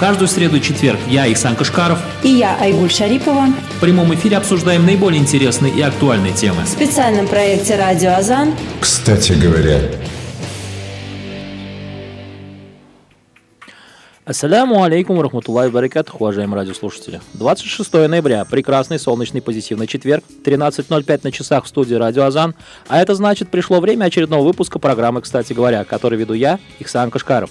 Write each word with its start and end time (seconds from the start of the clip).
каждую 0.00 0.28
среду 0.28 0.56
и 0.56 0.62
четверг 0.62 0.98
я, 1.08 1.26
Ихсан 1.30 1.54
Кашкаров 1.54 1.98
и 2.22 2.30
я, 2.30 2.56
Айгуль 2.58 2.90
Шарипова 2.90 3.48
в 3.76 3.80
прямом 3.80 4.14
эфире 4.14 4.38
обсуждаем 4.38 4.86
наиболее 4.86 5.20
интересные 5.20 5.74
и 5.74 5.82
актуальные 5.82 6.32
темы. 6.32 6.62
В 6.62 6.68
специальном 6.68 7.28
проекте 7.28 7.76
«Радио 7.76 8.12
Азан». 8.12 8.54
Кстати 8.80 9.32
говоря, 9.32 9.78
Ассаляму 14.24 14.82
алейкум 14.82 15.20
рахматуллахи 15.20 15.70
баракатух, 15.70 16.20
уважаемые 16.20 16.60
радиослушатели. 16.60 17.20
26 17.34 17.92
ноября, 17.92 18.46
прекрасный 18.46 18.98
солнечный 18.98 19.42
позитивный 19.42 19.86
четверг, 19.86 20.24
13.05 20.44 21.20
на 21.24 21.32
часах 21.32 21.64
в 21.64 21.68
студии 21.68 21.94
Радио 21.94 22.22
Азан, 22.22 22.54
а 22.88 23.02
это 23.02 23.14
значит, 23.14 23.50
пришло 23.50 23.80
время 23.80 24.04
очередного 24.04 24.44
выпуска 24.44 24.78
программы 24.78 25.20
«Кстати 25.20 25.52
говоря», 25.52 25.84
который 25.84 26.18
веду 26.18 26.32
я, 26.32 26.58
Ихсан 26.78 27.10
Кашкаров. 27.10 27.50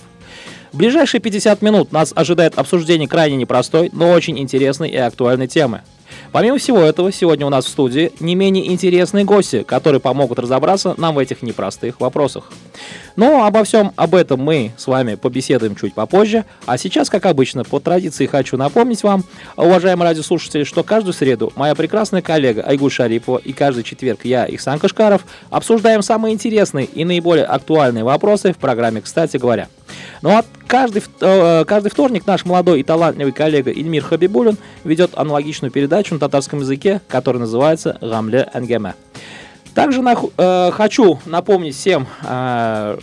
В 0.72 0.78
ближайшие 0.78 1.22
50 1.22 1.62
минут 1.62 1.92
нас 1.92 2.14
ожидает 2.16 2.58
обсуждение 2.58 3.08
крайне 3.08 3.38
непростой, 3.38 3.90
но 3.92 4.12
очень 4.12 4.38
интересной 4.40 4.90
и 4.90 4.98
актуальной 4.98 5.48
темы– 5.48 5.82
Помимо 6.32 6.58
всего 6.58 6.80
этого, 6.80 7.12
сегодня 7.12 7.46
у 7.46 7.50
нас 7.50 7.66
в 7.66 7.70
студии 7.70 8.12
не 8.20 8.36
менее 8.36 8.72
интересные 8.72 9.26
гости, 9.26 9.64
которые 9.64 10.00
помогут 10.00 10.40
разобраться 10.40 10.94
нам 10.98 11.16
в 11.16 11.20
этих 11.20 11.42
непростых 11.42 12.00
вопросах. 12.00 12.52
Но 13.16 13.46
обо 13.46 13.64
всем 13.64 13.92
об 13.96 14.16
этом 14.16 14.40
мы 14.40 14.72
с 14.78 14.88
вами 14.88 15.16
побеседуем 15.16 15.76
чуть 15.76 15.94
попозже, 15.94 16.46
а 16.66 16.78
сейчас, 16.78 17.10
как 17.10 17.26
обычно, 17.26 17.64
по 17.64 17.80
традиции 17.80 18.28
хочу 18.28 18.58
напомнить 18.58 19.04
вам, 19.04 19.24
уважаемые 19.58 20.10
радиослушатели, 20.10 20.64
что 20.64 20.84
каждую 20.84 21.14
среду 21.14 21.52
моя 21.56 21.76
прекрасная 21.76 22.22
коллега 22.22 22.62
Айгуль 22.62 22.92
Шарипова 22.92 23.40
и 23.40 23.52
каждый 23.52 23.84
четверг 23.84 24.22
я, 24.24 24.46
Ихсан 24.46 24.80
Кашкаров, 24.80 25.26
обсуждаем 25.50 26.02
самые 26.02 26.34
интересные 26.34 26.86
и 26.86 27.04
наиболее 27.06 27.46
актуальные 27.46 28.04
вопросы 28.04 28.54
в 28.54 28.58
программе 28.58 29.02
«Кстати 29.02 29.38
говоря». 29.38 29.68
Ну 30.22 30.30
а 30.30 30.44
каждый, 30.68 31.04
э, 31.22 31.66
каждый 31.66 31.90
вторник 31.90 32.26
наш 32.26 32.46
молодой 32.46 32.82
и 32.82 32.84
талантливый 32.84 33.34
коллега 33.34 33.72
Ильмир 33.72 34.04
Хабибулин 34.04 34.58
ведет 34.84 35.12
аналогичную 35.18 35.72
передачу 35.72 36.14
на 36.14 36.20
татарском 36.20 36.60
языке, 36.60 37.02
которая 37.08 37.42
называется 37.42 37.98
«Гамле 38.02 38.50
Энгеме». 38.54 38.96
Также 39.74 40.02
на, 40.02 40.16
э, 40.38 40.72
хочу 40.72 41.20
напомнить 41.26 41.76
всем 41.76 42.08
э, 42.24 42.98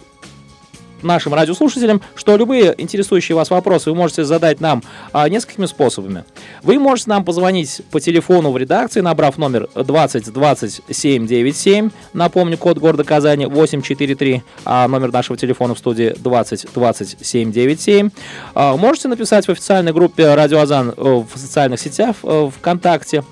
нашим 1.02 1.34
радиослушателям, 1.34 2.00
что 2.14 2.36
любые 2.36 2.74
интересующие 2.78 3.36
вас 3.36 3.50
вопросы 3.50 3.90
вы 3.90 3.96
можете 3.96 4.24
задать 4.24 4.60
нам 4.60 4.82
а, 5.12 5.28
несколькими 5.28 5.66
способами. 5.66 6.24
Вы 6.62 6.78
можете 6.78 7.10
нам 7.10 7.24
позвонить 7.24 7.82
по 7.90 8.00
телефону 8.00 8.50
в 8.50 8.56
редакции, 8.56 9.00
набрав 9.00 9.38
номер 9.38 9.68
20 9.74 10.32
27 10.32 11.26
97, 11.26 11.90
напомню, 12.12 12.58
код 12.58 12.78
города 12.78 13.04
Казани 13.04 13.46
843, 13.46 14.42
а 14.64 14.88
номер 14.88 15.12
нашего 15.12 15.36
телефона 15.36 15.74
в 15.74 15.78
студии 15.78 16.14
20 16.16 16.68
27 16.74 17.52
97. 17.52 18.10
А, 18.54 18.76
можете 18.76 19.08
написать 19.08 19.46
в 19.46 19.50
официальной 19.50 19.92
группе 19.92 20.34
Радио 20.34 20.60
Азан 20.60 20.94
э, 20.96 21.02
в 21.02 21.38
социальных 21.38 21.80
сетях 21.80 22.16
э, 22.22 22.50
ВКонтакте. 22.58 23.24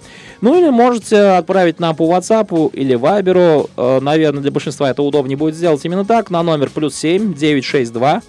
Ну 0.45 0.59
или 0.59 0.69
можете 0.69 1.17
отправить 1.39 1.81
нам 1.81 1.97
по 1.97 2.03
WhatsApp 2.03 2.71
или 2.75 2.97
Viber. 2.97 3.71
Э, 3.79 4.01
наверное, 4.01 4.43
для 4.43 4.51
большинства 4.51 4.91
это 4.91 5.03
удобнее 5.03 5.39
будет 5.39 5.55
сделать 5.55 5.83
именно 5.87 6.05
так. 6.05 6.29
На 6.29 6.43
номер 6.43 6.69
плюс 6.69 6.95
7 6.97 7.33
962 7.33 8.21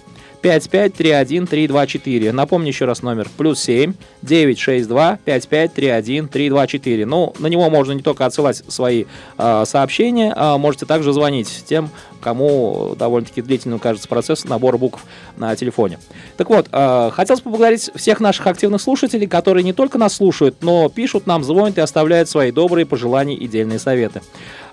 5531324. 0.42 2.32
Напомню 2.32 2.68
еще 2.68 2.86
раз 2.86 3.02
номер. 3.02 3.28
Плюс 3.36 3.60
7 3.60 3.92
962 4.22 5.18
5531324. 5.26 7.04
Ну, 7.04 7.34
на 7.38 7.48
него 7.48 7.68
можно 7.68 7.92
не 7.92 8.00
только 8.00 8.24
отсылать 8.24 8.62
свои 8.66 9.04
э, 9.36 9.64
сообщения, 9.66 10.32
а 10.34 10.56
можете 10.56 10.86
также 10.86 11.12
звонить 11.12 11.64
тем, 11.68 11.90
кому 12.26 12.96
довольно-таки 12.98 13.40
длительным 13.40 13.78
кажется 13.78 14.08
процесс 14.08 14.44
набора 14.44 14.78
букв 14.78 15.04
на 15.36 15.54
телефоне. 15.54 16.00
Так 16.36 16.50
вот, 16.50 16.66
э, 16.72 17.10
хотелось 17.12 17.40
поблагодарить 17.40 17.88
всех 17.94 18.18
наших 18.18 18.48
активных 18.48 18.82
слушателей, 18.82 19.28
которые 19.28 19.62
не 19.62 19.72
только 19.72 19.96
нас 19.96 20.14
слушают, 20.14 20.56
но 20.60 20.88
пишут 20.88 21.28
нам, 21.28 21.44
звонят 21.44 21.78
и 21.78 21.80
оставляют 21.80 22.28
свои 22.28 22.50
добрые 22.50 22.84
пожелания 22.84 23.36
и 23.36 23.46
дельные 23.46 23.78
советы. 23.78 24.22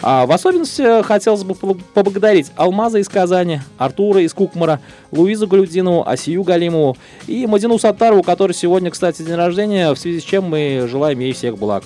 А 0.02 0.26
в 0.26 0.32
особенности 0.32 1.04
хотелось 1.04 1.44
бы 1.44 1.54
поблагодарить 1.54 2.52
Алмаза 2.56 2.98
из 2.98 3.08
Казани, 3.08 3.60
Артура 3.78 4.22
из 4.22 4.34
Кукмара, 4.34 4.80
Луизу 5.12 5.46
Галюдинову, 5.46 6.10
Асию 6.10 6.42
Галимову 6.42 6.98
и 7.28 7.46
Мадину 7.46 7.78
Саттарову, 7.78 8.24
который 8.24 8.54
сегодня, 8.54 8.90
кстати, 8.90 9.22
день 9.22 9.36
рождения, 9.36 9.94
в 9.94 10.00
связи 10.00 10.22
с 10.22 10.24
чем 10.24 10.46
мы 10.46 10.88
желаем 10.90 11.20
ей 11.20 11.34
всех 11.34 11.60
благ. 11.60 11.84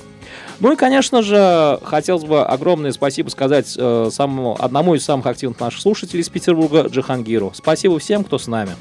Ну 0.59 0.73
и, 0.73 0.75
конечно 0.75 1.21
же, 1.21 1.79
хотелось 1.83 2.23
бы 2.23 2.43
огромное 2.43 2.91
спасибо 2.91 3.29
сказать 3.29 3.75
э, 3.77 4.09
самому, 4.11 4.57
одному 4.59 4.95
из 4.95 5.03
самых 5.03 5.27
активных 5.27 5.59
наших 5.59 5.81
слушателей 5.81 6.21
из 6.21 6.29
Петербурга, 6.29 6.87
Джихангиру. 6.87 7.51
Спасибо 7.53 7.99
всем, 7.99 8.23
кто 8.23 8.39
с 8.39 8.47
нами. 8.47 8.71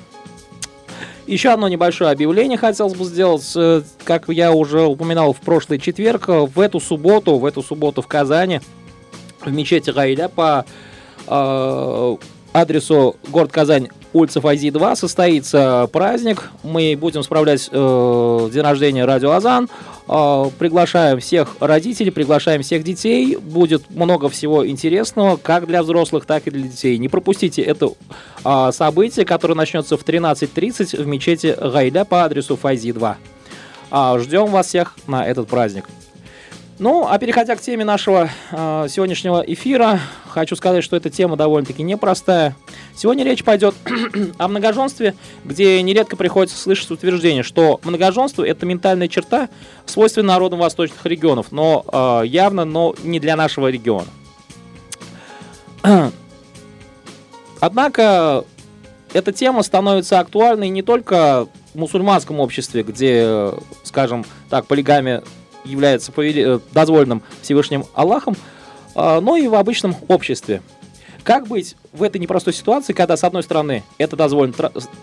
Еще 1.27 1.51
одно 1.51 1.69
небольшое 1.69 2.11
объявление 2.11 2.57
хотелось 2.57 2.95
бы 2.95 3.05
сделать. 3.05 3.53
Э, 3.57 3.83
как 4.05 4.29
я 4.29 4.53
уже 4.53 4.83
упоминал 4.83 5.33
в 5.35 5.41
прошлый 5.41 5.79
четверг, 5.79 6.29
в 6.29 6.61
эту 6.61 6.81
субботу, 6.81 7.37
в 7.37 7.45
эту 7.45 7.63
субботу 7.63 8.01
в 8.01 8.07
Казани, 8.07 8.61
в 9.45 9.53
мечети 9.53 9.91
Гайля 9.91 10.29
по 10.29 10.65
э, 11.27 12.17
адресу 12.53 13.17
город 13.29 13.53
Казань, 13.53 13.89
улица 14.17 14.41
Файзи 14.41 14.71
2, 14.71 14.97
состоится 14.97 15.89
праздник. 15.93 16.51
Мы 16.63 16.97
будем 16.99 17.23
справлять 17.23 17.69
э, 17.71 18.51
день 18.53 18.63
рождения 18.63 19.05
Радио 19.05 19.33
Азан. 19.33 19.69
Э, 20.09 20.51
приглашаем 20.59 21.21
всех 21.21 21.57
родителей, 21.61 22.11
приглашаем 22.11 22.63
всех 22.63 22.83
детей. 22.83 23.37
Будет 23.37 23.91
много 23.91 24.29
всего 24.29 24.67
интересного, 24.67 25.37
как 25.37 25.67
для 25.67 25.83
взрослых, 25.83 26.25
так 26.25 26.47
и 26.47 26.51
для 26.51 26.63
детей. 26.63 26.97
Не 26.99 27.09
пропустите 27.09 27.63
это 27.63 27.91
э, 28.45 28.71
событие, 28.73 29.27
которое 29.27 29.55
начнется 29.55 29.97
в 29.97 30.05
13.30 30.05 31.03
в 31.03 31.07
мечети 31.07 31.55
Гайля 31.61 32.05
по 32.05 32.25
адресу 32.25 32.57
Файзи 32.57 32.93
2. 32.93 33.17
Э, 33.91 34.19
ждем 34.19 34.47
вас 34.47 34.69
всех 34.69 34.97
на 35.07 35.27
этот 35.27 35.49
праздник. 35.49 35.85
Ну, 36.79 37.07
а 37.09 37.19
переходя 37.19 37.57
к 37.57 37.61
теме 37.61 37.85
нашего 37.85 38.29
э, 38.51 38.87
сегодняшнего 38.91 39.43
эфира, 39.47 39.99
хочу 40.29 40.57
сказать, 40.57 40.85
что 40.85 40.97
эта 40.97 41.09
тема 41.09 41.37
довольно-таки 41.37 41.83
непростая. 41.83 42.55
Сегодня 42.97 43.25
речь 43.25 43.45
пойдет 43.45 43.75
о 44.39 44.49
многоженстве, 44.49 45.15
где 45.45 45.83
нередко 45.83 46.17
приходится 46.17 46.57
слышать 46.57 46.91
утверждение, 46.91 47.43
что 47.43 47.79
многоженство– 47.85 48.43
это 48.47 48.65
ментальная 48.65 49.07
черта, 49.07 49.51
свойственная 49.85 50.29
народам 50.29 50.61
восточных 50.61 51.05
регионов, 51.05 51.53
но 51.53 51.85
э, 52.23 52.27
явно, 52.27 52.65
но 52.65 52.95
не 53.05 53.21
для 53.21 53.37
нашего 53.37 53.69
региона. 53.69 54.07
Однако 57.61 58.45
эта 59.13 59.33
тема 59.33 59.63
становится 59.63 60.19
актуальной 60.19 60.71
не 60.71 60.83
только 60.83 61.49
в 61.75 61.79
мусульманском 61.79 62.41
обществе, 62.41 62.83
где, 62.83 63.53
скажем 63.83 64.25
так, 64.49 64.67
полигамия 64.67 65.23
является 65.65 66.13
э, 66.17 66.61
дозволенным 66.73 67.23
Всевышним 67.43 67.85
Аллахом, 67.95 68.37
а, 68.95 69.21
но 69.21 69.37
и 69.37 69.47
в 69.49 69.55
обычном 69.55 69.95
обществе. 70.09 70.63
Как 71.27 71.49
быть 71.49 71.75
в 71.93 72.05
этой 72.05 72.19
непростой 72.19 72.53
ситуации, 72.53 72.93
когда, 72.93 73.17
с 73.17 73.25
одной 73.25 73.43
стороны, 73.43 73.83
это 73.99 74.15
дозволено 74.15 74.55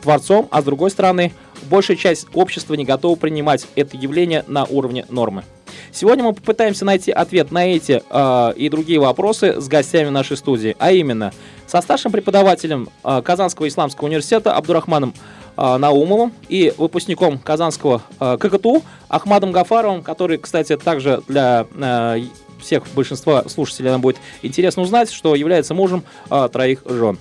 Творцом, 0.01 0.47
а 0.51 0.61
с 0.61 0.63
другой 0.63 0.89
стороны, 0.89 1.34
большая 1.69 1.97
часть 1.97 2.28
общества 2.34 2.75
не 2.75 2.85
готова 2.85 3.17
принимать 3.17 3.67
это 3.75 3.97
явление 3.97 4.45
на 4.47 4.63
уровне 4.63 5.06
нормы? 5.09 5.44
Сегодня 5.91 6.23
мы 6.23 6.33
попытаемся 6.33 6.85
найти 6.85 7.12
ответ 7.12 7.51
на 7.51 7.66
эти 7.66 8.01
э, 8.09 8.53
и 8.56 8.69
другие 8.69 9.01
вопросы 9.01 9.59
с 9.59 9.67
гостями 9.67 10.07
нашей 10.07 10.38
студии, 10.38 10.78
а 10.79 10.94
именно 10.94 11.33
со 11.67 11.81
старшим 11.81 12.13
преподавателем 12.13 12.88
э, 13.03 13.22
Казанского 13.22 13.67
исламского 13.67 14.07
университета 14.07 14.56
Абдурахманом 14.56 15.13
э, 15.57 15.78
Наумовым 15.78 16.31
и 16.47 16.73
выпускником 16.78 17.38
Казанского 17.38 18.01
э, 18.22 18.38
ККТУ 18.39 18.81
Ахмадом 19.09 19.51
Гафаровым, 19.51 20.01
который, 20.01 20.38
кстати, 20.38 20.78
также 20.78 21.22
для 21.28 21.67
э, 21.75 22.22
всех 22.63 22.84
большинства 22.94 23.47
слушателей 23.47 23.91
нам 23.91 24.01
будет 24.01 24.18
интересно 24.41 24.81
узнать, 24.81 25.12
что 25.12 25.35
является 25.35 25.74
мужем 25.74 26.03
э, 26.29 26.50
троих 26.51 26.81
жен. 26.85 27.18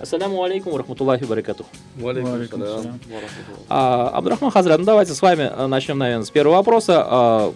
Ассаляму 0.00 0.42
алейкум, 0.42 0.76
рахматуллахи 0.76 1.24
баракату. 1.24 1.64
А, 3.68 4.08
Абдурахман 4.08 4.50
Хазрат, 4.50 4.80
ну 4.80 4.84
давайте 4.84 5.14
с 5.14 5.22
вами 5.22 5.48
начнем, 5.68 5.96
наверное, 5.96 6.24
с 6.24 6.30
первого 6.30 6.56
вопроса. 6.56 7.04
А, 7.06 7.54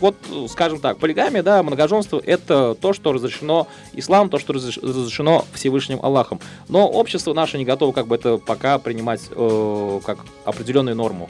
вот, 0.00 0.16
скажем 0.48 0.80
так, 0.80 0.98
полигамия, 0.98 1.42
да, 1.42 1.62
многоженство– 1.62 2.20
это 2.26 2.74
то, 2.74 2.92
что 2.92 3.12
разрешено 3.12 3.68
ислам, 3.92 4.28
то, 4.28 4.38
что 4.38 4.54
разрешено 4.54 5.44
Всевышним 5.52 6.00
Аллахом. 6.02 6.40
Но 6.68 6.88
общество 6.88 7.32
наше 7.32 7.58
не 7.58 7.64
готово 7.64 7.92
как 7.92 8.06
бы 8.06 8.16
это 8.16 8.38
пока 8.38 8.78
принимать 8.78 9.20
э, 9.30 10.00
как 10.04 10.18
определенную 10.44 10.96
норму. 10.96 11.28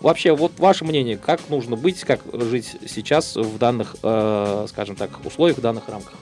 Вообще, 0.00 0.34
вот 0.34 0.52
ваше 0.58 0.84
мнение, 0.84 1.16
как 1.16 1.48
нужно 1.48 1.76
быть, 1.76 2.00
как 2.00 2.20
жить 2.32 2.76
сейчас 2.88 3.36
в 3.36 3.58
данных, 3.58 3.96
э, 4.02 4.66
скажем 4.68 4.96
так, 4.96 5.10
условиях, 5.24 5.58
в 5.58 5.60
данных 5.60 5.88
рамках? 5.88 6.14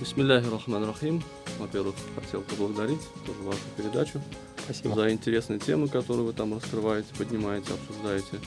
Бисмилляхи 0.00 0.46
рахман 0.50 0.84
рахим. 0.84 1.22
Во-первых, 1.58 1.94
хотел 2.16 2.42
поблагодарить 2.42 3.00
тоже 3.24 3.38
вашу 3.42 3.60
передачу. 3.76 4.20
Спасибо. 4.64 4.94
За 4.94 5.12
интересные 5.12 5.58
темы, 5.58 5.88
которые 5.88 6.26
вы 6.26 6.32
там 6.32 6.54
раскрываете, 6.54 7.08
поднимаете, 7.16 7.72
обсуждаете 7.74 8.40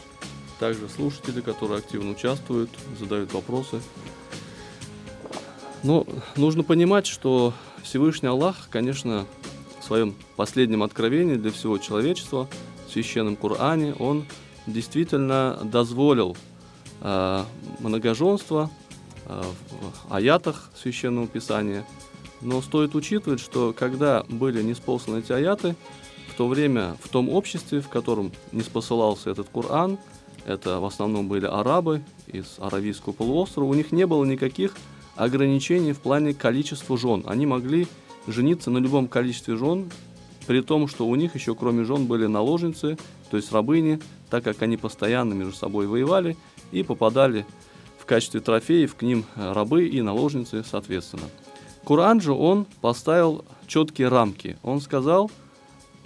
также 0.60 0.90
слушатели, 0.90 1.42
которые 1.42 1.80
активно 1.80 2.12
участвуют, 2.12 2.70
задают 3.00 3.34
вопросы. 3.34 3.80
Но 5.84 6.06
нужно 6.36 6.64
понимать, 6.64 7.06
что 7.06 7.54
Всевышний 7.84 8.28
Аллах, 8.28 8.68
конечно, 8.70 9.26
в 9.80 9.86
своем 9.86 10.16
последнем 10.36 10.84
откровении 10.84 11.36
для 11.36 11.52
всего 11.52 11.78
человечества 11.78 12.50
священном 12.98 13.36
Коране, 13.36 13.94
он 13.94 14.26
действительно 14.66 15.60
дозволил 15.64 16.36
э, 17.02 17.44
многоженство 17.80 18.72
э, 19.26 19.44
в 19.70 20.14
аятах 20.14 20.72
священного 20.76 21.28
писания. 21.28 21.86
Но 22.42 22.62
стоит 22.62 22.96
учитывать, 22.96 23.40
что 23.40 23.74
когда 23.78 24.24
были 24.30 24.64
неспосланы 24.64 25.20
эти 25.20 25.32
аяты, 25.32 25.76
в 26.30 26.34
то 26.38 26.48
время 26.48 26.98
в 27.04 27.10
том 27.10 27.30
обществе, 27.30 27.82
в 27.82 27.90
котором 27.90 28.32
не 28.52 28.62
спосылался 28.62 29.30
этот 29.30 29.48
Коран, 29.50 30.00
это 30.46 30.80
в 30.80 30.86
основном 30.86 31.28
были 31.28 31.46
арабы 31.46 32.02
из 32.26 32.56
Аравийского 32.58 33.14
полуострова, 33.14 33.70
у 33.70 33.74
них 33.76 33.92
не 33.92 34.08
было 34.08 34.26
никаких 34.26 34.76
ограничений 35.16 35.94
в 35.94 36.00
плане 36.00 36.34
количества 36.34 36.98
жен. 36.98 37.24
Они 37.28 37.46
могли 37.46 37.88
жениться 38.28 38.72
на 38.72 38.80
любом 38.80 39.08
количестве 39.08 39.56
жен, 39.56 39.92
при 40.48 40.62
том, 40.62 40.88
что 40.88 41.06
у 41.06 41.16
них 41.16 41.36
еще 41.36 41.54
кроме 41.54 41.84
жен 41.84 42.08
были 42.08 42.26
наложницы, 42.26 42.98
то 43.30 43.38
есть 43.38 43.52
рабыни, 43.52 44.00
так 44.30 44.44
как 44.46 44.62
они 44.62 44.78
постоянно 44.78 45.34
между 45.34 45.54
собой 45.54 45.88
воевали 45.88 46.38
и 46.72 46.84
попадали 46.84 47.46
в 48.00 48.06
качестве 48.06 48.40
трофеев 48.40 48.96
к 48.96 49.02
ним 49.02 49.26
рабы 49.36 49.88
и 49.88 50.02
наложницы 50.02 50.64
соответственно. 50.64 51.26
Коран 51.86 52.22
же 52.22 52.32
он 52.32 52.66
поставил 52.82 53.46
четкие 53.68 54.08
рамки. 54.08 54.58
Он 54.64 54.80
сказал, 54.82 55.30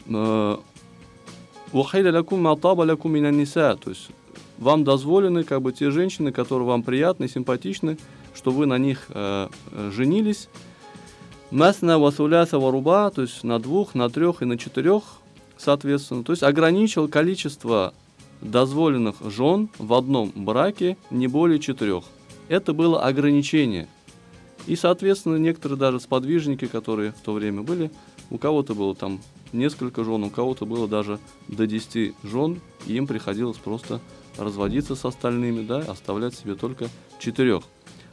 э, 0.07 0.57
то 3.75 3.89
есть 3.89 4.09
вам 4.57 4.83
дозволены 4.83 5.43
как 5.43 5.61
бы 5.61 5.71
те 5.71 5.91
женщины, 5.91 6.31
которые 6.31 6.67
вам 6.67 6.83
приятны, 6.83 7.27
симпатичны, 7.27 7.97
что 8.33 8.51
вы 8.51 8.65
на 8.65 8.77
них 8.77 9.05
э, 9.09 9.49
э 9.71 9.91
женились. 9.91 10.49
Масна 11.51 11.99
васуляса 11.99 12.59
варуба, 12.59 13.09
то 13.09 13.23
есть 13.23 13.43
на 13.43 13.59
двух, 13.59 13.93
на 13.93 14.09
трех 14.09 14.41
и 14.41 14.45
на 14.45 14.57
четырех, 14.57 15.03
соответственно. 15.57 16.23
То 16.23 16.31
есть 16.31 16.43
ограничил 16.43 17.09
количество 17.09 17.93
дозволенных 18.39 19.17
жен 19.29 19.69
в 19.77 19.93
одном 19.93 20.31
браке 20.33 20.95
не 21.09 21.27
более 21.27 21.59
четырех. 21.59 22.05
Это 22.47 22.71
было 22.71 23.03
ограничение. 23.03 23.89
И, 24.65 24.77
соответственно, 24.77 25.35
некоторые 25.35 25.77
даже 25.77 25.99
сподвижники, 25.99 26.67
которые 26.67 27.11
в 27.11 27.19
то 27.19 27.33
время 27.33 27.63
были, 27.63 27.91
у 28.29 28.37
кого-то 28.37 28.73
было 28.73 28.95
там 28.95 29.19
несколько 29.51 30.05
жен, 30.05 30.23
у 30.23 30.29
кого-то 30.29 30.65
было 30.65 30.87
даже 30.87 31.19
до 31.49 31.67
10 31.67 32.15
жен, 32.23 32.61
и 32.87 32.93
им 32.93 33.07
приходилось 33.07 33.57
просто 33.57 33.99
разводиться 34.37 34.95
с 34.95 35.03
остальными, 35.03 35.65
да, 35.65 35.79
оставлять 35.79 36.33
себе 36.33 36.55
только 36.55 36.87
четырех. 37.19 37.63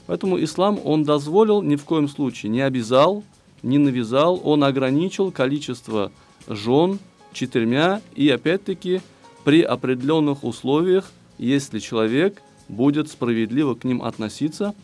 Поэтому 0.09 0.43
ислам, 0.43 0.81
он 0.85 1.05
дозволил, 1.05 1.61
ни 1.61 1.77
в 1.77 1.85
коем 1.85 2.09
случае 2.09 2.51
не 2.51 2.63
обязал, 2.63 3.23
не 3.63 3.77
навязал, 3.77 4.41
он 4.43 4.65
ограничил 4.65 5.31
количество 5.31 6.11
жен 6.47 6.99
четырьмя, 7.35 8.01
и 8.15 8.31
опять-таки 8.31 9.03
при 9.45 9.61
определенных 9.61 10.45
условиях, 10.45 11.13
если 11.37 11.79
человек 11.79 12.41
будет 12.71 13.11
справедливо 13.11 13.75
к 13.75 13.85
ним 13.85 14.03
относиться 14.03 14.75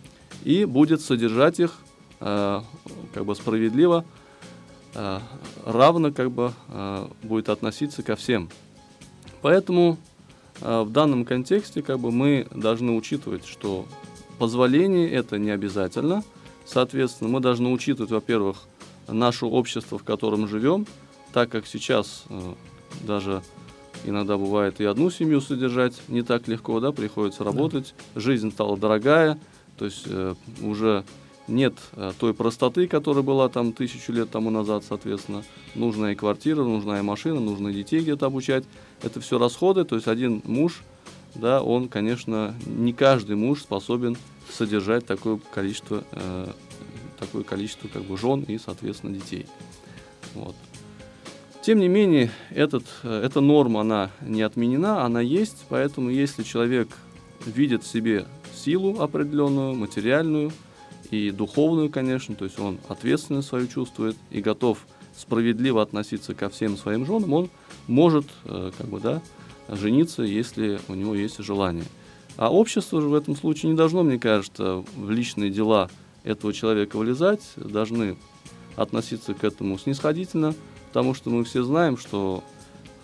и 0.45 0.67
будет 0.67 1.01
содержать 1.01 1.59
их 1.59 1.79
э, 2.21 2.61
как 3.15 3.25
бы 3.25 3.35
справедливо, 3.35 4.05
э, 4.95 5.21
равно 5.65 6.13
как 6.13 6.31
бы 6.33 6.53
э, 6.69 7.09
будет 7.23 7.49
относиться 7.49 8.03
ко 8.03 8.15
всем. 8.15 8.51
Поэтому 9.41 9.97
э, 10.61 10.83
в 10.83 10.91
данном 10.91 11.25
контексте 11.25 11.81
как 11.81 11.99
бы 11.99 12.13
мы 12.13 12.47
должны 12.51 12.93
учитывать, 12.93 13.47
что 13.47 13.87
Позволение 14.39 15.11
это 15.11 15.39
не 15.39 15.51
обязательно. 15.51 16.25
Соответственно, 16.65 17.31
мы 17.31 17.41
должны 17.41 17.71
учитывать, 17.71 18.11
во-первых, 18.11 18.59
наше 19.07 19.47
общество, 19.47 19.99
в 19.99 20.05
котором 20.05 20.49
живем, 20.49 20.87
так 21.33 21.51
как 21.51 21.67
сейчас 21.67 22.25
э, 22.31 22.55
даже 23.07 23.43
иногда 24.05 24.37
бывает 24.39 24.81
и 24.81 24.85
одну 24.85 25.11
семью 25.11 25.41
содержать 25.41 25.95
не 26.09 26.23
так 26.23 26.49
легко, 26.49 26.81
да, 26.81 26.91
приходится 26.91 27.45
работать, 27.45 27.95
да. 28.15 28.21
жизнь 28.21 28.51
стала 28.51 28.77
дорогая, 28.77 29.39
то 29.79 29.85
есть 29.85 30.05
э, 30.07 30.35
уже 30.63 31.05
нет 31.47 31.75
э, 31.93 32.13
той 32.19 32.33
простоты, 32.33 32.89
которая 32.89 33.23
была 33.23 33.51
там 33.51 33.73
тысячу 33.75 34.13
лет 34.13 34.31
тому 34.31 34.51
назад, 34.51 34.85
соответственно. 34.89 35.45
Нужна 35.75 36.13
и 36.13 36.15
квартира, 36.15 36.63
нужна 36.63 36.99
и 36.99 37.03
машина, 37.03 37.41
нужно 37.41 37.73
детей 37.73 38.01
где-то 38.01 38.27
обучать. 38.27 38.65
Это 39.03 39.21
все 39.21 39.39
расходы, 39.39 39.85
то 39.85 39.97
есть 39.97 40.09
один 40.09 40.41
муж– 40.45 40.83
да, 41.35 41.63
он, 41.63 41.89
конечно, 41.89 42.55
не 42.67 42.93
каждый 42.93 43.37
муж 43.37 43.63
способен 43.63 44.17
содержать 44.51 45.07
такое 45.07 45.39
количество, 45.53 46.05
э, 46.13 46.47
такое 47.19 47.43
количество 47.43 47.89
как 47.89 48.03
бы 48.05 48.17
жен 48.17 48.43
и, 48.43 48.59
соответственно, 48.59 49.15
детей. 49.15 49.47
Вот. 50.35 50.55
Тем 51.63 51.79
не 51.79 51.89
менее, 51.89 52.31
этот, 52.51 52.85
э, 53.03 53.23
эта 53.25 53.41
норма, 53.41 53.81
она 53.81 54.11
не 54.21 54.43
отменена, 54.43 55.05
она 55.05 55.21
есть, 55.21 55.65
поэтому 55.69 56.11
если 56.11 56.43
человек 56.43 56.89
видит 57.47 57.83
в 57.83 57.87
себе 57.87 58.27
силу 58.55 59.01
определенную, 59.01 59.75
материальную 59.75 60.53
и 61.11 61.31
духовную, 61.31 61.91
конечно, 61.91 62.35
то 62.35 62.45
есть 62.45 62.59
он 62.59 62.79
ответственность 62.89 63.49
свою 63.49 63.67
чувствует 63.67 64.17
и 64.31 64.41
готов 64.41 64.87
справедливо 65.17 65.83
относиться 65.83 66.35
ко 66.35 66.49
всем 66.49 66.77
своим 66.77 67.07
женам, 67.07 67.33
он 67.33 67.51
может, 67.87 68.27
э, 68.45 68.71
как 68.77 68.87
бы, 68.87 69.01
да, 69.01 69.23
жениться, 69.69 70.23
если 70.23 70.81
у 70.89 70.95
него 70.95 71.15
есть 71.15 71.39
желание. 71.39 71.85
А 72.37 72.53
общество 72.53 73.01
же 73.01 73.09
в 73.09 73.15
этом 73.15 73.37
случае 73.37 73.71
не 73.71 73.77
должно, 73.77 74.03
мне 74.03 74.19
кажется, 74.19 74.85
в 74.97 75.11
личные 75.11 75.51
дела 75.51 75.89
этого 76.25 76.53
человека 76.53 76.97
вылезать, 76.97 77.43
должны 77.57 78.17
относиться 78.77 79.35
к 79.35 79.45
этому 79.45 79.79
снисходительно, 79.79 80.55
потому 80.89 81.15
что 81.15 81.31
мы 81.31 81.45
все 81.45 81.63
знаем, 81.63 81.97
что 81.97 82.43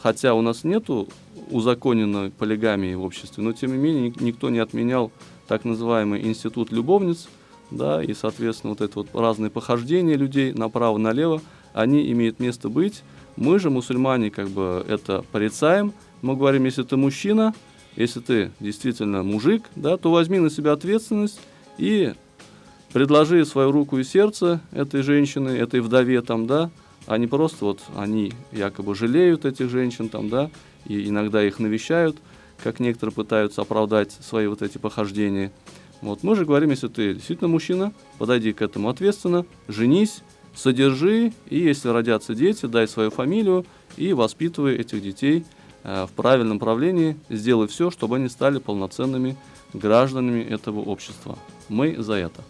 хотя 0.03 0.35
у 0.35 0.41
нас 0.41 0.65
нету 0.65 1.09
узаконенной 1.51 2.31
полигамии 2.31 2.95
в 2.95 3.03
обществе, 3.03 3.45
но 3.45 3.53
тем 3.53 3.73
не 3.73 3.79
менее 3.79 4.13
никто 4.19 4.51
не 4.51 4.59
отменял 4.59 5.13
так 5.47 5.65
называемый 5.65 6.23
институт 6.23 6.73
любовниц, 6.73 7.29
да, 7.71 8.03
и, 8.03 8.15
соответственно, 8.15 8.71
вот 8.71 8.81
это 8.81 8.99
вот 8.99 9.09
разные 9.15 9.51
похождения 9.51 10.17
людей 10.17 10.53
направо-налево, 10.53 11.41
они 11.73 12.11
имеют 12.11 12.41
место 12.41 12.69
быть. 12.69 13.03
Мы 13.37 13.61
же, 13.61 13.71
мусульмане, 13.71 14.33
как 14.33 14.49
бы 14.49 14.85
это 14.89 15.25
порицаем– 15.31 15.93
мы 16.23 16.37
говорим, 16.37 16.65
если 16.65 16.83
ты 16.83 16.97
мужчина, 16.97 17.55
если 17.97 18.21
ты 18.21 18.51
действительно 18.61 19.23
мужик, 19.23 19.65
да, 19.77 19.97
то 19.97 20.11
возьми 20.11 20.39
на 20.39 20.51
себя 20.51 20.73
ответственность 20.73 21.41
и 21.79 22.13
предложи 22.93 23.45
свою 23.45 23.73
руку 23.73 23.99
и 23.99 24.05
сердце 24.05 24.61
этой 24.73 25.03
женщины, 25.03 25.51
этой 25.51 25.81
вдове 25.81 26.21
там, 26.23 26.47
да, 26.47 26.71
а 27.07 27.17
не 27.19 27.27
просто 27.27 27.65
вот 27.65 27.81
они 27.97 28.33
якобы 28.53 28.95
жалеют 28.95 29.45
этих 29.45 29.71
женщин 29.71 30.09
там, 30.09 30.29
да, 30.29 30.51
и 30.87 31.09
иногда 31.09 31.43
их 31.43 31.59
навещают, 31.59 32.17
как 32.63 32.81
некоторые 32.81 33.15
пытаются 33.15 33.63
оправдать 33.63 34.13
свои 34.13 34.47
вот 34.47 34.63
эти 34.63 34.79
похождения. 34.79 35.53
Вот 36.03 36.23
мы 36.23 36.37
же 36.37 36.45
говорим, 36.45 36.71
если 36.71 36.89
ты 36.89 37.15
действительно 37.15 37.49
мужчина, 37.49 37.93
подойди 38.19 38.53
к 38.53 38.63
этому 38.63 38.89
ответственно, 38.89 39.45
женись, 39.69 40.23
содержи, 40.55 41.33
и 41.49 41.59
если 41.59 41.89
родятся 41.89 42.35
дети, 42.35 42.67
дай 42.67 42.89
свою 42.89 43.11
фамилию 43.11 43.65
и 43.97 44.13
воспитывай 44.13 44.77
этих 44.77 45.03
детей– 45.03 45.45
в 45.83 46.11
правильном 46.15 46.59
направлении, 46.59 47.17
сделай 47.29 47.67
все, 47.69 47.91
чтобы 47.91 48.17
они 48.17 48.29
стали 48.29 48.59
полноценными 48.59 49.37
гражданами 49.73 50.43
этого 50.43 50.81
общества. 50.81 51.39
Мы 51.69 51.97
за 52.03 52.15
это. 52.15 52.43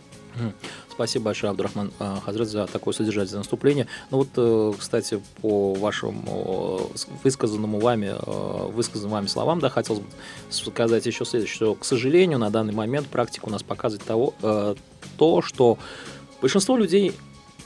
Спасибо 0.88 1.26
большое, 1.26 1.50
Абдурахман 1.50 1.92
э, 1.98 2.16
Хазрат, 2.24 2.48
за 2.48 2.66
такое 2.66 2.92
содержательное 2.92 3.40
наступление. 3.40 3.86
Ну 4.10 4.18
вот, 4.18 4.28
э, 4.36 4.72
кстати, 4.78 5.20
по 5.40 5.74
вашему 5.74 6.90
высказанному 7.24 7.80
вами, 7.80 8.14
высказанным 8.72 9.12
вами 9.12 9.26
словам, 9.26 9.60
да, 9.60 9.70
хотелось 9.70 10.02
бы 10.02 10.06
сказать 10.50 11.06
еще 11.06 11.24
следующее, 11.24 11.54
что, 11.54 11.74
к 11.74 11.84
сожалению, 11.84 12.38
на 12.38 12.50
данный 12.50 12.74
момент 12.74 13.06
практика 13.06 13.46
у 13.46 13.50
нас 13.50 13.62
показывает 13.62 14.06
того, 14.06 14.34
то, 15.16 15.42
что 15.42 15.78
большинство 16.40 16.76
людей 16.76 17.14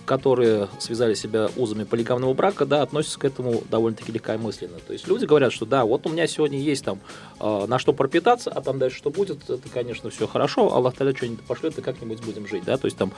которые 0.04 0.68
связали 0.78 1.14
себя 1.14 1.48
узами 1.56 1.84
полигамного 1.84 2.34
брака, 2.34 2.66
да, 2.66 2.82
относятся 2.82 3.18
к 3.18 3.24
этому 3.24 3.62
довольно-таки 3.70 4.12
легкомысленно. 4.12 4.78
То 4.86 4.92
есть 4.92 5.08
люди 5.08 5.24
говорят, 5.24 5.52
что 5.52 5.66
да, 5.66 5.84
вот 5.84 6.06
у 6.06 6.10
меня 6.10 6.26
сегодня 6.26 6.58
есть 6.58 6.84
там 6.84 7.00
э, 7.40 7.66
на 7.66 7.78
что 7.78 7.92
пропитаться, 7.92 8.50
а 8.50 8.60
там 8.60 8.78
дальше 8.78 8.98
что 8.98 9.10
будет, 9.10 9.48
это, 9.48 9.68
конечно, 9.72 10.10
все 10.10 10.26
хорошо, 10.26 10.74
Аллах 10.74 10.94
тогда 10.94 11.14
что-нибудь 11.14 11.44
пошлет, 11.44 11.78
и 11.78 11.82
как-нибудь 11.82 12.22
будем 12.22 12.46
жить, 12.46 12.64
да, 12.64 12.76
то 12.76 12.86
есть 12.86 12.96
там 12.96 13.12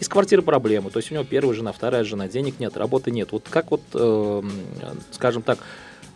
из 0.00 0.08
квартиры 0.08 0.42
проблемы, 0.42 0.90
то 0.90 0.98
есть 0.98 1.10
у 1.10 1.14
него 1.14 1.24
первая 1.24 1.54
жена, 1.54 1.72
вторая 1.72 2.04
жена, 2.04 2.28
денег 2.28 2.58
нет, 2.58 2.76
работы 2.76 3.10
нет. 3.10 3.32
Вот 3.32 3.46
как 3.48 3.70
вот, 3.70 3.82
э, 3.94 4.42
скажем 5.12 5.42
так, 5.42 5.58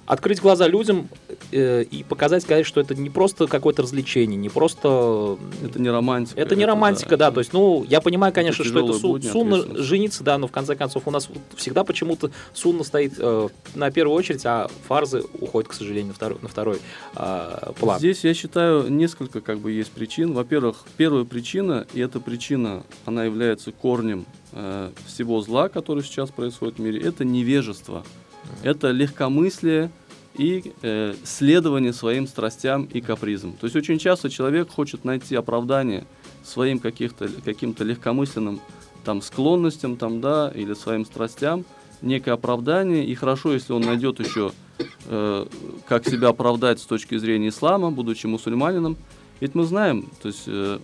открыть 0.06 0.40
глаза 0.40 0.68
людям 0.68 1.08
э, 1.52 1.82
и 1.82 2.04
показать, 2.04 2.42
сказать, 2.42 2.66
что 2.66 2.80
это 2.80 2.94
не 2.94 3.10
просто 3.10 3.46
какое-то 3.46 3.82
развлечение, 3.82 4.36
не 4.36 4.48
просто... 4.48 5.38
Это 5.64 5.80
не 5.80 5.90
романтика. 5.90 6.40
Это 6.40 6.56
не 6.56 6.64
романтика, 6.64 7.16
да. 7.16 7.28
да. 7.28 7.32
То 7.32 7.40
есть, 7.40 7.52
ну, 7.52 7.84
я 7.88 8.00
понимаю, 8.00 8.32
конечно, 8.32 8.62
это 8.62 8.70
что 8.70 8.80
это 8.80 8.98
су- 8.98 9.20
сунно 9.22 9.82
жениться, 9.82 10.24
да, 10.24 10.38
но 10.38 10.46
в 10.46 10.52
конце 10.52 10.76
концов 10.76 11.06
у 11.06 11.10
нас 11.10 11.28
всегда 11.56 11.84
почему-то 11.84 12.30
сунна 12.54 12.84
стоит 12.84 13.14
э, 13.18 13.48
на 13.74 13.90
первую 13.90 14.16
очередь, 14.16 14.46
а 14.46 14.70
фарзы 14.86 15.24
уходят, 15.40 15.68
к 15.68 15.72
сожалению, 15.72 16.08
на 16.08 16.14
второй, 16.14 16.38
на 16.40 16.48
второй 16.48 16.78
э, 17.16 17.72
план. 17.78 17.98
Здесь, 17.98 18.24
я 18.24 18.34
считаю, 18.34 18.88
несколько 18.88 19.40
как 19.40 19.58
бы 19.58 19.72
есть 19.72 19.90
причин. 19.90 20.32
Во-первых, 20.32 20.84
первая 20.96 21.24
причина, 21.24 21.86
и 21.92 22.00
эта 22.00 22.20
причина, 22.20 22.84
она 23.04 23.24
является 23.24 23.72
корнем 23.72 24.24
э, 24.52 24.90
всего 25.06 25.40
зла, 25.40 25.68
который 25.68 26.02
сейчас 26.02 26.30
происходит 26.30 26.76
в 26.76 26.80
мире, 26.80 27.00
это 27.00 27.24
невежество. 27.24 28.04
Это 28.62 28.90
легкомыслие 28.90 29.90
и 30.34 30.72
э, 30.82 31.14
следование 31.24 31.92
своим 31.92 32.26
страстям 32.26 32.84
и 32.84 33.00
капризам. 33.00 33.52
То 33.52 33.64
есть 33.64 33.76
очень 33.76 33.98
часто 33.98 34.28
человек 34.30 34.70
хочет 34.70 35.04
найти 35.04 35.34
оправдание 35.34 36.04
своим 36.44 36.78
каких-то, 36.78 37.28
каким-то 37.44 37.84
легкомысленным 37.84 38.60
там, 39.04 39.22
склонностям 39.22 39.96
там, 39.96 40.20
да, 40.20 40.50
или 40.54 40.74
своим 40.74 41.04
страстям, 41.04 41.64
некое 42.02 42.32
оправдание, 42.32 43.04
и 43.04 43.14
хорошо, 43.14 43.52
если 43.52 43.72
он 43.72 43.82
найдет 43.82 44.20
еще, 44.20 44.52
э, 45.06 45.46
как 45.86 46.06
себя 46.06 46.28
оправдать 46.28 46.80
с 46.80 46.84
точки 46.84 47.16
зрения 47.16 47.48
ислама, 47.48 47.90
будучи 47.90 48.26
мусульманином. 48.26 48.96
Ведь 49.40 49.54
мы 49.54 49.64
знаем, 49.64 50.08
то 50.22 50.28
есть 50.28 50.44
э, 50.46 50.78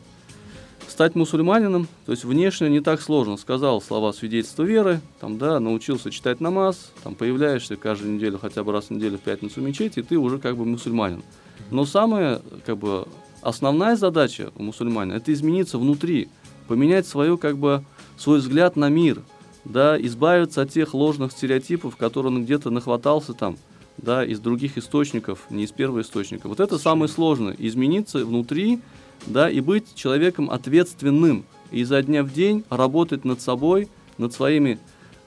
стать 1.02 1.16
мусульманином, 1.16 1.88
то 2.06 2.12
есть 2.12 2.24
внешне 2.24 2.70
не 2.70 2.78
так 2.78 3.00
сложно. 3.00 3.36
Сказал 3.36 3.82
слова 3.82 4.12
свидетельства 4.12 4.62
веры, 4.62 5.00
там, 5.18 5.36
да, 5.36 5.58
научился 5.58 6.12
читать 6.12 6.40
намаз, 6.40 6.92
там, 7.02 7.16
появляешься 7.16 7.74
каждую 7.74 8.14
неделю, 8.14 8.38
хотя 8.40 8.62
бы 8.62 8.70
раз 8.70 8.84
в 8.84 8.90
неделю 8.90 9.18
в 9.18 9.20
пятницу 9.22 9.60
в 9.60 9.64
мечети, 9.64 9.98
и 9.98 10.02
ты 10.02 10.16
уже 10.16 10.38
как 10.38 10.56
бы 10.56 10.64
мусульманин. 10.64 11.24
Но 11.72 11.86
самая, 11.86 12.40
как 12.64 12.78
бы, 12.78 13.08
основная 13.40 13.96
задача 13.96 14.52
у 14.54 14.62
мусульманина– 14.62 15.14
это 15.16 15.32
измениться 15.32 15.76
внутри, 15.76 16.28
поменять 16.68 17.04
свою, 17.04 17.36
как 17.36 17.58
бы, 17.58 17.82
свой 18.16 18.38
взгляд 18.38 18.76
на 18.76 18.88
мир, 18.88 19.22
да, 19.64 20.00
избавиться 20.00 20.62
от 20.62 20.70
тех 20.70 20.94
ложных 20.94 21.32
стереотипов, 21.32 21.96
которые 21.96 22.32
он 22.32 22.44
где-то 22.44 22.70
нахватался 22.70 23.32
там, 23.32 23.56
да, 23.96 24.24
из 24.24 24.38
других 24.38 24.78
источников, 24.78 25.46
не 25.50 25.64
из 25.64 25.72
первого 25.72 26.02
источника. 26.02 26.48
Вот 26.48 26.60
это 26.60 26.78
самое 26.78 27.08
сложное– 27.08 27.56
измениться 27.58 28.24
внутри, 28.24 28.78
да, 29.26 29.50
и 29.50 29.60
быть 29.60 29.94
человеком 29.94 30.50
ответственным, 30.50 31.44
и 31.70 31.80
изо 31.80 32.02
дня 32.02 32.22
в 32.22 32.32
день 32.32 32.64
работать 32.70 33.24
над 33.24 33.40
собой, 33.40 33.88
над 34.18 34.32
своими 34.32 34.78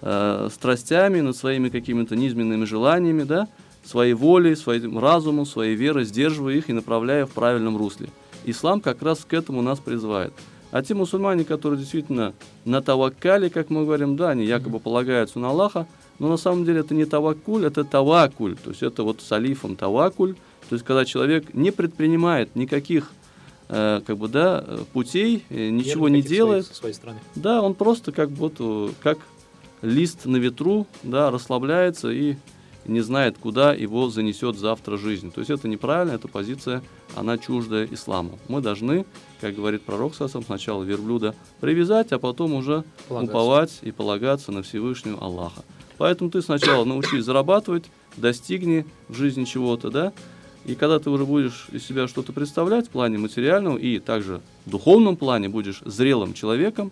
э, 0.01 0.49
страстями, 0.53 1.21
над 1.21 1.35
своими 1.35 1.69
какими-то 1.69 2.15
низменными 2.15 2.65
желаниями, 2.65 3.23
да, 3.23 3.47
своей 3.83 4.13
волей, 4.13 4.55
своим 4.55 4.99
разумом, 4.99 5.45
своей 5.45 5.75
верой, 5.75 6.05
сдерживая 6.05 6.55
их 6.55 6.69
и 6.69 6.73
направляя 6.73 7.25
в 7.25 7.31
правильном 7.31 7.77
русле. 7.77 8.09
Ислам 8.43 8.81
как 8.81 9.01
раз 9.01 9.25
к 9.25 9.33
этому 9.33 9.61
нас 9.61 9.79
призывает. 9.79 10.33
А 10.71 10.83
те 10.83 10.93
мусульмане, 10.93 11.45
которые 11.45 11.79
действительно 11.79 12.33
на 12.65 12.81
таваккале, 12.81 13.49
как 13.49 13.69
мы 13.69 13.85
говорим, 13.85 14.17
да, 14.17 14.31
они 14.31 14.45
якобы 14.45 14.79
полагаются 14.79 15.39
на 15.39 15.49
Аллаха, 15.49 15.87
но 16.19 16.29
на 16.29 16.37
самом 16.37 16.65
деле 16.65 16.81
это 16.81 16.93
не 16.93 17.05
таваккуль, 17.05 17.65
это 17.65 17.83
тавакуль, 17.83 18.55
то 18.57 18.71
есть 18.71 18.83
это 18.83 19.03
вот 19.03 19.21
с 19.21 19.31
алифом 19.31 19.75
тавакуль, 19.75 20.35
то 20.67 20.75
есть 20.75 20.85
когда 20.85 21.05
человек 21.05 21.53
не 21.53 21.71
предпринимает 21.71 22.55
никаких 22.55 23.11
э, 23.69 24.01
как 24.05 24.17
бы, 24.17 24.27
да, 24.27 24.63
путей, 24.93 25.43
э, 25.49 25.69
ничего 25.69 26.09
не 26.09 26.21
делает. 26.21 26.65
Своей, 26.65 26.79
своей 26.79 26.95
стороны. 26.95 27.19
Да, 27.35 27.61
он 27.61 27.73
просто 27.73 28.11
как 28.11 28.29
вот 28.29 28.59
как 29.01 29.19
лист 29.81 30.25
на 30.25 30.37
ветру, 30.37 30.87
да, 31.03 31.31
расслабляется 31.31 32.09
и 32.09 32.35
не 32.87 33.01
знает, 33.01 33.37
куда 33.39 33.73
его 33.73 34.09
занесет 34.09 34.57
завтра 34.57 34.97
жизнь. 34.97 35.31
То 35.31 35.39
есть 35.41 35.49
это 35.49 35.67
неправильно, 35.67 36.13
эта 36.13 36.27
позиция, 36.27 36.83
она 37.15 37.37
чуждая 37.37 37.87
исламу. 37.91 38.39
Мы 38.47 38.61
должны, 38.61 39.05
как 39.41 39.55
говорит 39.55 39.81
пророк 39.81 40.15
Сасам, 40.15 40.43
сначала 40.43 40.83
верблюда 40.83 41.35
привязать, 41.61 42.11
а 42.11 42.19
потом 42.19 42.53
уже 42.53 42.83
полагаться. 43.07 43.31
уповать 43.31 43.79
и 43.81 43.91
полагаться 43.91 44.51
на 44.51 44.61
Всевышнего 44.61 45.19
Аллаха. 45.19 45.63
Поэтому 45.97 46.29
ты 46.29 46.41
сначала 46.41 46.83
научись 46.83 47.23
зарабатывать, 47.23 47.85
достигни 48.17 48.85
в 49.07 49.15
жизни 49.15 49.45
чего-то, 49.45 49.89
да, 49.89 50.13
и 50.65 50.73
когда 50.75 50.99
ты 50.99 51.09
уже 51.09 51.25
будешь 51.25 51.67
из 51.71 51.85
себя 51.85 52.07
что-то 52.07 52.33
представлять 52.33 52.87
в 52.87 52.89
плане 52.89 53.17
материальном 53.17 53.77
и 53.77 53.99
также 53.99 54.41
в 54.65 54.71
духовном 54.71 55.15
плане 55.15 55.47
будешь 55.47 55.81
зрелым 55.85 56.33
человеком, 56.33 56.91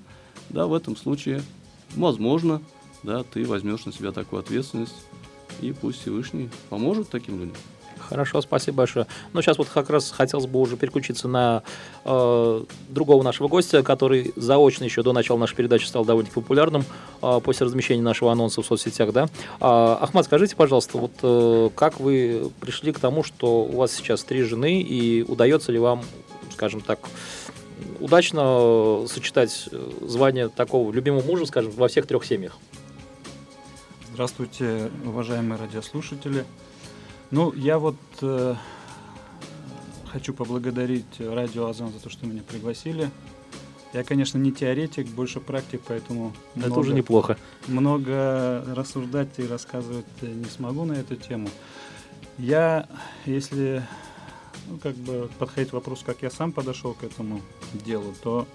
да, 0.50 0.68
в 0.68 0.74
этом 0.74 0.96
случае, 0.96 1.42
возможно, 1.96 2.62
да, 3.02 3.24
ты 3.24 3.46
возьмешь 3.46 3.86
на 3.86 3.92
себя 3.92 4.12
такую 4.12 4.42
ответственность, 4.42 4.96
и 5.62 5.72
пусть 5.72 6.02
Всевышний 6.02 6.50
поможет 6.70 7.10
таким 7.10 7.40
людям. 7.40 7.56
Хорошо, 8.10 8.42
спасибо 8.42 8.78
большое. 8.78 9.08
Ну, 9.34 9.42
сейчас 9.42 9.58
вот 9.58 9.70
как 9.70 9.90
раз 9.90 10.12
хотелось 10.12 10.46
бы 10.46 10.60
уже 10.60 10.78
переключиться 10.78 11.28
на 11.28 11.64
э, 12.06 12.64
другого 12.90 13.24
нашего 13.24 13.48
гостя, 13.48 13.84
который 13.84 14.34
заочно 14.36 14.84
еще 14.84 15.04
до 15.04 15.14
начала 15.14 15.38
нашей 15.38 15.56
передачи 15.56 15.86
стал 15.86 16.06
довольно 16.06 16.30
популярным 16.30 16.86
э, 17.22 17.40
после 17.44 17.66
размещения 17.66 18.02
нашего 18.02 18.32
анонса 18.32 18.62
в 18.62 18.66
соцсетях, 18.66 19.12
да. 19.14 19.26
Э, 19.60 19.98
Ахмад, 20.02 20.26
скажите, 20.26 20.56
пожалуйста, 20.56 20.98
вот 20.98 21.12
э, 21.22 21.70
как 21.76 22.00
вы 22.00 22.52
пришли 22.60 22.92
к 22.92 23.00
тому, 23.00 23.24
что 23.24 23.64
у 23.64 23.78
вас 23.78 23.92
сейчас 23.92 24.24
три 24.24 24.44
жены, 24.44 24.82
и 24.82 25.24
удается 25.24 25.72
ли 25.72 25.80
вам, 25.80 26.04
скажем 26.52 26.82
так, 26.82 27.00
удачно 28.00 29.06
сочетать 29.08 29.70
э, 29.72 29.92
звание 30.02 30.50
такого 30.50 30.92
любимого 30.92 31.24
мужа, 31.24 31.46
скажем, 31.46 31.72
во 31.72 31.88
всех 31.88 32.08
трех 32.08 32.26
семьях? 32.26 32.58
Здравствуйте, 34.14 34.92
уважаемые 35.06 35.60
радиослушатели. 35.60 36.46
Ну, 37.34 37.52
я 37.54 37.80
вот 37.80 37.96
э, 38.22 38.54
хочу 40.06 40.36
поблагодарить 40.36 41.20
радио 41.20 41.66
Азан 41.66 41.92
за 41.92 42.00
то, 42.00 42.08
что 42.08 42.28
меня 42.28 42.44
пригласили. 42.48 43.10
Я, 43.92 44.04
конечно, 44.04 44.38
не 44.38 44.52
теоретик, 44.52 45.08
больше 45.08 45.40
практик, 45.40 45.82
поэтому... 45.88 46.32
Это 46.56 46.68
много, 46.68 46.80
уже 46.80 46.94
неплохо. 46.94 47.38
Много 47.68 48.64
рассуждать 48.76 49.40
и 49.40 49.48
рассказывать 49.48 50.06
не 50.22 50.46
смогу 50.46 50.86
на 50.86 50.94
эту 50.94 51.16
тему. 51.16 51.50
Я, 52.38 52.88
если 53.26 53.84
ну, 54.70 54.78
как 54.78 54.94
бы 54.94 55.28
подходить 55.40 55.72
к 55.72 55.74
вопросу, 55.74 56.06
как 56.06 56.22
я 56.22 56.30
сам 56.30 56.52
подошел 56.52 56.94
к 56.94 57.04
этому 57.04 57.42
делу, 57.74 58.14
то 58.22 58.48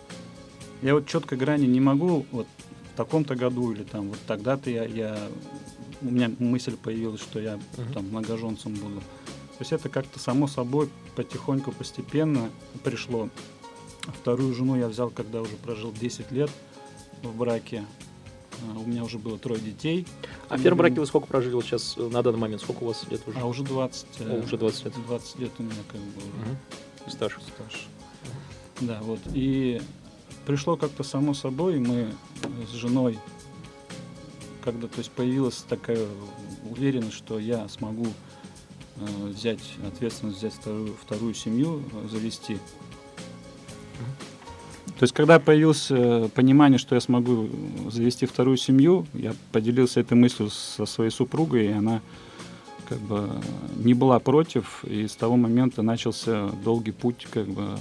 я 0.82 0.94
вот 0.94 1.08
четко 1.08 1.34
грани 1.34 1.66
не 1.66 1.80
могу 1.80 2.26
вот 2.30 2.46
в 2.94 2.96
таком-то 2.96 3.34
году 3.34 3.72
или 3.72 3.82
там 3.82 4.10
вот 4.10 4.18
тогда-то 4.24 4.70
я, 4.70 4.84
я 4.84 5.18
у 6.02 6.06
меня 6.06 6.30
мысль 6.38 6.76
появилась, 6.76 7.20
что 7.20 7.40
я 7.40 7.54
uh-huh. 7.54 7.92
там 7.92 8.08
многоженцем 8.08 8.74
буду. 8.74 9.00
То 9.00 9.62
есть 9.62 9.72
это 9.72 9.88
как-то 9.88 10.18
само 10.20 10.46
собой 10.46 10.88
потихоньку, 11.16 11.72
постепенно 11.72 12.50
пришло. 12.84 13.28
Вторую 14.02 14.54
жену 14.54 14.76
я 14.76 14.88
взял, 14.88 15.10
когда 15.10 15.42
уже 15.42 15.56
прожил 15.56 15.92
10 15.92 16.30
лет 16.30 16.50
в 17.22 17.36
браке. 17.36 17.84
А, 18.62 18.78
у 18.78 18.86
меня 18.86 19.04
уже 19.04 19.18
было 19.18 19.38
трое 19.38 19.60
детей. 19.60 20.06
А 20.48 20.56
в 20.56 20.62
первом 20.62 20.78
браке 20.78 21.00
вы 21.00 21.06
сколько 21.06 21.26
прожили 21.26 21.54
вот 21.54 21.64
сейчас 21.64 21.94
э, 21.96 22.08
на 22.08 22.22
данный 22.22 22.38
момент? 22.38 22.62
Сколько 22.62 22.84
у 22.84 22.86
вас 22.86 23.04
лет 23.10 23.20
уже? 23.26 23.38
А 23.38 23.46
уже 23.46 23.64
20. 23.64 24.06
О, 24.20 24.42
уже 24.44 24.56
20 24.56 24.84
лет. 24.84 24.94
20 25.06 25.38
лет 25.40 25.52
у 25.58 25.62
меня 25.62 25.74
как 25.90 26.00
бы 26.00 26.18
уже. 26.18 26.26
Угу. 26.26 27.10
Стаж. 27.10 27.38
Стаж. 27.54 27.86
Да, 28.80 29.00
вот. 29.02 29.20
И 29.34 29.82
пришло 30.46 30.76
как-то 30.76 31.02
само 31.02 31.34
собой, 31.34 31.78
мы 31.78 32.12
с 32.70 32.74
женой 32.74 33.18
когда 34.62 34.88
то 34.88 34.98
есть 34.98 35.10
появилась 35.10 35.64
такая 35.68 36.06
уверенность, 36.70 37.16
что 37.16 37.38
я 37.38 37.68
смогу 37.68 38.06
э, 38.96 39.26
взять 39.26 39.62
ответственность, 39.86 40.38
взять 40.38 40.54
вторую, 40.54 40.94
вторую 41.00 41.34
семью, 41.34 41.82
э, 41.92 42.08
завести. 42.08 42.58
То 44.98 45.04
есть, 45.04 45.14
когда 45.14 45.38
появилось 45.38 45.88
э, 45.90 46.28
понимание, 46.34 46.78
что 46.78 46.96
я 46.96 47.00
смогу 47.00 47.48
завести 47.88 48.26
вторую 48.26 48.56
семью, 48.56 49.06
я 49.14 49.32
поделился 49.52 50.00
этой 50.00 50.14
мыслью 50.14 50.50
со 50.50 50.86
своей 50.86 51.10
супругой, 51.10 51.66
и 51.66 51.72
она 51.72 52.00
как 52.88 52.98
бы 52.98 53.30
не 53.76 53.94
была 53.94 54.18
против, 54.18 54.84
и 54.84 55.06
с 55.06 55.14
того 55.14 55.36
момента 55.36 55.82
начался 55.82 56.48
долгий 56.64 56.92
путь 56.92 57.28
как 57.30 57.46
бы 57.46 57.78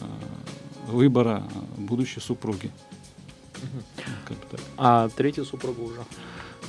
выбора 0.87 1.43
будущей 1.77 2.19
супруги. 2.19 2.71
Как 4.25 4.37
бы 4.37 4.59
а 4.77 5.09
третья 5.09 5.43
супруга 5.43 5.79
уже? 5.79 6.01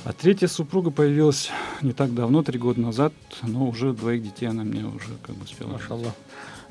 А 0.05 0.13
третья 0.13 0.47
супруга 0.47 0.91
появилась 0.91 1.49
не 1.81 1.91
так 1.91 2.13
давно, 2.13 2.41
три 2.41 2.57
года 2.57 2.79
назад, 2.79 3.13
но 3.43 3.67
уже 3.67 3.93
двоих 3.93 4.23
детей 4.23 4.47
она 4.47 4.63
мне 4.63 4.85
уже 4.85 5.09
как 5.21 5.35
бы 5.35 5.43
успела. 5.43 5.69
Машаллах. 5.69 6.13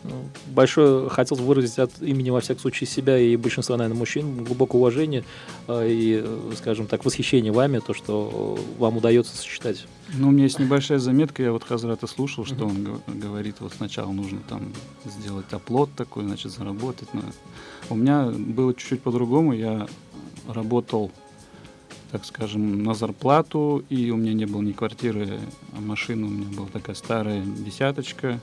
Ну, 0.04 0.12
большое 0.47 1.08
хотел 1.11 1.37
выразить 1.38 1.78
от 1.78 2.00
имени, 2.00 2.30
во 2.30 2.40
всяком 2.40 2.61
случае, 2.62 2.87
себя 2.87 3.18
и 3.18 3.37
большинства, 3.37 3.76
наверное, 3.76 3.99
мужчин 3.99 4.44
глубокое 4.44 4.80
уважение 4.80 5.25
э, 5.66 5.88
и, 5.90 6.25
скажем 6.56 6.87
так, 6.87 7.04
восхищение 7.04 7.50
вами, 7.50 7.80
то, 7.80 7.94
что 7.94 8.58
вам 8.78 8.99
удается 8.99 9.37
сочетать. 9.37 9.87
Ну, 10.14 10.28
у 10.28 10.30
меня 10.30 10.44
есть 10.44 10.61
небольшая 10.61 11.00
заметка, 11.00 11.42
я 11.42 11.52
вот 11.52 11.64
Хазрата 11.64 12.06
слушал, 12.06 12.47
что 12.47 12.66
uh-huh. 12.66 13.00
он 13.08 13.18
говорит, 13.18 13.56
вот 13.58 13.73
сначала 13.76 14.12
нужно 14.12 14.38
там 14.49 14.73
сделать 15.04 15.47
оплот 15.50 15.90
такой, 15.97 16.25
значит, 16.25 16.52
заработать. 16.52 17.08
Но 17.12 17.23
у 17.90 17.97
меня 17.97 18.26
было 18.26 18.75
чуть-чуть 18.75 19.02
по-другому, 19.02 19.52
я 19.52 19.88
работал 20.47 21.11
так 22.10 22.24
скажем, 22.24 22.82
на 22.82 22.94
зарплату, 22.94 23.84
и 23.88 24.10
у 24.10 24.16
меня 24.16 24.32
не 24.32 24.46
было 24.46 24.62
ни 24.62 24.72
квартиры, 24.72 25.40
а 25.76 25.80
машина 25.80 26.26
у 26.26 26.30
меня 26.30 26.46
была 26.56 26.68
такая 26.68 26.96
старая 26.96 27.42
десяточка, 27.42 28.40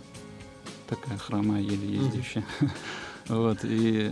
такая 0.88 1.18
хромая, 1.18 1.62
еле 1.62 1.98
ездящая. 1.98 2.46
Вот, 3.28 3.58
и 3.64 4.12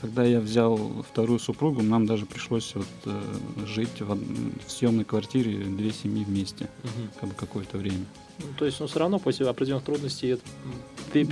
когда 0.00 0.24
я 0.24 0.40
взял 0.40 0.76
вторую 1.08 1.38
супругу, 1.38 1.82
нам 1.82 2.04
даже 2.04 2.26
пришлось 2.26 2.74
вот, 2.74 2.86
э, 3.04 3.22
жить 3.64 4.00
в, 4.00 4.18
в 4.66 4.70
съемной 4.72 5.04
квартире 5.04 5.64
две 5.64 5.92
семьи 5.92 6.24
вместе, 6.24 6.68
угу. 6.82 7.08
как 7.20 7.28
бы 7.28 7.34
какое-то 7.36 7.78
время. 7.78 8.04
Ну, 8.38 8.46
то 8.56 8.64
есть, 8.64 8.80
ну, 8.80 8.86
все 8.86 8.98
равно 8.98 9.18
после 9.18 9.46
определенных 9.46 9.84
трудностей 9.84 10.28
это... 10.28 10.42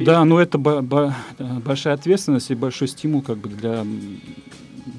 Да, 0.04 0.24
но 0.24 0.40
это 0.40 0.58
большая 0.58 1.94
ответственность 1.94 2.50
и 2.50 2.54
большой 2.54 2.88
стимул 2.88 3.22
как 3.22 3.38
бы 3.38 3.48
для 3.48 3.84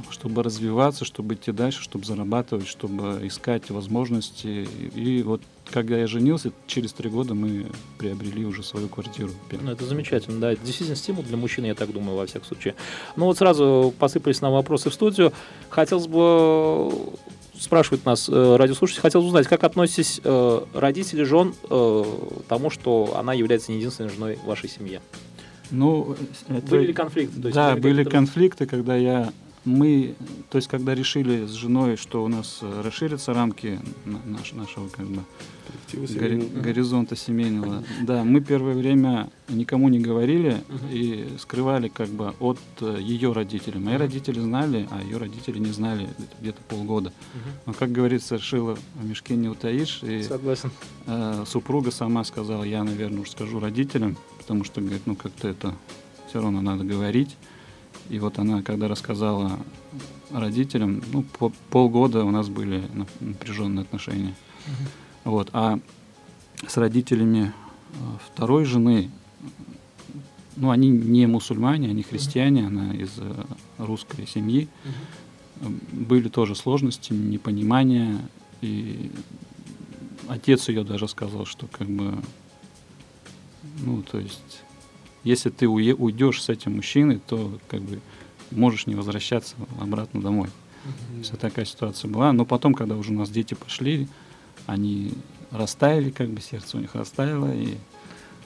чтобы 0.09 0.43
развиваться, 0.43 1.05
чтобы 1.05 1.35
идти 1.35 1.51
дальше, 1.51 1.81
чтобы 1.81 2.05
зарабатывать, 2.05 2.67
чтобы 2.67 3.19
искать 3.23 3.69
возможности. 3.69 4.67
И, 4.95 5.23
вот 5.23 5.41
когда 5.71 5.97
я 5.97 6.07
женился, 6.07 6.51
через 6.65 6.93
три 6.93 7.09
года 7.09 7.33
мы 7.33 7.67
приобрели 7.97 8.45
уже 8.45 8.63
свою 8.63 8.87
квартиру. 8.87 9.31
Ну, 9.51 9.71
это 9.71 9.85
замечательно, 9.85 10.39
да. 10.39 10.51
Это 10.53 10.63
действительно 10.63 10.95
стимул 10.95 11.23
для 11.23 11.37
мужчины, 11.37 11.65
я 11.67 11.75
так 11.75 11.91
думаю, 11.91 12.17
во 12.17 12.25
всяком 12.25 12.47
случае. 12.47 12.75
Ну 13.15 13.25
вот 13.25 13.37
сразу 13.37 13.93
посыпались 13.97 14.41
нам 14.41 14.53
вопросы 14.53 14.89
в 14.89 14.93
студию. 14.93 15.33
Хотелось 15.69 16.07
бы 16.07 16.91
спрашивает 17.59 18.05
нас 18.05 18.29
э, 18.29 18.55
радиослушатель, 18.55 19.01
хотел 19.01 19.25
узнать, 19.25 19.47
как 19.47 19.63
относитесь 19.63 20.21
э, 20.23 20.61
родители 20.73 21.23
жен 21.23 21.55
э, 21.69 22.03
тому, 22.47 22.69
что 22.69 23.15
она 23.17 23.33
является 23.33 23.71
не 23.71 23.79
единственной 23.79 24.09
женой 24.09 24.37
в 24.43 24.45
вашей 24.45 24.69
семье? 24.69 25.01
Ну, 25.71 26.15
это... 26.47 26.67
были 26.67 26.87
ли 26.87 26.93
конфликты? 26.93 27.41
То 27.41 27.47
есть 27.47 27.55
да, 27.55 27.75
были 27.75 28.03
конфликты, 28.03 28.65
когда 28.65 28.95
я 28.95 29.33
мы, 29.67 30.15
то 30.49 30.57
есть, 30.57 30.67
когда 30.67 30.95
решили 30.95 31.45
с 31.45 31.51
женой, 31.51 31.97
что 31.97 32.23
у 32.23 32.27
нас 32.27 32.59
э, 32.61 32.81
расширятся 32.81 33.33
рамки 33.33 33.79
наш, 34.05 34.53
нашего 34.53 34.87
как 34.87 35.05
бы 35.05 35.21
гори, 35.93 36.37
горизонта 36.37 37.15
семейного, 37.15 37.83
да, 38.01 38.23
мы 38.23 38.41
первое 38.41 38.73
время 38.73 39.29
никому 39.49 39.89
не 39.89 39.99
говорили 39.99 40.63
и 40.89 41.27
скрывали 41.39 41.89
как 41.89 42.09
бы 42.09 42.33
от 42.39 42.59
э, 42.79 42.97
ее 43.01 43.33
родителей. 43.33 43.79
Мои 43.79 43.97
родители 43.97 44.39
знали, 44.39 44.87
а 44.89 45.01
ее 45.01 45.17
родители 45.17 45.59
не 45.59 45.71
знали 45.71 46.07
где-то 46.39 46.61
полгода. 46.69 47.11
Но, 47.65 47.73
как 47.73 47.91
говорится, 47.91 48.39
шила 48.39 48.77
в 48.95 49.05
мешке 49.05 49.35
не 49.35 49.49
утаишь. 49.49 50.01
И, 50.01 50.23
Согласен. 50.23 50.71
Э, 51.05 51.43
супруга 51.45 51.91
сама 51.91 52.23
сказала, 52.23 52.63
я, 52.63 52.83
наверное, 52.83 53.21
уж 53.21 53.31
скажу 53.31 53.59
родителям, 53.59 54.17
потому 54.37 54.63
что, 54.63 54.79
говорит, 54.79 55.01
ну 55.05 55.15
как-то 55.15 55.49
это 55.49 55.75
все 56.29 56.41
равно 56.41 56.61
надо 56.61 56.85
говорить. 56.85 57.35
И 58.09 58.19
вот 58.19 58.39
она, 58.39 58.61
когда 58.61 58.87
рассказала 58.87 59.59
родителям, 60.31 61.03
ну, 61.11 61.23
по, 61.23 61.51
полгода 61.69 62.23
у 62.23 62.31
нас 62.31 62.47
были 62.49 62.83
напряженные 63.19 63.83
отношения. 63.83 64.33
Uh-huh. 64.65 64.87
Вот. 65.25 65.49
А 65.53 65.79
с 66.65 66.77
родителями 66.77 67.53
э, 67.91 67.95
второй 68.25 68.65
жены, 68.65 69.11
ну, 70.55 70.71
они 70.71 70.89
не 70.89 71.27
мусульмане, 71.27 71.89
они 71.89 72.03
христиане, 72.03 72.61
uh-huh. 72.61 72.67
она 72.67 72.93
из 72.93 73.11
э, 73.17 73.45
русской 73.77 74.25
семьи. 74.25 74.69
Uh-huh. 75.61 75.79
Были 75.91 76.29
тоже 76.29 76.55
сложности, 76.55 77.13
непонимания. 77.13 78.19
И 78.61 79.11
отец 80.27 80.69
ее 80.69 80.83
даже 80.83 81.07
сказал, 81.07 81.45
что 81.45 81.67
как 81.67 81.87
бы, 81.87 82.17
ну, 83.83 84.01
то 84.03 84.19
есть 84.19 84.61
если 85.27 85.49
ты 85.49 85.67
уйдешь 85.67 86.41
с 86.41 86.49
этим 86.49 86.77
мужчиной, 86.77 87.19
то 87.25 87.59
как 87.67 87.81
бы 87.81 87.99
можешь 88.51 88.87
не 88.87 88.95
возвращаться 88.95 89.55
обратно 89.79 90.21
домой. 90.21 90.47
Mm-hmm. 90.47 91.23
Вся 91.23 91.35
такая 91.35 91.65
ситуация 91.65 92.09
была. 92.09 92.31
Но 92.33 92.45
потом, 92.45 92.73
когда 92.73 92.95
уже 92.95 93.11
у 93.11 93.15
нас 93.15 93.29
дети 93.29 93.53
пошли, 93.53 94.07
они 94.65 95.13
растаяли, 95.51 96.09
как 96.09 96.29
бы 96.29 96.41
сердце 96.41 96.77
у 96.77 96.79
них 96.79 96.95
растаяло, 96.95 97.53
и 97.53 97.75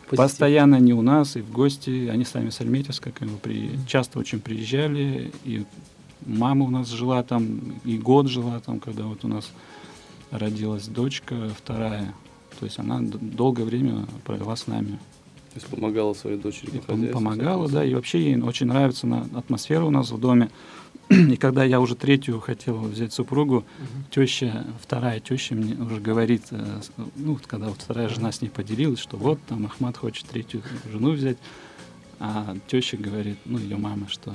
Позитив. 0.10 0.18
постоянно 0.18 0.78
они 0.78 0.94
у 0.94 1.02
нас, 1.02 1.36
и 1.36 1.42
в 1.42 1.52
гости, 1.52 2.08
они 2.08 2.26
сами 2.26 2.50
с 2.50 2.62
Альметьевска, 2.62 3.12
как 3.12 3.28
бы 3.28 3.38
при, 3.38 3.56
mm-hmm. 3.56 3.88
часто 3.88 4.20
очень 4.20 4.40
приезжали, 4.40 5.32
и 5.44 5.66
мама 6.26 6.66
у 6.66 6.70
нас 6.70 6.90
жила 6.90 7.24
там, 7.24 7.60
и 7.86 7.98
год 7.98 8.28
жила 8.28 8.60
там, 8.60 8.80
когда 8.80 9.04
вот 9.04 9.24
у 9.24 9.28
нас 9.28 9.52
родилась 10.32 10.88
дочка 10.88 11.50
вторая. 11.58 12.14
То 12.60 12.66
есть 12.66 12.80
она 12.80 13.00
долгое 13.02 13.64
время 13.64 14.06
провела 14.24 14.56
с 14.56 14.68
нами. 14.68 15.00
То 15.54 15.60
есть 15.60 15.68
помогала 15.68 16.14
своей 16.14 16.38
дочери 16.38 16.80
по 16.80 16.94
хозяйству? 16.94 17.14
Помогала, 17.14 17.68
да, 17.68 17.84
и 17.84 17.94
вообще 17.94 18.22
ей 18.22 18.42
очень 18.42 18.68
нравится 18.68 19.06
на, 19.06 19.28
атмосфера 19.36 19.84
у 19.84 19.90
нас 19.90 20.10
в 20.10 20.20
доме. 20.20 20.50
И 21.10 21.36
когда 21.36 21.66
я 21.66 21.82
уже 21.82 21.96
третью 21.96 22.40
хотел 22.40 22.78
взять 22.78 23.12
супругу, 23.12 23.58
угу. 23.58 23.66
теща, 24.12 24.66
вторая 24.82 25.20
теща 25.20 25.56
мне 25.56 25.74
уже 25.76 26.00
говорит, 26.00 26.44
э, 26.52 26.80
ну, 27.18 27.38
когда 27.46 27.68
вот 27.68 27.82
вторая 27.82 28.08
жена 28.08 28.32
с 28.32 28.42
ней 28.42 28.48
поделилась, 28.48 29.00
что 29.00 29.18
вот 29.18 29.40
там 29.48 29.66
Ахмат 29.66 29.98
хочет 29.98 30.26
третью 30.28 30.62
жену 30.90 31.12
взять, 31.12 31.38
а 32.20 32.56
теща 32.68 32.96
говорит, 32.96 33.38
ну, 33.44 33.58
ее 33.58 33.76
мама, 33.76 34.08
что 34.08 34.34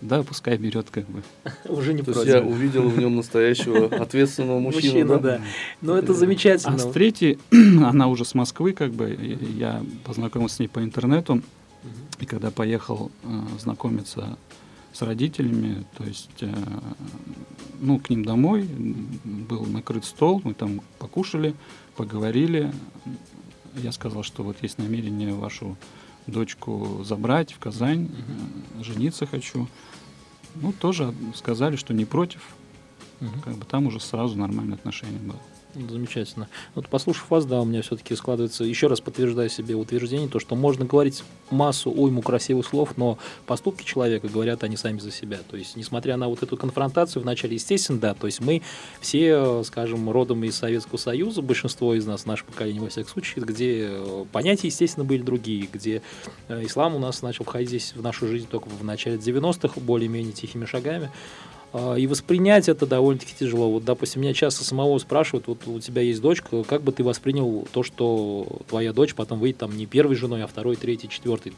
да, 0.00 0.22
пускай 0.22 0.56
берет 0.56 0.90
как 0.90 1.06
бы. 1.06 1.22
Уже 1.64 1.92
не 1.92 2.02
То 2.02 2.12
против. 2.12 2.24
есть 2.24 2.28
я 2.28 2.42
увидел 2.42 2.88
в 2.88 2.98
нем 2.98 3.16
настоящего 3.16 3.86
ответственного 4.02 4.58
мужчину. 4.58 4.92
Мужчина, 4.92 5.18
да? 5.18 5.38
да. 5.38 5.40
Ну, 5.80 5.94
это 5.94 6.14
замечательно. 6.14 6.74
А 6.74 6.78
с 6.78 6.90
третьей, 6.90 7.38
она 7.50 8.08
уже 8.08 8.24
с 8.24 8.34
Москвы, 8.34 8.72
как 8.72 8.92
бы, 8.92 9.10
я 9.56 9.82
познакомился 10.04 10.56
с 10.56 10.58
ней 10.60 10.68
по 10.68 10.82
интернету, 10.82 11.42
и 12.18 12.26
когда 12.26 12.50
поехал 12.50 13.10
э, 13.22 13.28
знакомиться 13.58 14.36
с 14.92 15.02
родителями, 15.02 15.84
то 15.96 16.04
есть, 16.04 16.42
э, 16.42 16.52
ну, 17.80 17.98
к 17.98 18.10
ним 18.10 18.24
домой, 18.24 18.68
был 19.24 19.64
накрыт 19.64 20.04
стол, 20.04 20.40
мы 20.44 20.54
там 20.54 20.82
покушали, 20.98 21.54
поговорили. 21.96 22.72
Я 23.76 23.92
сказал, 23.92 24.22
что 24.22 24.42
вот 24.42 24.56
есть 24.62 24.78
намерение 24.78 25.32
вашу 25.32 25.76
дочку 26.30 27.02
забрать 27.04 27.52
в 27.52 27.58
Казань, 27.58 28.08
mm-hmm. 28.08 28.84
жениться 28.84 29.26
хочу. 29.26 29.68
Ну, 30.54 30.72
тоже 30.72 31.14
сказали, 31.34 31.76
что 31.76 31.94
не 31.94 32.04
против. 32.04 32.40
Угу. 33.20 33.40
Как 33.44 33.54
бы 33.54 33.64
там 33.64 33.86
уже 33.86 34.00
сразу 34.00 34.36
нормальное 34.36 34.74
отношение 34.76 35.20
было. 35.20 35.38
Замечательно. 35.74 36.48
Вот 36.74 36.88
послушав 36.88 37.30
вас, 37.30 37.46
да, 37.46 37.60
у 37.60 37.64
меня 37.64 37.82
все-таки 37.82 38.16
складывается, 38.16 38.64
еще 38.64 38.88
раз 38.88 39.00
подтверждаю 39.00 39.48
себе 39.48 39.76
утверждение, 39.76 40.28
то, 40.28 40.40
что 40.40 40.56
можно 40.56 40.84
говорить 40.84 41.22
массу 41.50 41.90
уйму 41.90 42.22
красивых 42.22 42.66
слов, 42.66 42.96
но 42.96 43.18
поступки 43.46 43.84
человека 43.84 44.28
говорят 44.28 44.64
они 44.64 44.76
сами 44.76 44.98
за 44.98 45.12
себя. 45.12 45.38
То 45.48 45.56
есть, 45.56 45.76
несмотря 45.76 46.16
на 46.16 46.28
вот 46.28 46.42
эту 46.42 46.56
конфронтацию, 46.56 47.22
вначале, 47.22 47.54
естественно, 47.54 48.00
да, 48.00 48.14
то 48.14 48.26
есть 48.26 48.40
мы 48.40 48.62
все, 49.00 49.62
скажем, 49.62 50.10
родом 50.10 50.42
из 50.44 50.56
Советского 50.56 50.98
Союза, 50.98 51.40
большинство 51.40 51.94
из 51.94 52.04
нас, 52.04 52.26
наше 52.26 52.44
поколение, 52.44 52.82
во 52.82 52.88
всяком 52.88 53.10
случае, 53.10 53.44
где 53.44 53.90
понятия, 54.32 54.68
естественно, 54.68 55.04
были 55.04 55.22
другие, 55.22 55.68
где 55.72 56.02
э, 56.48 56.64
ислам 56.64 56.96
у 56.96 56.98
нас 56.98 57.22
начал 57.22 57.44
входить 57.44 57.68
здесь 57.68 57.92
в 57.94 58.02
нашу 58.02 58.26
жизнь 58.26 58.48
только 58.50 58.68
в 58.68 58.82
начале 58.82 59.16
90-х, 59.16 59.80
более-менее 59.80 60.32
тихими 60.32 60.64
шагами. 60.64 61.10
А, 61.72 61.94
и 61.94 62.06
воспринять 62.06 62.68
это 62.68 62.86
довольно-таки 62.86 63.34
тяжело. 63.38 63.70
Вот, 63.70 63.84
допустим, 63.84 64.22
меня 64.22 64.34
часто 64.34 64.64
самого 64.64 64.98
спрашивают, 64.98 65.46
вот 65.46 65.66
у 65.66 65.78
тебя 65.78 66.02
есть 66.02 66.20
дочка, 66.20 66.64
как 66.64 66.82
бы 66.82 66.92
ты 66.92 67.04
воспринял 67.04 67.66
то, 67.72 67.82
что 67.82 68.46
твоя 68.68 68.92
дочь 68.92 69.14
потом 69.14 69.38
выйдет 69.38 69.58
там 69.58 69.76
не 69.76 69.86
первой 69.86 70.16
женой, 70.16 70.42
а 70.42 70.46
второй, 70.46 70.76
третьей, 70.76 71.08
четвертой. 71.08 71.52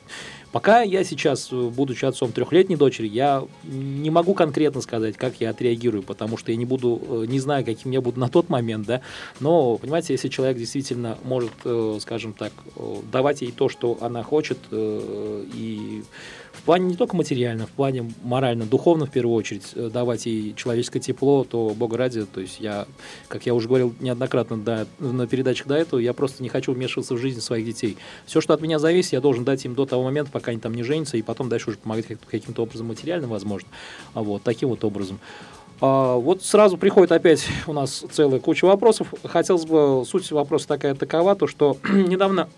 Пока 0.51 0.83
я 0.83 1.03
сейчас, 1.05 1.51
будучи 1.51 2.05
отцом 2.05 2.33
трехлетней 2.33 2.77
дочери, 2.77 3.09
я 3.09 3.44
не 3.64 4.11
могу 4.11 4.35
конкретно 4.35 4.83
сказать, 4.83 5.16
как 5.16 5.40
я 5.40 5.51
отреагирую, 5.51 6.03
потому 6.03 6.37
что 6.37 6.51
я 6.53 6.59
не 6.59 6.66
буду, 6.66 7.01
э, 7.09 7.25
не 7.27 7.40
знаю, 7.40 7.64
каким 7.64 7.92
я 7.92 8.01
буду 8.01 8.20
на 8.20 8.29
тот 8.29 8.51
момент, 8.51 8.87
да, 8.87 9.01
но, 9.40 9.79
понимаете, 9.79 10.12
если 10.12 10.29
человек 10.29 10.59
действительно 10.59 11.16
может, 11.25 11.53
э, 11.64 11.98
скажем 12.01 12.35
так, 12.35 12.53
э, 12.77 12.96
давать 13.11 13.40
ей 13.40 13.53
то, 13.53 13.68
что 13.68 13.96
она 14.01 14.22
хочет, 14.22 14.59
и 14.70 16.03
в 16.62 16.64
плане 16.64 16.87
не 16.87 16.94
только 16.94 17.16
материально, 17.16 17.66
в 17.66 17.70
плане 17.70 18.12
морально, 18.22 18.64
духовно 18.66 19.07
в 19.07 19.11
первую 19.11 19.35
очередь 19.35 19.64
э, 19.75 19.90
давать 19.92 20.27
ей 20.27 20.55
человеческое 20.55 21.01
тепло, 21.01 21.42
то 21.42 21.75
Бога 21.77 21.96
ради, 21.96 22.25
то 22.25 22.40
есть 22.40 22.61
я, 22.61 22.87
как 23.27 23.46
я 23.46 23.55
уже 23.55 23.66
говорил 23.66 23.92
неоднократно 23.98 24.57
да, 24.59 24.87
на 25.01 25.27
передачах 25.27 25.66
до 25.66 25.75
этого, 25.75 25.98
я 25.98 26.12
просто 26.12 26.40
не 26.40 26.48
хочу 26.48 26.72
вмешиваться 26.72 27.14
в 27.14 27.18
жизнь 27.18 27.40
своих 27.40 27.66
детей. 27.66 27.96
Все, 28.27 28.40
что 28.40 28.55
от 28.55 28.61
меня 28.61 28.79
зависит, 28.79 29.12
я 29.12 29.20
должен 29.20 29.42
дать 29.42 29.64
им 29.64 29.75
до 29.75 29.87
того 29.87 30.05
момента, 30.05 30.31
пока 30.31 30.53
они 30.53 30.61
там 30.61 30.72
не 30.72 30.85
женятся, 30.85 31.16
и 31.16 31.22
потом 31.22 31.48
дальше 31.48 31.70
уже 31.70 31.79
помогать 31.79 32.07
каким-то 32.31 32.62
образом 32.62 32.87
материально, 32.87 33.27
возможно. 33.27 33.68
А 34.14 34.22
вот, 34.22 34.44
таким 34.44 34.68
вот 34.68 34.85
образом. 34.85 35.18
А, 35.81 36.14
вот 36.14 36.44
сразу 36.44 36.79
приходит 36.79 37.11
опять 37.11 37.44
у 37.66 37.72
нас 37.72 38.05
целая 38.12 38.38
куча 38.38 38.66
вопросов. 38.66 39.12
Хотелось 39.25 39.64
бы, 39.64 40.05
суть 40.07 40.31
вопроса 40.31 40.68
такая 40.68 40.94
такова, 40.94 41.35
то 41.35 41.48
что 41.48 41.77
недавно 41.92 42.48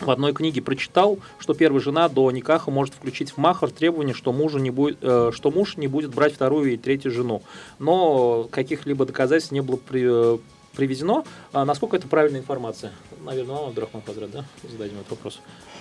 в 0.00 0.10
одной 0.10 0.32
книге 0.32 0.62
прочитал, 0.62 1.18
что 1.38 1.54
первая 1.54 1.80
жена 1.80 2.08
до 2.08 2.30
никаха 2.30 2.70
может 2.70 2.94
включить 2.94 3.30
в 3.30 3.38
махар 3.38 3.70
требование, 3.70 4.14
что, 4.14 4.32
мужу 4.32 4.58
не 4.58 4.70
будет, 4.70 4.98
э, 5.02 5.30
что 5.32 5.50
муж 5.50 5.76
не 5.76 5.86
будет 5.86 6.14
брать 6.14 6.34
вторую 6.34 6.72
и 6.72 6.76
третью 6.76 7.10
жену. 7.10 7.42
Но 7.78 8.48
каких-либо 8.50 9.06
доказательств 9.06 9.52
не 9.52 9.60
было 9.60 9.76
при, 9.76 10.34
э, 10.34 10.38
приведено. 10.74 11.24
А 11.52 11.64
насколько 11.64 11.96
это 11.96 12.08
правильная 12.08 12.40
информация? 12.40 12.92
Наверное, 13.24 13.56
вам, 13.56 13.68
Абдрахман 13.68 14.02
Хазрат, 14.02 14.30
да? 14.30 14.44
Зададим 14.68 14.96
этот 14.98 15.10
вопрос. 15.10 15.40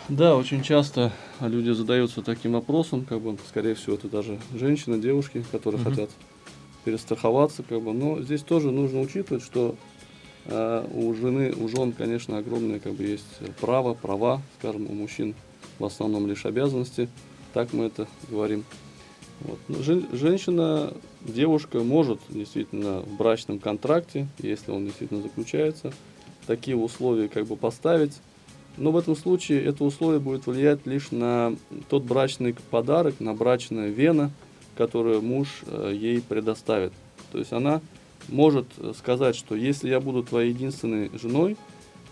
Да, 0.10 0.36
очень 0.36 0.62
часто 0.62 1.12
люди 1.39 1.71
задаются 1.71 2.21
таким 2.21 2.54
вопросом, 2.54 3.06
как 3.06 3.21
бы, 3.21 3.38
скорее 3.47 3.76
всего, 3.76 3.95
это 3.95 4.08
даже 4.08 4.39
женщины, 4.54 4.99
девушки, 4.99 5.43
которые 5.52 5.82
угу. 5.82 5.89
хотят 5.89 6.10
перестраховаться, 6.84 7.63
как 7.63 7.82
бы. 7.82 7.93
Но 7.93 8.21
здесь 8.21 8.41
тоже 8.41 8.71
нужно 8.71 9.02
учитывать, 9.02 9.43
что 9.43 9.76
у 10.45 11.13
жены, 11.13 11.53
у 11.53 11.67
жен, 11.69 11.93
конечно, 11.93 12.38
огромное 12.38 12.79
как 12.79 12.93
бы 12.93 13.03
есть 13.03 13.23
право, 13.62 13.93
права, 13.93 14.41
скажем, 14.60 14.88
у 14.89 14.93
мужчин 14.93 15.36
в 15.79 15.86
основном 15.86 16.27
лишь 16.27 16.45
обязанности. 16.45 17.10
Так 17.53 17.71
мы 17.73 17.86
это 17.86 18.08
говорим. 18.29 18.65
Вот. 19.41 19.60
Жен, 19.84 20.08
женщина, 20.12 20.93
девушка 21.21 21.79
может 21.79 22.19
действительно 22.29 23.01
в 23.01 23.17
брачном 23.17 23.60
контракте, 23.60 24.27
если 24.39 24.71
он 24.71 24.86
действительно 24.86 25.21
заключается, 25.21 25.93
такие 26.47 26.77
условия 26.77 27.27
как 27.27 27.45
бы 27.47 27.56
поставить. 27.56 28.13
Но 28.77 28.91
в 28.91 28.97
этом 28.97 29.15
случае 29.15 29.63
это 29.63 29.84
условие 29.84 30.19
будет 30.19 30.47
влиять 30.47 30.86
лишь 30.86 31.12
на 31.12 31.56
тот 31.89 32.03
брачный 32.03 32.56
подарок, 32.71 33.19
на 33.19 33.34
брачное 33.34 33.89
вена, 33.89 34.32
которую 34.75 35.21
муж 35.21 35.62
э, 35.67 35.91
ей 35.93 36.21
предоставит. 36.21 36.91
То 37.32 37.38
есть 37.38 37.53
она 37.53 37.82
может 38.30 38.68
сказать, 38.98 39.36
что 39.36 39.56
если 39.56 39.90
я 39.90 40.00
буду 40.00 40.24
твоей 40.24 40.50
единственной 40.50 41.10
женой, 41.18 41.58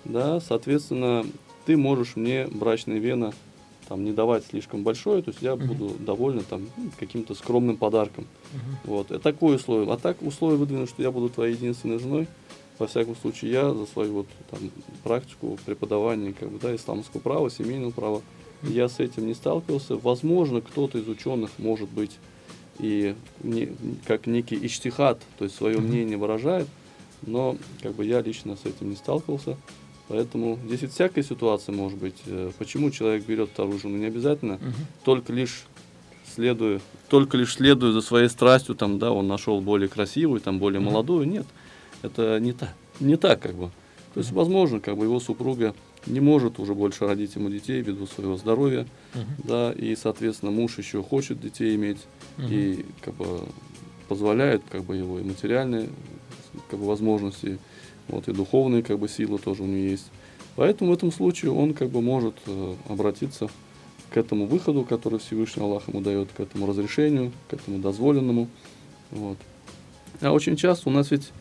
да, 0.06 0.39
соответственно, 0.39 1.26
ты 1.65 1.78
можешь 1.78 2.15
мне 2.15 2.47
брачные 2.47 3.00
вена 3.00 3.34
там 3.88 4.06
не 4.06 4.13
давать 4.13 4.45
слишком 4.45 4.84
большое, 4.84 5.21
то 5.21 5.32
есть 5.32 5.41
я 5.41 5.52
uh-huh. 5.52 5.67
буду 5.67 5.93
довольна 6.00 6.43
там 6.43 6.65
каким-то 6.97 7.36
скромным 7.36 7.76
подарком. 7.76 8.24
Uh-huh. 8.24 8.60
Вот, 8.86 9.12
это 9.12 9.19
такое 9.19 9.58
условие. 9.58 9.91
А 9.91 9.97
так 9.97 10.21
условие 10.21 10.58
выдвинуть, 10.58 10.89
что 10.89 11.02
я 11.02 11.12
буду 11.12 11.30
твоей 11.30 11.56
единственной 11.56 12.00
женой, 12.00 12.28
во 12.80 12.88
всяком 12.88 13.17
случае, 13.17 13.52
я 13.52 13.74
за 13.74 13.86
свою 13.86 14.13
вот 14.13 14.28
там 14.50 14.60
практику 15.04 15.60
преподавания 15.65 16.32
как 16.32 16.50
бы, 16.50 16.58
да, 16.58 16.74
исламского 16.74 17.19
права, 17.19 17.52
семейного 17.52 17.91
права, 17.91 18.21
uh-huh. 18.62 18.71
я 18.71 18.88
с 18.88 19.02
этим 19.02 19.28
не 19.28 19.34
сталкивался. 19.34 19.97
Возможно, 19.97 20.62
кто-то 20.62 20.97
из 20.97 21.10
ученых 21.10 21.52
может 21.58 21.89
быть 21.89 22.12
и 22.79 23.15
не, 23.43 23.69
как 24.07 24.27
некий 24.27 24.57
иштихат, 24.65 25.21
то 25.38 25.45
есть 25.45 25.55
свое 25.55 25.79
мнение 25.79 26.17
выражает, 26.17 26.67
но 27.25 27.57
как 27.81 27.93
бы 27.93 28.05
я 28.05 28.21
лично 28.21 28.55
с 28.55 28.65
этим 28.65 28.89
не 28.89 28.95
сталкивался. 28.95 29.57
Поэтому 30.07 30.60
здесь 30.65 30.81
ведь 30.81 30.91
всякая 30.91 31.23
ситуация 31.23 31.73
может 31.73 31.97
быть. 31.97 32.17
Э, 32.25 32.51
почему 32.57 32.91
человек 32.91 33.25
берет 33.25 33.49
вторую 33.49 33.79
жену? 33.79 33.97
Не 33.97 34.07
обязательно. 34.07 34.55
Угу. 34.55 34.73
Только 35.05 35.31
лишь 35.31 35.63
следуя, 36.36 36.81
только 37.07 37.38
лишь 37.38 37.53
следуя 37.53 37.91
за 37.91 38.01
своей 38.01 38.27
страстью, 38.27 38.75
там, 38.75 38.99
да, 38.99 39.12
он 39.12 39.27
нашел 39.27 39.62
более 39.62 39.88
красивую, 39.88 40.41
там, 40.41 40.60
более 40.60 40.81
угу. 40.81 40.89
молодую. 40.89 41.27
Нет, 41.27 41.45
это 42.01 42.39
не 42.39 42.51
так, 42.51 42.73
не 42.99 43.15
так, 43.15 43.41
как 43.41 43.55
бы. 43.55 43.71
То 44.13 44.19
есть, 44.19 44.31
возможно, 44.34 44.81
как 44.81 44.97
бы 44.97 45.05
его 45.05 45.19
супруга 45.21 45.73
не 46.05 46.19
может 46.19 46.60
уже 46.60 46.73
больше 46.73 47.07
родить 47.07 47.36
ему 47.36 47.49
детей 47.49 47.81
ввиду 47.81 48.07
своего 48.07 48.36
здоровья, 48.36 48.86
uh 49.13 49.19
да, 49.43 49.71
и, 49.71 49.95
соответственно, 49.95 50.51
муж 50.51 50.77
еще 50.77 51.01
хочет 51.01 51.39
детей 51.39 51.75
иметь 51.75 51.99
и 52.37 52.85
как 53.01 53.13
бы 53.15 53.41
позволяет 54.07 54.61
как 54.69 54.83
бы 54.83 54.97
его 54.97 55.19
и 55.19 55.23
материальные 55.23 55.89
как 56.69 56.79
бы 56.79 56.85
возможности 56.85 57.59
вот, 58.07 58.27
и 58.27 58.33
духовные 58.33 58.83
как 58.83 58.99
бы 58.99 59.07
силы 59.07 59.37
тоже 59.39 59.63
у 59.63 59.65
него 59.65 59.89
есть. 59.89 60.11
Поэтому 60.55 60.91
в 60.91 60.93
этом 60.93 61.11
случае 61.11 61.51
он 61.51 61.73
как 61.73 61.89
бы 61.89 62.01
может 62.01 62.35
э, 62.45 62.75
обратиться 62.89 63.49
к 64.09 64.17
этому 64.17 64.45
выходу, 64.45 64.83
который 64.83 65.19
Всевышний 65.19 65.63
Аллах 65.63 65.87
ему 65.87 66.01
дает, 66.01 66.29
к 66.35 66.39
этому 66.41 66.67
разрешению, 66.67 67.31
к 67.49 67.53
этому 67.53 67.79
дозволенному. 67.79 68.49
Вот. 69.11 69.37
А 70.19 70.31
очень 70.31 70.57
часто 70.57 70.89
у 70.89 70.91
нас 70.91 71.11
ведь 71.11 71.31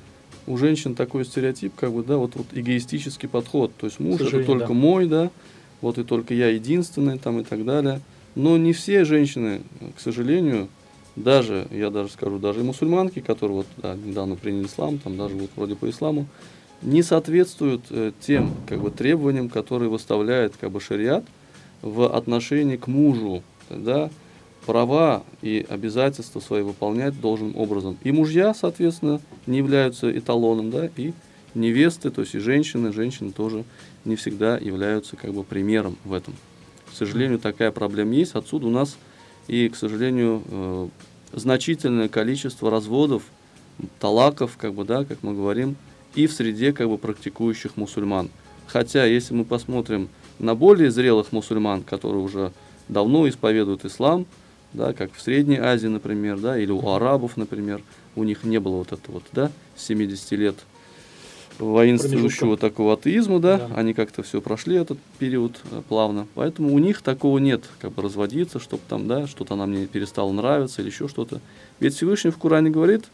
у 0.46 0.56
женщин 0.56 0.94
такой 0.94 1.24
стереотип, 1.24 1.74
как 1.74 1.92
бы, 1.92 2.04
да, 2.04 2.16
вот, 2.16 2.36
вот 2.36 2.46
эгоистический 2.52 3.28
подход. 3.28 3.72
То 3.76 3.86
есть 3.86 3.98
муж 3.98 4.20
это 4.20 4.44
только 4.44 4.68
да. 4.68 4.74
мой, 4.74 5.06
да, 5.06 5.30
вот 5.80 5.98
и 5.98 6.04
только 6.04 6.34
я 6.34 6.48
единственный 6.48 7.18
там 7.18 7.40
и 7.40 7.44
так 7.44 7.64
далее. 7.64 8.00
Но 8.36 8.56
не 8.56 8.72
все 8.72 9.04
женщины, 9.04 9.62
к 9.96 10.00
сожалению, 10.00 10.68
даже, 11.20 11.66
я 11.70 11.90
даже 11.90 12.10
скажу, 12.10 12.38
даже 12.38 12.60
и 12.60 12.62
мусульманки, 12.62 13.20
которые 13.20 13.58
вот 13.58 13.66
да, 13.76 13.94
недавно 13.94 14.36
приняли 14.36 14.66
ислам, 14.66 14.98
там 14.98 15.16
даже 15.16 15.34
вот 15.34 15.50
вроде 15.56 15.76
по 15.76 15.88
исламу, 15.88 16.26
не 16.82 17.02
соответствуют 17.02 17.82
э, 17.90 18.12
тем 18.20 18.54
как 18.68 18.80
бы, 18.80 18.90
требованиям, 18.90 19.48
которые 19.48 19.88
выставляет 19.90 20.56
как 20.56 20.70
бы, 20.70 20.80
шариат 20.80 21.24
в 21.82 22.14
отношении 22.14 22.76
к 22.76 22.86
мужу. 22.86 23.42
Да, 23.68 24.10
права 24.66 25.22
и 25.42 25.64
обязательства 25.68 26.40
свои 26.40 26.62
выполнять 26.62 27.20
должным 27.20 27.56
образом. 27.56 27.96
И 28.02 28.12
мужья, 28.12 28.54
соответственно, 28.54 29.20
не 29.46 29.58
являются 29.58 30.16
эталоном, 30.16 30.70
да, 30.70 30.88
и 30.96 31.12
невесты, 31.54 32.10
то 32.10 32.20
есть 32.22 32.34
и 32.34 32.38
женщины, 32.38 32.92
женщины 32.92 33.32
тоже 33.32 33.64
не 34.04 34.16
всегда 34.16 34.58
являются 34.58 35.16
как 35.16 35.32
бы 35.32 35.44
примером 35.44 35.96
в 36.04 36.12
этом. 36.12 36.34
К 36.90 36.96
сожалению, 36.96 37.38
такая 37.38 37.70
проблема 37.70 38.14
есть. 38.14 38.34
Отсюда 38.34 38.66
у 38.66 38.70
нас 38.70 38.96
и, 39.48 39.68
к 39.68 39.76
сожалению, 39.76 40.42
э, 40.46 40.88
значительное 41.32 42.08
количество 42.08 42.70
разводов, 42.70 43.22
талаков, 43.98 44.56
как 44.56 44.74
бы, 44.74 44.84
да, 44.84 45.04
как 45.04 45.22
мы 45.22 45.34
говорим, 45.34 45.76
и 46.14 46.26
в 46.26 46.32
среде 46.32 46.72
как 46.72 46.88
бы 46.88 46.98
практикующих 46.98 47.76
мусульман. 47.76 48.30
Хотя, 48.66 49.04
если 49.04 49.34
мы 49.34 49.44
посмотрим 49.44 50.08
на 50.38 50.54
более 50.54 50.90
зрелых 50.90 51.32
мусульман, 51.32 51.82
которые 51.82 52.22
уже 52.22 52.52
давно 52.88 53.28
исповедуют 53.28 53.84
ислам, 53.84 54.26
да, 54.72 54.92
как 54.92 55.12
в 55.12 55.20
Средней 55.20 55.58
Азии, 55.58 55.88
например, 55.88 56.38
да, 56.38 56.58
или 56.58 56.70
у 56.70 56.88
арабов, 56.88 57.36
например, 57.36 57.82
у 58.16 58.24
них 58.24 58.44
не 58.44 58.58
было 58.58 58.76
вот 58.76 58.92
этого 58.92 59.14
вот, 59.14 59.24
да, 59.32 59.50
70 59.76 60.32
лет 60.32 60.56
воинствующего 61.60 62.56
такого 62.56 62.94
атеизма, 62.94 63.40
да, 63.40 63.58
да, 63.58 63.68
они 63.76 63.94
как-то 63.94 64.22
все 64.22 64.40
прошли 64.40 64.76
этот 64.76 64.98
период 65.18 65.60
э, 65.70 65.82
плавно, 65.88 66.26
поэтому 66.34 66.72
у 66.74 66.78
них 66.78 67.02
такого 67.02 67.38
нет, 67.38 67.64
как 67.80 67.92
бы 67.92 68.02
разводиться, 68.02 68.58
чтобы 68.58 68.82
там, 68.88 69.06
да, 69.06 69.26
что-то 69.26 69.54
нам 69.54 69.72
не 69.72 69.86
перестало 69.86 70.32
нравиться 70.32 70.82
или 70.82 70.88
еще 70.88 71.08
что-то. 71.08 71.40
Ведь 71.78 71.94
Всевышний 71.94 72.30
в 72.30 72.38
Коране 72.38 72.70
говорит, 72.70 73.04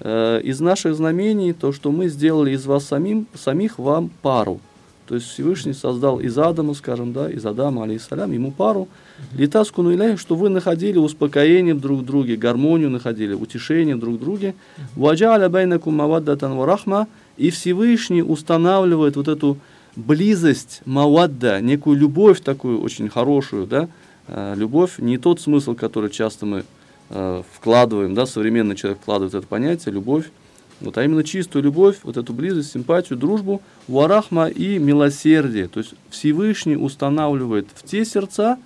э, 0.00 0.40
из 0.42 0.60
наших 0.60 0.94
знамений 0.94 1.52
то, 1.52 1.72
что 1.72 1.90
мы 1.90 2.08
сделали 2.08 2.52
из 2.52 2.66
вас 2.66 2.84
самим, 2.84 3.26
самих 3.34 3.78
вам 3.78 4.10
пару. 4.22 4.60
То 5.08 5.14
есть 5.14 5.26
Всевышний 5.26 5.72
создал 5.72 6.20
из 6.20 6.36
Адама, 6.36 6.74
скажем, 6.74 7.14
да, 7.14 7.30
из 7.30 7.44
Адама, 7.46 7.84
алейхиссалям, 7.84 8.30
ему 8.30 8.52
пару. 8.52 8.88
Литаску 9.34 9.80
ну 9.82 10.16
что 10.18 10.36
вы 10.36 10.50
находили 10.50 10.98
успокоение 10.98 11.74
друг 11.74 12.00
в 12.00 12.04
друге, 12.04 12.36
гармонию 12.36 12.90
находили, 12.90 13.32
утешение 13.32 13.96
друг 13.96 14.16
в 14.16 14.20
друге. 14.20 14.54
Ваджаля 14.96 15.48
байнакум 15.48 15.96
маваддатан 15.96 16.54
варахма. 16.54 17.08
И 17.38 17.48
Всевышний 17.50 18.22
устанавливает 18.22 19.16
вот 19.16 19.28
эту 19.28 19.56
близость, 19.96 20.82
мавадда, 20.84 21.60
некую 21.62 21.96
любовь 21.96 22.40
такую 22.40 22.80
очень 22.82 23.08
хорошую, 23.08 23.66
да, 23.66 23.88
э, 24.26 24.54
любовь, 24.56 24.98
не 24.98 25.16
тот 25.18 25.40
смысл, 25.40 25.74
который 25.74 26.10
часто 26.10 26.46
мы 26.46 26.64
э, 27.10 27.42
вкладываем, 27.54 28.14
да, 28.14 28.26
современный 28.26 28.76
человек 28.76 29.00
вкладывает 29.00 29.34
это 29.34 29.46
понятие, 29.46 29.94
любовь, 29.94 30.30
вот, 30.80 30.96
а 30.96 31.04
именно 31.04 31.24
чистую 31.24 31.64
любовь, 31.64 31.98
вот 32.02 32.16
эту 32.16 32.32
близость, 32.32 32.72
симпатию, 32.72 33.18
дружбу, 33.18 33.62
варахма 33.88 34.48
и 34.48 34.78
милосердие. 34.78 35.68
То 35.68 35.80
есть 35.80 35.94
Всевышний 36.10 36.76
устанавливает 36.76 37.68
в 37.74 37.82
те 37.82 38.04
сердца 38.04 38.58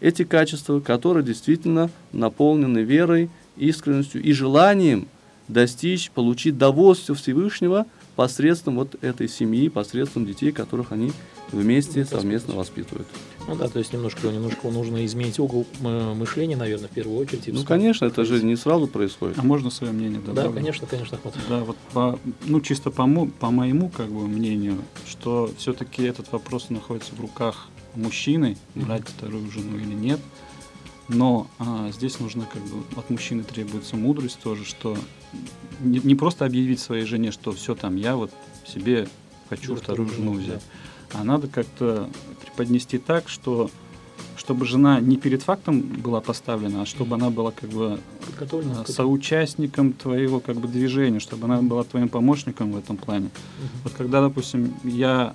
эти 0.00 0.24
качества, 0.24 0.80
которые 0.80 1.24
действительно 1.24 1.90
наполнены 2.12 2.80
верой, 2.80 3.30
искренностью 3.56 4.22
и 4.22 4.32
желанием 4.32 5.08
достичь, 5.48 6.10
получить 6.10 6.58
довольство 6.58 7.14
Всевышнего 7.14 7.86
посредством 8.14 8.76
вот 8.76 8.96
этой 9.02 9.28
семьи, 9.28 9.68
посредством 9.68 10.26
детей, 10.26 10.52
которых 10.52 10.92
они 10.92 11.12
вместе 11.52 12.04
совместно 12.04 12.54
воспитывают. 12.54 13.06
Ну 13.48 13.54
да, 13.54 13.68
то 13.68 13.78
есть 13.78 13.92
немножко, 13.92 14.28
немножко 14.28 14.68
нужно 14.70 15.04
изменить 15.06 15.38
угол 15.38 15.66
мышления, 15.80 16.56
наверное, 16.56 16.88
в 16.88 16.90
первую 16.90 17.18
очередь. 17.18 17.46
Ну, 17.48 17.64
конечно, 17.64 18.06
это 18.06 18.24
же 18.24 18.42
не 18.42 18.56
сразу 18.56 18.88
происходит. 18.88 19.38
А 19.38 19.42
можно 19.42 19.70
свое 19.70 19.92
мнение 19.92 20.20
добавить? 20.20 20.50
Да, 20.50 20.56
конечно, 20.56 20.86
конечно. 20.86 21.18
Ахмат. 21.18 21.34
Да, 21.48 21.60
вот 21.60 21.76
по, 21.92 22.18
ну, 22.44 22.60
чисто 22.60 22.90
по, 22.90 23.06
по 23.38 23.50
моему 23.50 23.88
как 23.88 24.08
бы 24.08 24.26
мнению, 24.26 24.78
что 25.06 25.50
все-таки 25.58 26.02
этот 26.02 26.32
вопрос 26.32 26.70
находится 26.70 27.14
в 27.14 27.20
руках 27.20 27.68
мужчины, 27.94 28.56
брать 28.74 29.02
mm-hmm. 29.02 29.10
вторую 29.16 29.50
жену 29.50 29.78
или 29.78 29.94
нет. 29.94 30.20
Но 31.08 31.46
а, 31.60 31.90
здесь 31.92 32.18
нужно 32.18 32.48
как 32.52 32.62
бы 32.62 32.82
от 32.98 33.10
мужчины 33.10 33.44
требуется 33.44 33.96
мудрость 33.96 34.40
тоже, 34.42 34.64
что 34.64 34.98
не, 35.80 36.00
не 36.00 36.16
просто 36.16 36.44
объявить 36.44 36.80
своей 36.80 37.04
жене, 37.04 37.30
что 37.30 37.52
все 37.52 37.76
там, 37.76 37.94
я 37.94 38.16
вот 38.16 38.32
себе 38.66 39.08
хочу 39.48 39.76
вторую 39.76 40.08
жену 40.08 40.32
взять. 40.32 40.54
Да 40.54 40.60
а 41.12 41.24
надо 41.24 41.48
как-то 41.48 42.08
преподнести 42.40 42.98
так, 42.98 43.28
что 43.28 43.70
чтобы 44.36 44.64
жена 44.64 45.00
не 45.00 45.16
перед 45.16 45.42
фактом 45.42 45.80
была 45.80 46.20
поставлена, 46.20 46.82
а 46.82 46.86
чтобы 46.86 47.16
она 47.16 47.30
была 47.30 47.50
как 47.50 47.68
бы 47.70 47.98
Подготовлена. 48.26 48.84
соучастником 48.84 49.92
твоего 49.92 50.40
как 50.40 50.56
бы 50.56 50.68
движения, 50.68 51.18
чтобы 51.18 51.46
она 51.46 51.62
была 51.62 51.82
твоим 51.84 52.08
помощником 52.08 52.72
в 52.72 52.76
этом 52.76 52.96
плане. 52.96 53.26
Угу. 53.26 53.68
Вот 53.84 53.92
когда, 53.94 54.20
допустим, 54.20 54.74
я 54.84 55.34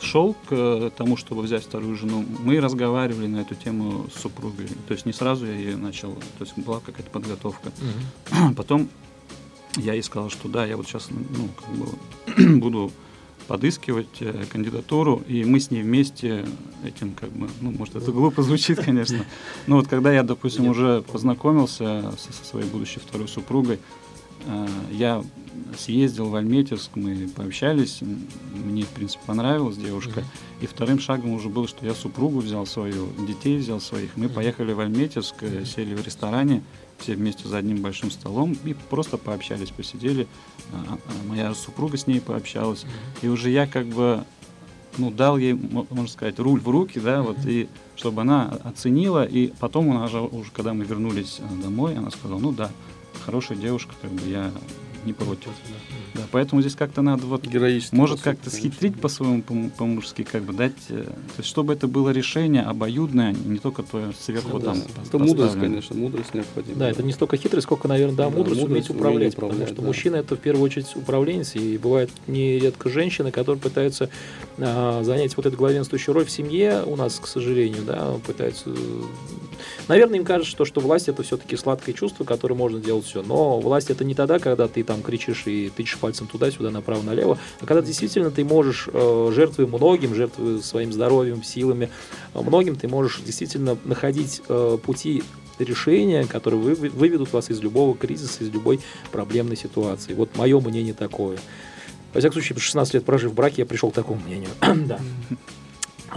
шел 0.00 0.36
к 0.48 0.92
тому, 0.96 1.16
чтобы 1.16 1.42
взять 1.42 1.64
вторую 1.64 1.96
жену, 1.96 2.24
мы 2.44 2.60
разговаривали 2.60 3.26
на 3.26 3.38
эту 3.38 3.54
тему 3.54 4.06
с 4.14 4.20
супругой. 4.20 4.68
То 4.86 4.94
есть 4.94 5.06
не 5.06 5.12
сразу 5.12 5.46
я 5.46 5.54
ее 5.54 5.76
начал, 5.76 6.12
то 6.38 6.44
есть 6.44 6.56
была 6.58 6.80
какая-то 6.80 7.10
подготовка. 7.10 7.72
Угу. 8.30 8.54
Потом 8.54 8.88
я 9.76 9.94
ей 9.94 10.02
сказал, 10.02 10.30
что 10.30 10.48
да, 10.48 10.64
я 10.64 10.76
вот 10.76 10.86
сейчас 10.86 11.08
ну, 11.10 11.48
как 11.58 11.74
бы 11.74 12.58
буду 12.60 12.92
подыскивать 13.46 14.20
э, 14.20 14.44
кандидатуру, 14.50 15.22
и 15.26 15.44
мы 15.44 15.60
с 15.60 15.70
ней 15.70 15.82
вместе 15.82 16.44
этим 16.84 17.14
как 17.14 17.30
бы, 17.30 17.48
ну, 17.60 17.70
может, 17.70 17.96
это 17.96 18.12
глупо 18.12 18.42
звучит, 18.42 18.80
конечно, 18.84 19.24
но 19.66 19.76
вот 19.76 19.88
когда 19.88 20.12
я, 20.12 20.22
допустим, 20.22 20.68
уже 20.68 21.02
познакомился 21.02 22.12
со, 22.18 22.32
со 22.32 22.44
своей 22.44 22.68
будущей 22.68 23.00
второй 23.00 23.28
супругой, 23.28 23.78
э, 24.46 24.68
я 24.90 25.22
съездил 25.78 26.28
в 26.28 26.34
Альметьевск, 26.34 26.90
мы 26.94 27.28
пообщались, 27.34 28.00
мне, 28.52 28.82
в 28.82 28.88
принципе, 28.88 29.22
понравилась 29.26 29.76
девушка, 29.76 30.24
и 30.60 30.66
вторым 30.66 30.98
шагом 30.98 31.32
уже 31.32 31.48
было, 31.48 31.68
что 31.68 31.84
я 31.84 31.94
супругу 31.94 32.40
взял 32.40 32.66
свою, 32.66 33.08
детей 33.26 33.58
взял 33.58 33.80
своих, 33.80 34.16
мы 34.16 34.28
поехали 34.28 34.72
в 34.72 34.80
Альметьевск, 34.80 35.36
э, 35.40 35.64
сели 35.64 35.94
в 35.94 36.04
ресторане, 36.04 36.62
все 36.98 37.14
вместе 37.14 37.48
за 37.48 37.58
одним 37.58 37.82
большим 37.82 38.10
столом 38.10 38.56
и 38.64 38.74
просто 38.74 39.18
пообщались, 39.18 39.70
посидели. 39.70 40.26
А, 40.72 40.98
а 41.06 41.28
моя 41.28 41.54
супруга 41.54 41.96
с 41.96 42.06
ней 42.06 42.20
пообщалась. 42.20 42.84
И 43.22 43.28
уже 43.28 43.50
я 43.50 43.66
как 43.66 43.86
бы 43.86 44.24
ну, 44.98 45.10
дал 45.10 45.36
ей, 45.36 45.54
мо- 45.54 45.86
можно 45.90 46.08
сказать, 46.08 46.38
руль 46.38 46.60
в 46.60 46.68
руки, 46.68 46.98
да, 46.98 47.22
вот, 47.22 47.38
и 47.46 47.68
чтобы 47.96 48.22
она 48.22 48.58
оценила, 48.64 49.24
и 49.24 49.48
потом 49.58 49.90
она 49.90 50.08
же 50.08 50.20
уже, 50.20 50.50
когда 50.50 50.72
мы 50.72 50.84
вернулись 50.84 51.38
э, 51.40 51.62
домой, 51.62 51.96
она 51.96 52.10
сказала, 52.10 52.38
ну 52.38 52.52
да, 52.52 52.70
хорошая 53.24 53.58
девушка, 53.58 53.94
как 54.00 54.10
бы 54.10 54.28
я 54.28 54.50
не 55.04 55.12
против. 55.12 55.50
Да, 56.16 56.22
поэтому 56.30 56.60
здесь 56.60 56.74
как-то 56.74 57.02
надо 57.02 57.26
вот 57.26 57.46
Героически. 57.46 57.94
может 57.94 58.20
как-то 58.20 58.50
конечно. 58.50 58.70
схитрить 58.70 59.00
по-своему, 59.00 59.42
по- 59.42 59.70
по-мужски, 59.76 60.22
как 60.22 60.42
бы 60.42 60.52
дать, 60.52 60.72
э, 60.88 61.04
то 61.04 61.38
есть 61.38 61.48
чтобы 61.48 61.72
это 61.72 61.86
было 61.86 62.10
решение 62.10 62.62
обоюдное, 62.62 63.32
не 63.32 63.58
только 63.58 63.82
твое 63.82 64.12
сверху 64.18 64.58
да. 64.58 64.72
там 64.72 64.82
Это 65.06 65.18
мудрость, 65.18 65.54
конечно, 65.54 65.96
мудрость 65.96 66.34
необходима. 66.34 66.78
Да, 66.78 66.90
это 66.90 67.02
не 67.02 67.12
столько 67.12 67.36
хитрость, 67.36 67.64
сколько, 67.64 67.88
наверное, 67.88 68.16
да, 68.16 68.24
Да, 68.24 68.30
мудрость, 68.30 68.60
мудрость, 68.60 68.90
уметь 68.90 68.90
управлять, 68.90 69.16
умение 69.16 69.30
потому 69.32 69.52
управлять, 69.52 69.68
что 69.72 69.82
да. 69.82 69.86
мужчина 69.86 70.16
это 70.16 70.36
в 70.36 70.40
первую 70.40 70.64
очередь 70.64 70.96
управленец, 70.96 71.54
и 71.54 71.78
бывает 71.78 72.10
нередко 72.26 72.88
женщины, 72.88 73.30
которые 73.30 73.60
пытаются 73.60 74.10
а, 74.58 75.02
занять 75.02 75.36
вот 75.36 75.46
эту 75.46 75.56
главенствующую 75.56 76.14
роль 76.14 76.24
в 76.24 76.30
семье 76.30 76.82
у 76.86 76.96
нас, 76.96 77.18
к 77.20 77.26
сожалению, 77.26 77.82
да, 77.84 78.14
пытаются... 78.26 78.70
Наверное, 79.88 80.18
им 80.18 80.24
кажется, 80.24 80.50
что, 80.50 80.64
что 80.64 80.80
власть 80.80 81.08
это 81.08 81.22
все-таки 81.22 81.56
сладкое 81.56 81.94
чувство, 81.94 82.24
которое 82.24 82.54
можно 82.54 82.80
делать 82.80 83.04
все. 83.06 83.22
Но 83.22 83.60
власть 83.60 83.90
это 83.90 84.04
не 84.04 84.14
тогда, 84.14 84.38
когда 84.38 84.68
ты 84.68 84.82
там 84.82 85.02
кричишь 85.02 85.46
и 85.46 85.70
тычешь 85.74 85.98
пальцем 86.06 86.28
туда-сюда, 86.28 86.70
направо-налево, 86.70 87.36
а 87.60 87.66
когда 87.66 87.82
действительно 87.82 88.30
ты 88.30 88.44
можешь, 88.44 88.88
э, 88.92 89.32
жертвуя 89.34 89.66
многим, 89.66 90.14
жертвуя 90.14 90.60
своим 90.60 90.92
здоровьем, 90.92 91.42
силами, 91.42 91.90
э, 92.32 92.40
многим 92.40 92.76
ты 92.76 92.86
можешь 92.86 93.20
действительно 93.22 93.76
находить 93.84 94.40
э, 94.48 94.78
пути 94.80 95.24
решения, 95.58 96.24
которые 96.24 96.60
вы, 96.60 96.74
выведут 96.90 97.32
вас 97.32 97.50
из 97.50 97.60
любого 97.60 97.96
кризиса, 97.96 98.44
из 98.44 98.50
любой 98.50 98.78
проблемной 99.10 99.56
ситуации. 99.56 100.14
Вот 100.14 100.36
мое 100.36 100.60
мнение 100.60 100.94
такое. 100.94 101.38
Во 102.14 102.20
всяком 102.20 102.34
случае, 102.34 102.60
16 102.60 102.94
лет 102.94 103.04
прожив 103.04 103.32
в 103.32 103.34
браке, 103.34 103.62
я 103.62 103.66
пришел 103.66 103.90
к 103.90 103.94
такому 103.94 104.20
мнению. 104.24 104.50
да. 104.60 105.00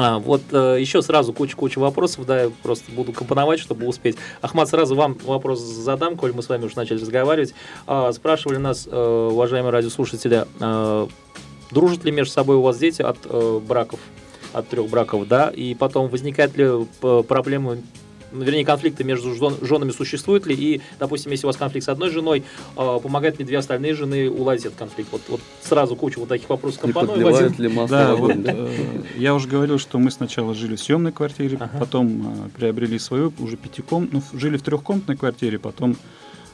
А, 0.01 0.17
вот 0.17 0.41
э, 0.53 0.77
еще 0.79 1.01
сразу 1.01 1.33
куча-куча 1.33 1.77
вопросов, 1.77 2.25
да, 2.25 2.43
я 2.43 2.51
просто 2.63 2.89
буду 2.89 3.12
компоновать, 3.12 3.59
чтобы 3.59 3.85
успеть. 3.85 4.15
Ахмад, 4.41 4.69
сразу 4.69 4.95
вам 4.95 5.17
вопрос 5.25 5.59
задам, 5.59 6.15
коль 6.15 6.31
мы 6.31 6.41
с 6.41 6.47
вами 6.47 6.63
уже 6.63 6.77
начали 6.77 7.01
разговаривать. 7.01 7.53
А, 7.85 8.13
спрашивали 8.13 8.55
нас, 8.55 8.88
э, 8.89 9.29
уважаемые 9.29 9.73
радиослушатели, 9.73 10.45
э, 10.57 11.07
дружат 11.71 12.05
ли 12.05 12.13
между 12.13 12.31
собой 12.31 12.55
у 12.55 12.62
вас 12.62 12.77
дети 12.77 13.01
от 13.01 13.17
э, 13.25 13.59
браков, 13.59 13.99
от 14.53 14.69
трех 14.69 14.88
браков, 14.88 15.27
да, 15.27 15.49
и 15.49 15.75
потом 15.75 16.07
возникают 16.07 16.55
ли 16.55 16.65
э, 16.65 17.23
проблемы 17.27 17.75
ну, 17.75 17.83
вернее, 18.31 18.65
конфликты 18.65 19.03
между 19.03 19.33
жен- 19.35 19.57
женами 19.61 19.91
существуют 19.91 20.45
ли, 20.45 20.55
и, 20.55 20.81
допустим, 20.99 21.31
если 21.31 21.45
у 21.45 21.49
вас 21.49 21.57
конфликт 21.57 21.85
с 21.85 21.89
одной 21.89 22.09
женой, 22.09 22.43
э, 22.77 22.99
помогают 23.01 23.39
ли 23.39 23.45
две 23.45 23.57
остальные 23.57 23.93
жены 23.95 24.29
уладить 24.29 24.65
этот 24.65 24.77
конфликт? 24.79 25.09
Вот, 25.11 25.21
вот 25.27 25.41
сразу 25.61 25.95
кучу 25.95 26.19
вот 26.19 26.29
таких 26.29 26.49
вопросов 26.49 26.83
Не 26.83 26.91
один. 26.91 27.63
ли 27.63 27.67
масло 27.69 27.97
Да, 27.97 28.15
вот 28.15 28.31
э, 28.35 28.71
я 29.17 29.33
уже 29.33 29.47
говорил, 29.47 29.79
что 29.79 29.97
мы 29.99 30.11
сначала 30.11 30.53
жили 30.53 30.75
в 30.75 30.81
съемной 30.81 31.11
квартире, 31.11 31.57
Ага. 31.59 31.77
потом 31.79 32.45
э, 32.45 32.49
приобрели 32.57 32.99
свою, 32.99 33.33
уже 33.39 33.57
пятиком, 33.57 34.09
ну, 34.11 34.21
жили 34.33 34.57
в 34.57 34.61
трехкомнатной 34.61 35.17
квартире, 35.17 35.59
потом 35.59 35.95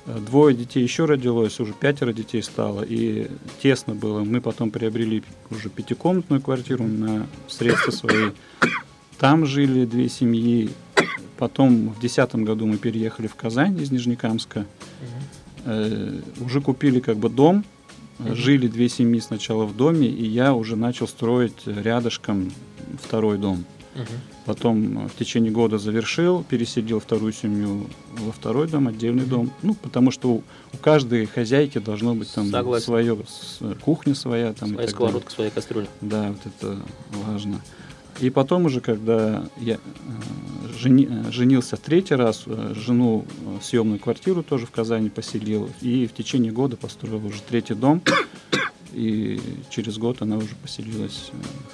э, 0.08 0.18
двое 0.20 0.56
детей 0.56 0.84
еще 0.84 1.06
родилось, 1.06 1.60
уже 1.60 1.74
пятеро 1.74 2.14
детей 2.14 2.42
стало, 2.44 2.84
и 2.84 3.28
тесно 3.62 3.96
было. 3.96 4.20
Мы 4.22 4.42
потом 4.42 4.72
приобрели 4.72 5.24
уже 5.52 5.70
пятикомнатную 5.70 6.42
квартиру 6.42 6.84
на 6.86 7.28
средства 7.48 7.92
свои. 7.92 8.30
Там 9.18 9.46
жили 9.46 9.86
две 9.86 10.10
семьи. 10.10 10.70
Потом 11.38 11.90
в 11.90 12.00
десятом 12.00 12.46
году 12.46 12.66
мы 12.66 12.78
переехали 12.78 13.28
в 13.28 13.36
Казань 13.36 13.78
из 13.82 13.92
Нижнекамска. 13.92 14.66
Э, 15.66 16.20
уже 16.40 16.62
купили 16.62 17.00
как 17.00 17.18
бы 17.18 17.30
дом, 17.30 17.64
Э, 18.18 18.24
Мгм. 18.28 18.36
жили 18.36 18.68
две 18.70 18.88
семьи 18.88 19.20
сначала 19.20 19.66
в 19.66 19.76
доме, 19.76 20.08
и 20.08 20.26
я 20.26 20.54
уже 20.54 20.78
начал 20.78 21.06
строить 21.06 21.58
э, 21.66 21.82
рядышком 21.82 22.50
второй 23.04 23.38
дом. 23.38 23.66
Мгм. 23.94 24.06
Потом 24.46 25.06
э, 25.06 25.08
в 25.10 25.16
течение 25.20 25.52
года 25.52 25.78
завершил, 25.80 26.42
переселил 26.48 27.02
вторую 27.02 27.34
семью 27.34 27.88
во 28.18 28.32
второй 28.32 28.70
дом, 28.70 28.88
отдельный 28.88 29.26
дом. 29.26 29.52
Ну, 29.64 29.74
потому 29.74 30.12
что 30.12 30.30
у, 30.30 30.44
у 30.74 30.78
каждой 30.78 31.26
хозяйки 31.26 31.80
должно 31.80 32.16
быть 32.16 32.32
там 32.34 32.50
Согласен. 32.52 32.86
свое, 32.86 33.18
с- 33.28 33.60
кухня 33.82 34.16
своя. 34.16 34.54
Там, 34.54 34.70
Своя 34.70 34.88
сковородка, 34.88 35.30
своя 35.32 35.50
кастрюля. 35.50 35.88
Да, 36.00 36.30
вот 36.32 36.40
это 36.46 36.78
важно. 37.28 37.60
И 38.22 38.30
потом 38.30 38.66
уже, 38.66 38.80
когда 38.82 39.46
я 39.58 39.76
э, 39.76 39.78
жени- 40.82 41.08
э, 41.10 41.32
женился 41.32 41.76
третий 41.78 42.16
раз, 42.16 42.44
э, 42.46 42.74
жену 42.76 43.26
в 43.60 43.64
съемную 43.64 44.00
квартиру 44.00 44.42
тоже 44.44 44.66
в 44.66 44.72
Казани 44.72 45.10
поселил, 45.10 45.70
и 45.82 46.08
в 46.08 46.14
течение 46.14 46.52
года 46.52 46.78
построил 46.78 47.26
уже 47.26 47.42
третий 47.42 47.74
дом, 47.74 48.02
и 48.94 49.40
через 49.70 49.98
год 49.98 50.22
она 50.22 50.38
уже 50.38 50.56
поселилась 50.62 51.32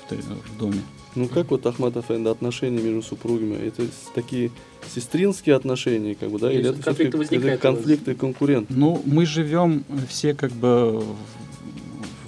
в, 0.09 0.13
в 0.15 0.57
доме. 0.57 0.81
Ну 1.13 1.27
как 1.27 1.51
вот, 1.51 1.65
Ахмад 1.65 1.95
Афенди, 1.97 2.27
отношения 2.29 2.81
между 2.81 3.03
супругами? 3.03 3.55
Это 3.55 3.83
такие 4.15 4.49
сестринские 4.95 5.55
отношения, 5.55 6.15
как 6.15 6.31
бы, 6.31 6.39
да? 6.39 6.51
Или 6.51 6.69
это 6.69 6.81
конфликты 6.81 7.17
у 7.17 7.19
вас? 7.51 7.59
конфликты 7.59 8.15
конкурент? 8.15 8.67
Ну, 8.69 8.99
мы 9.05 9.25
живем 9.27 9.83
все 10.09 10.33
как 10.33 10.51
бы 10.53 10.99
в- 11.01 11.15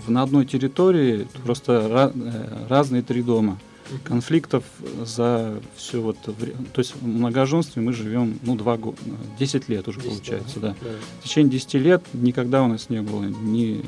в- 0.05 0.11
на 0.11 0.21
одной 0.21 0.45
территории, 0.45 1.27
просто 1.45 2.11
э, 2.13 2.67
разные 2.69 3.01
три 3.01 3.23
дома. 3.23 3.57
Конфликтов 4.03 4.63
за 5.05 5.61
все 5.75 6.01
вот 6.01 6.17
вре- 6.25 6.55
то 6.73 6.79
есть 6.79 6.95
в 6.95 7.05
многоженстве 7.05 7.81
мы 7.81 7.93
живем 7.93 8.39
ну 8.43 8.55
два 8.55 8.77
года, 8.77 8.97
10 9.39 9.69
лет 9.69 9.87
уже 9.87 9.99
10, 9.99 10.09
получается, 10.11 10.59
да. 10.59 10.75
да. 10.81 10.89
В 11.19 11.23
течение 11.23 11.51
10 11.51 11.73
лет 11.75 12.03
никогда 12.13 12.63
у 12.63 12.67
нас 12.67 12.89
не 12.89 13.01
было 13.01 13.23
ни, 13.23 13.81
ни- 13.81 13.83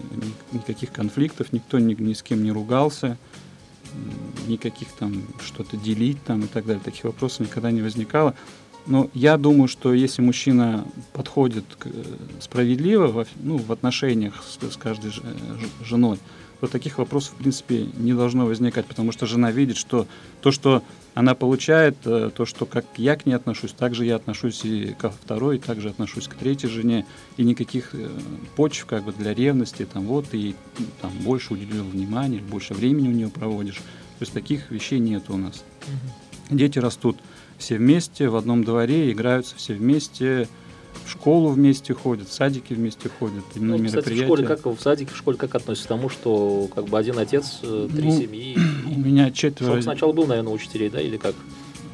никаких 0.54 0.92
конфликтов, 0.92 1.54
никто 1.54 1.80
ни, 1.80 1.94
ни 1.96 2.14
с 2.14 2.22
кем 2.24 2.44
не 2.44 2.52
ругался, 2.52 3.18
никаких 4.48 4.90
там 5.00 5.24
что-то 5.44 5.78
делить 5.78 6.22
там 6.24 6.42
и 6.42 6.48
так 6.48 6.66
далее. 6.66 6.82
Таких 6.84 7.06
вопросов 7.06 7.42
никогда 7.48 7.72
не 7.72 7.82
возникало. 7.82 8.36
Но 8.88 9.10
я 9.16 9.38
думаю, 9.38 9.68
что 9.68 9.94
если 9.94 10.22
мужчина 10.22 10.86
подходит 11.14 11.66
к- 11.80 11.88
э, 11.88 12.04
справедливо 12.40 13.08
во, 13.08 13.26
ну, 13.42 13.58
в 13.58 13.72
отношениях 13.72 14.44
с, 14.44 14.60
с 14.72 14.78
каждой 14.78 15.10
э, 15.12 15.34
женой, 15.84 16.20
то 16.66 16.72
таких 16.72 16.98
вопросов, 16.98 17.34
в 17.34 17.38
принципе, 17.38 17.88
не 17.98 18.14
должно 18.14 18.46
возникать, 18.46 18.86
потому 18.86 19.12
что 19.12 19.26
жена 19.26 19.52
видит, 19.52 19.78
что 19.78 20.08
то, 20.42 20.52
что 20.52 20.84
она 21.14 21.36
получает, 21.36 21.96
э, 22.06 22.32
то, 22.36 22.46
что 22.46 22.66
как 22.66 22.86
я 22.98 23.16
к 23.16 23.26
ней 23.26 23.34
отношусь, 23.34 23.72
так 23.72 23.94
же 23.94 24.06
я 24.06 24.16
отношусь 24.16 24.66
и 24.66 24.96
ко 24.98 25.10
второй, 25.10 25.58
и 25.58 25.60
также 25.60 25.90
отношусь 25.90 26.28
к 26.28 26.36
третьей 26.36 26.70
жене, 26.70 27.06
и 27.38 27.44
никаких 27.44 27.94
э, 27.94 28.10
почв 28.56 28.86
как 28.86 29.04
бы 29.04 29.14
для 29.14 29.34
ревности, 29.34 29.86
там 29.86 30.06
вот, 30.06 30.34
и 30.34 30.56
м, 30.80 30.86
там 31.02 31.12
больше 31.20 31.54
уделил 31.54 31.84
внимания, 31.84 32.40
больше 32.40 32.74
времени 32.74 33.10
у 33.10 33.12
нее 33.12 33.30
проводишь. 33.30 33.78
То 33.78 34.22
есть 34.22 34.34
таких 34.34 34.72
вещей 34.72 35.00
нет 35.00 35.26
у 35.30 35.38
нас. 35.38 35.64
Дети 36.50 36.80
растут 36.80 37.18
все 37.58 37.78
вместе, 37.78 38.30
в 38.30 38.36
одном 38.36 38.64
дворе, 38.64 39.12
играются 39.12 39.56
все 39.56 39.74
вместе, 39.74 40.48
в 41.06 41.12
школу 41.12 41.50
вместе 41.50 41.94
ходят, 41.94 42.30
в 42.30 42.34
садики 42.34 42.74
вместе 42.74 43.10
ходят, 43.10 43.44
именно 43.56 43.78
Ну, 43.78 43.86
кстати, 43.86 44.06
в 44.06 44.08
мероприятия. 44.08 44.26
школе, 44.26 44.48
как 44.48 44.66
в 44.66 44.82
садике, 44.82 45.14
в 45.14 45.18
школе 45.18 45.38
как 45.38 45.56
относится 45.56 45.86
к 45.86 45.90
тому, 45.90 46.10
что 46.10 46.70
как 46.74 46.86
бы 46.86 46.98
один 46.98 47.18
отец, 47.20 47.60
э, 47.64 47.90
три 47.92 48.08
Ну, 48.08 48.20
семьи. 48.20 48.58
У 48.88 49.00
меня 49.00 49.32
четверо, 49.32 49.74
Срок 49.74 49.84
сначала 49.84 50.14
был, 50.14 50.26
наверное, 50.28 50.54
учителей, 50.54 50.90
да, 50.90 51.02
или 51.02 51.18
как? 51.18 51.36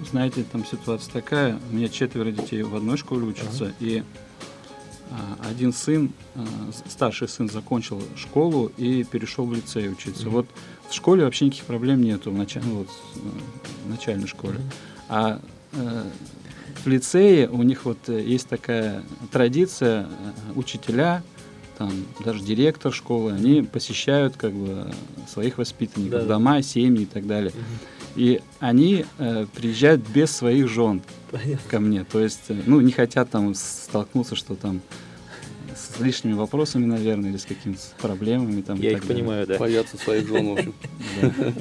знаете, 0.09 0.43
там 0.51 0.65
ситуация 0.65 1.11
такая, 1.13 1.59
у 1.71 1.75
меня 1.75 1.87
четверо 1.87 2.31
детей 2.31 2.63
в 2.63 2.75
одной 2.75 2.97
школе 2.97 3.25
учатся, 3.25 3.73
и 3.79 4.03
а, 5.11 5.49
один 5.49 5.73
сын, 5.73 6.11
а, 6.35 6.45
старший 6.89 7.27
сын 7.27 7.49
закончил 7.49 8.01
школу 8.15 8.71
и 8.77 9.03
перешел 9.03 9.45
в 9.45 9.53
лицей 9.53 9.91
учиться. 9.91 10.23
Мгм. 10.23 10.31
Вот 10.31 10.47
в 10.89 10.93
школе 10.93 11.23
вообще 11.23 11.45
никаких 11.45 11.65
проблем 11.65 12.01
нету, 12.01 12.31
в, 12.31 12.37
начале, 12.37 12.65
вот, 12.65 12.87
э, 13.15 13.19
в 13.85 13.89
начальной 13.89 14.27
школе. 14.27 14.59
А 15.07 15.39
э, 15.73 16.03
в 16.83 16.87
лицее 16.87 17.49
у 17.49 17.63
них 17.63 17.85
вот 17.85 17.97
э, 18.07 18.21
есть 18.21 18.47
такая 18.47 19.03
традиция, 19.31 20.03
э, 20.03 20.07
учителя, 20.55 21.23
там 21.77 21.91
даже 22.23 22.43
директор 22.43 22.93
школы, 22.93 23.33
они 23.33 23.61
посещают 23.63 24.35
как 24.37 24.53
бы 24.53 24.91
своих 25.27 25.57
воспитанников, 25.57 26.21
Да-да. 26.21 26.33
дома, 26.35 26.61
семьи 26.61 27.03
и 27.03 27.05
так 27.05 27.25
далее. 27.27 27.51
И 28.15 28.41
они 28.59 29.05
э, 29.19 29.45
приезжают 29.55 30.01
без 30.09 30.31
своих 30.31 30.67
жен 30.67 31.01
Понятно. 31.31 31.69
ко 31.69 31.79
мне. 31.79 32.03
То 32.03 32.19
есть, 32.19 32.41
э, 32.49 32.61
ну, 32.65 32.81
не 32.81 32.91
хотят 32.91 33.29
там 33.29 33.53
столкнуться, 33.55 34.35
что 34.35 34.55
там 34.55 34.81
с 35.75 35.99
лишними 35.99 36.33
вопросами, 36.33 36.85
наверное, 36.85 37.29
или 37.29 37.37
с 37.37 37.45
какими-то 37.45 37.79
проблемами. 38.01 38.61
Там, 38.61 38.79
Я 38.79 38.91
так 38.91 38.99
их 39.01 39.07
далее. 39.07 39.23
понимаю, 39.23 39.47
да. 39.47 39.57
Боятся 39.57 39.97
своих 39.97 40.27
жен, 40.27 40.49
в 40.49 40.51
общем. 40.53 40.73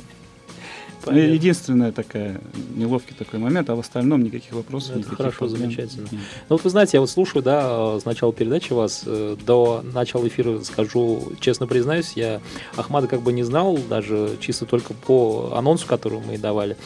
Ну, 1.03 1.07
Понятно. 1.13 1.33
единственная 1.33 1.93
такая 1.93 2.41
неловкий 2.77 3.15
такой 3.19 3.39
момент, 3.39 3.71
а 3.71 3.75
в 3.75 3.81
остальном 3.81 4.23
никаких 4.23 4.53
вопросов, 4.53 4.91
Это 4.91 4.99
никаких 4.99 5.17
хорошо, 5.17 5.39
проблем 5.39 5.59
замечательно. 5.61 6.03
нет. 6.11 6.21
Ну 6.49 6.57
вот 6.57 6.65
вы 6.65 6.71
знаете, 6.71 6.97
я 6.99 7.01
вот 7.01 7.09
слушаю, 7.11 7.43
да, 7.43 7.99
с 7.99 8.05
начала 8.05 8.33
передачи 8.33 8.73
вас, 8.75 9.05
э, 9.07 9.37
до 9.47 9.83
начала 9.95 10.29
эфира 10.29 10.61
скажу, 10.63 11.33
честно 11.41 11.67
признаюсь, 11.67 12.13
я 12.17 12.41
Ахмада 12.77 13.07
как 13.07 13.23
бы 13.23 13.33
не 13.33 13.43
знал, 13.45 13.79
даже 13.89 14.37
чисто 14.41 14.67
только 14.67 14.93
по 14.93 15.53
анонсу, 15.57 15.87
который 15.87 16.21
мы 16.21 16.37
давали. 16.37 16.77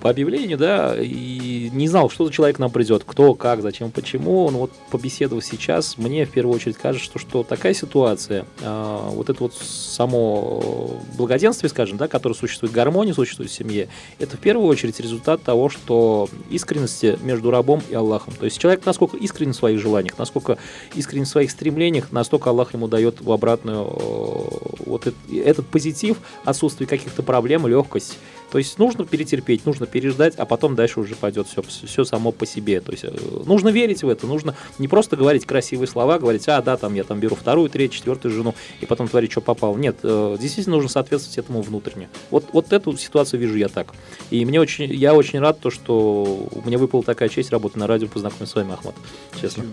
По 0.00 0.10
объявлению, 0.10 0.58
да, 0.58 0.96
и 0.98 1.70
не 1.72 1.88
знал, 1.88 2.10
что 2.10 2.26
за 2.26 2.32
человек 2.32 2.58
нам 2.58 2.70
придет, 2.70 3.02
кто, 3.04 3.34
как, 3.34 3.62
зачем, 3.62 3.90
почему. 3.90 4.50
Но 4.50 4.58
вот 4.60 4.72
побеседовав 4.90 5.44
сейчас, 5.44 5.98
мне 5.98 6.24
в 6.24 6.30
первую 6.30 6.54
очередь 6.54 6.76
кажется, 6.76 7.04
что, 7.04 7.18
что 7.18 7.42
такая 7.42 7.74
ситуация, 7.74 8.44
э, 8.60 8.98
вот 9.10 9.28
это 9.28 9.42
вот 9.42 9.54
само 9.54 11.00
благоденствие, 11.16 11.70
скажем, 11.70 11.98
да, 11.98 12.08
которое 12.08 12.34
существует, 12.34 12.72
гармония 12.72 13.14
существует 13.14 13.50
в 13.50 13.54
семье, 13.54 13.88
это 14.18 14.36
в 14.36 14.40
первую 14.40 14.66
очередь 14.68 15.00
результат 15.00 15.42
того, 15.42 15.68
что 15.68 16.28
искренности 16.50 17.18
между 17.22 17.50
рабом 17.50 17.82
и 17.88 17.94
Аллахом. 17.94 18.34
То 18.34 18.44
есть 18.44 18.58
человек 18.58 18.84
насколько 18.86 19.16
искренен 19.16 19.52
в 19.52 19.56
своих 19.56 19.80
желаниях, 19.80 20.18
насколько 20.18 20.58
искренен 20.94 21.24
в 21.24 21.28
своих 21.28 21.50
стремлениях, 21.50 22.12
настолько 22.12 22.50
Аллах 22.50 22.74
ему 22.74 22.88
дает 22.88 23.20
в 23.20 23.30
обратную 23.32 23.84
э, 23.84 24.68
вот 24.86 25.06
этот, 25.06 25.14
этот 25.32 25.66
позитив, 25.66 26.18
отсутствие 26.44 26.86
каких-то 26.86 27.22
проблем, 27.22 27.66
легкость. 27.66 28.18
То 28.50 28.58
есть 28.58 28.78
нужно 28.78 29.04
перетерпеть, 29.04 29.66
нужно 29.66 29.86
переждать, 29.86 30.36
а 30.36 30.46
потом 30.46 30.74
дальше 30.74 31.00
уже 31.00 31.14
пойдет 31.14 31.48
все, 31.48 31.62
все 31.62 32.04
само 32.04 32.32
по 32.32 32.46
себе. 32.46 32.80
То 32.80 32.92
есть 32.92 33.04
э, 33.04 33.12
нужно 33.44 33.68
верить 33.68 34.02
в 34.02 34.08
это, 34.08 34.26
нужно 34.26 34.54
не 34.78 34.88
просто 34.88 35.16
говорить 35.16 35.44
красивые 35.44 35.86
слова, 35.86 36.18
говорить, 36.18 36.48
а, 36.48 36.62
да, 36.62 36.76
там 36.76 36.94
я 36.94 37.04
там 37.04 37.20
беру 37.20 37.36
вторую, 37.36 37.68
третью, 37.68 37.98
четвертую 37.98 38.32
жену, 38.32 38.54
и 38.80 38.86
потом 38.86 39.08
творить, 39.08 39.32
что 39.32 39.40
попало. 39.40 39.76
Нет, 39.76 39.98
э, 40.02 40.36
действительно 40.40 40.76
нужно 40.76 40.88
соответствовать 40.88 41.38
этому 41.38 41.60
внутренне. 41.60 42.08
Вот, 42.30 42.46
вот 42.52 42.72
эту 42.72 42.96
ситуацию 42.96 43.40
вижу 43.40 43.56
я 43.56 43.68
так. 43.68 43.92
И 44.30 44.44
мне 44.44 44.60
очень, 44.60 44.92
я 44.92 45.14
очень 45.14 45.40
рад, 45.40 45.60
то, 45.60 45.70
что 45.70 46.48
у 46.50 46.62
меня 46.66 46.78
выпала 46.78 47.02
такая 47.02 47.28
честь 47.28 47.50
работать 47.50 47.76
на 47.76 47.86
радио, 47.86 48.08
познакомиться 48.08 48.52
с 48.52 48.54
вами, 48.54 48.72
Ахмат, 48.72 48.94
честно. 49.40 49.64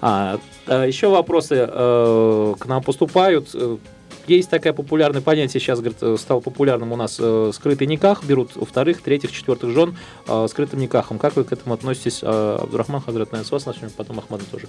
А, 0.00 0.38
а 0.66 0.84
еще 0.84 1.08
вопросы 1.08 1.66
э, 1.68 2.54
к 2.58 2.66
нам 2.66 2.82
поступают. 2.82 3.54
Есть 4.26 4.50
такое 4.50 4.72
популярное 4.72 5.22
понятие, 5.22 5.60
сейчас 5.60 5.80
говорит, 5.80 5.98
э, 6.02 6.16
стало 6.18 6.40
популярным 6.40 6.92
у 6.92 6.96
нас 6.96 7.16
э, 7.18 7.50
скрытый 7.54 7.86
никах, 7.86 8.22
берут 8.24 8.52
вторых, 8.52 9.00
третьих, 9.02 9.32
четвертых 9.32 9.70
жен 9.70 9.96
э, 10.28 10.46
скрытым 10.48 10.78
никахом. 10.80 11.18
Как 11.18 11.36
вы 11.36 11.44
к 11.44 11.52
этому 11.52 11.74
относитесь, 11.74 12.20
э, 12.22 12.58
Абдурахман 12.60 13.00
Хазрат, 13.00 13.32
наверное, 13.32 13.48
с 13.48 13.50
вас 13.50 13.66
начнем, 13.66 13.90
потом 13.90 14.18
Ахмада 14.18 14.44
тоже. 14.50 14.68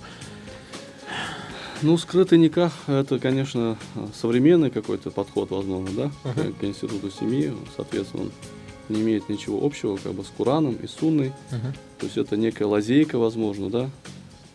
Ну, 1.81 1.97
скрытый 1.97 2.37
никах– 2.37 2.71
это, 2.87 3.17
конечно, 3.17 3.77
современный 4.19 4.69
какой-то 4.69 5.09
подход, 5.09 5.49
возможно, 5.49 5.89
да, 6.23 6.31
Мгм. 6.31 6.53
к, 6.53 6.63
институту 6.63 7.09
семьи. 7.09 7.51
Соответственно, 7.75 8.23
он 8.23 8.31
не 8.89 9.01
имеет 9.01 9.29
ничего 9.29 9.65
общего 9.65 9.97
как 9.97 10.13
бы 10.13 10.23
с 10.23 10.27
Кураном 10.27 10.75
и 10.75 10.85
Сунной. 10.87 11.33
То 11.99 12.05
есть 12.05 12.17
это 12.17 12.37
некая 12.37 12.65
лазейка, 12.65 13.17
возможно, 13.17 13.69
да. 13.69 13.89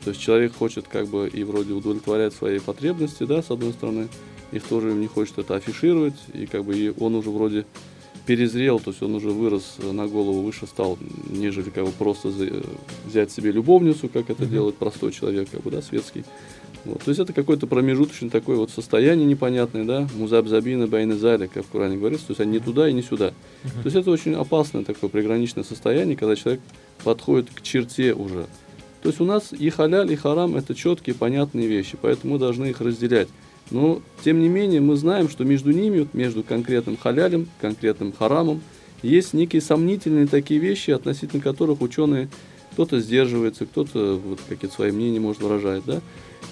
То 0.04 0.11
есть 0.11 0.20
человек 0.22 0.54
хочет 0.56 0.87
как 0.87 1.09
бы 1.09 1.28
и 1.28 1.42
вроде 1.42 1.72
удовлетворять 1.72 2.32
свои 2.32 2.61
потребности, 2.61 3.24
да, 3.24 3.42
с 3.42 3.50
одной 3.50 3.72
стороны, 3.72 4.06
и 4.52 4.59
в 4.59 4.64
то 4.64 4.80
же 4.80 4.87
время 4.87 5.00
не 5.00 5.06
хочет 5.06 5.38
это 5.38 5.56
афишировать, 5.56 6.16
и 6.32 6.46
как 6.46 6.64
бы 6.64 6.76
и 6.76 6.92
он 6.98 7.14
уже 7.14 7.30
вроде 7.30 7.66
перезрел, 8.26 8.80
то 8.80 8.90
есть 8.90 9.02
он 9.02 9.14
уже 9.14 9.30
вырос 9.30 9.76
на 9.78 10.09
голову 10.09 10.42
выше 10.42 10.66
стал, 10.66 10.98
нежели 11.30 11.70
как 11.70 11.85
бы 11.85 11.92
просто 11.92 12.32
взять 13.04 13.30
себе 13.30 13.52
любовницу, 13.52 14.09
как 14.09 14.30
это 14.30 14.46
делает 14.46 14.76
простой 14.76 15.12
человек, 15.12 15.48
как 15.50 15.62
бы, 15.62 15.70
да, 15.70 15.80
светский. 15.80 16.24
Вот. 16.85 17.02
То 17.02 17.11
есть 17.11 17.20
это 17.20 17.32
какое-то 17.32 17.66
промежуточное 17.66 18.30
такое 18.30 18.56
вот 18.56 18.70
состояние 18.70 19.26
непонятное, 19.26 19.85
да, 19.85 20.09
музабзабина 20.16 20.87
байна 20.87 21.16
заля, 21.16 21.46
как 21.46 21.64
в 21.64 21.70
Коране 21.70 21.98
говорится, 21.98 22.26
то 22.26 22.30
есть 22.32 22.40
они 22.40 22.52
не 22.52 22.59
туда 22.59 22.88
и 22.88 22.92
не 22.92 23.02
сюда. 23.02 23.32
То 23.62 23.85
есть 23.85 23.96
это 23.96 24.11
очень 24.11 24.35
опасное 24.35 24.85
такое 24.85 25.09
приграничное 25.09 25.64
состояние, 25.64 26.16
когда 26.16 26.37
человек 26.37 26.61
подходит 27.04 27.50
к 27.50 27.62
черте 27.62 28.12
уже. 28.12 28.46
То 29.02 29.11
есть 29.11 29.20
у 29.20 29.24
нас 29.24 29.52
и 29.52 29.70
халяль, 29.70 30.11
и 30.12 30.16
харам– 30.16 30.56
это 30.56 30.74
четкие, 30.74 31.14
понятные 31.14 31.68
вещи, 31.68 31.96
поэтому 32.00 32.35
мы 32.35 32.38
должны 32.40 32.66
их 32.66 32.80
разделять. 32.80 33.28
Но, 33.70 34.00
тем 34.24 34.40
не 34.40 34.48
менее, 34.48 34.81
мы 34.81 34.96
знаем, 34.96 35.29
что 35.29 35.44
между 35.44 35.72
ними, 35.72 36.00
вот 36.00 36.14
между 36.14 36.42
конкретным 36.42 36.96
халялем, 36.96 37.48
конкретным 37.61 38.12
харамом, 38.12 38.61
есть 39.02 39.35
некие 39.35 39.61
сомнительные 39.61 40.26
такие 40.26 40.61
вещи, 40.61 40.90
относительно 40.90 41.42
которых 41.42 41.81
ученые 41.81 42.29
кто-то 42.72 43.00
сдерживается, 43.00 43.66
кто-то 43.66 44.20
вот 44.22 44.38
какие-то 44.48 44.74
свои 44.74 44.92
мнения 44.92 45.18
может 45.20 45.42
выражать, 45.42 45.83
да. 45.87 46.00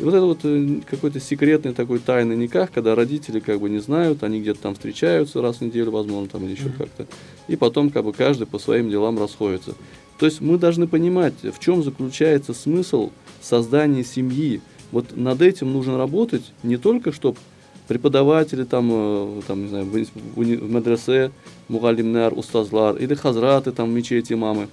И 0.01 0.03
вот 0.03 0.15
это 0.15 0.25
вот 0.25 0.39
э, 0.43 0.81
какой-то 0.91 1.21
секретный 1.21 1.73
такой 1.73 2.01
тайный 2.01 2.37
никах, 2.37 2.73
когда 2.73 2.95
родители 2.95 3.39
как 3.39 3.61
бы 3.61 3.71
не 3.71 3.79
знают, 3.79 4.25
они 4.25 4.41
где-то 4.41 4.61
там 4.61 4.75
встречаются 4.75 5.41
раз 5.41 5.59
в 5.59 5.61
неделю, 5.61 5.93
возможно, 5.93 6.29
там 6.29 6.45
или 6.45 6.53
еще 6.53 6.65
Мгм. 6.65 6.75
как-то, 6.79 7.07
и 7.47 7.57
потом 7.57 7.91
как 7.91 8.05
бы 8.05 8.13
каждый 8.13 8.47
по 8.47 8.59
своим 8.59 8.91
делам 8.91 9.19
расходится. 9.19 9.75
То 10.19 10.27
есть 10.27 10.41
мы 10.41 10.59
должны 10.59 10.89
понимать, 10.89 11.35
в 11.43 11.61
чем 11.61 11.83
заключается 11.85 12.55
смысл 12.55 13.11
создания 13.41 14.03
семьи. 14.03 14.61
Вот 14.93 15.17
над 15.17 15.43
этим 15.43 15.73
нужно 15.73 15.99
работать 15.99 16.53
не 16.63 16.77
только, 16.77 17.13
чтобы 17.13 17.39
преподаватели 17.89 18.65
там, 18.65 18.91
э, 18.93 19.41
там 19.47 19.63
не 19.63 19.69
знаю, 19.69 19.85
в, 19.85 19.93
в 19.93 20.71
медресе, 20.71 21.33
мугалимнар, 21.69 22.33
устазлар, 22.37 22.97
или 22.97 23.15
хазраты 23.15 23.73
там 23.73 23.93
мечети, 23.93 24.35
мамы 24.35 24.69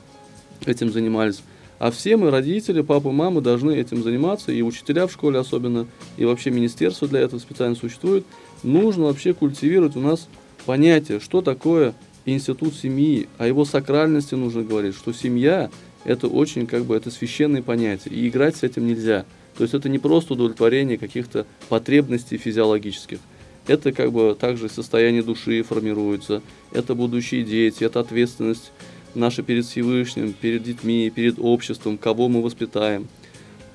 этим 0.65 0.91
занимались. 0.91 1.41
А 1.79 1.89
все 1.89 2.15
мы, 2.15 2.29
родители, 2.29 2.81
папы, 2.81 3.09
мамы, 3.09 3.41
должны 3.41 3.71
этим 3.71 4.03
заниматься, 4.03 4.51
и 4.51 4.61
учителя 4.61 5.07
в 5.07 5.11
школе 5.11 5.39
особенно, 5.39 5.87
и 6.15 6.25
вообще 6.25 6.51
министерство 6.51 7.07
для 7.07 7.21
этого 7.21 7.39
специально 7.39 7.75
существует. 7.75 8.23
Нужно 8.61 9.05
вообще 9.05 9.33
культивировать 9.33 9.95
у 9.95 9.99
нас 9.99 10.27
понятие, 10.67 11.19
что 11.19 11.41
такое 11.41 11.95
институт 12.25 12.75
семьи, 12.75 13.27
о 13.39 13.47
его 13.47 13.65
сакральности 13.65 14.35
нужно 14.35 14.61
говорить, 14.61 14.95
что 14.95 15.11
семья– 15.11 15.71
это 16.03 16.27
очень, 16.27 16.67
как 16.67 16.85
бы, 16.85 16.95
это 16.95 17.09
священное 17.09 17.63
понятие, 17.63 18.13
и 18.13 18.27
играть 18.27 18.57
с 18.57 18.63
этим 18.63 18.85
нельзя. 18.85 19.25
То 19.61 19.65
есть 19.65 19.75
это 19.75 19.89
не 19.89 19.99
просто 19.99 20.33
удовлетворение 20.33 20.97
каких-то 20.97 21.45
потребностей 21.69 22.37
физиологических. 22.39 23.19
Это 23.67 23.91
как 23.91 24.11
бы 24.11 24.33
также 24.33 24.69
состояние 24.69 25.21
души 25.21 25.61
формируется, 25.61 26.41
это 26.71 26.95
будущие 26.95 27.43
дети, 27.43 27.83
это 27.83 27.99
ответственность 27.99 28.71
наша 29.13 29.43
перед 29.43 29.63
Всевышним, 29.63 30.33
перед 30.33 30.63
детьми, 30.63 31.11
перед 31.13 31.37
обществом, 31.37 31.99
кого 31.99 32.27
мы 32.27 32.41
воспитаем. 32.41 33.07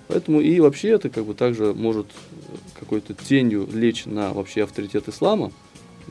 Поэтому 0.08 0.40
и 0.40 0.58
вообще 0.58 0.88
это 0.88 1.08
как 1.08 1.24
бы 1.24 1.34
также 1.34 1.72
может 1.72 2.08
какой-то 2.76 3.14
тенью 3.14 3.68
лечь 3.72 4.06
на 4.06 4.32
вообще 4.32 4.64
авторитет 4.64 5.08
ислама. 5.08 5.52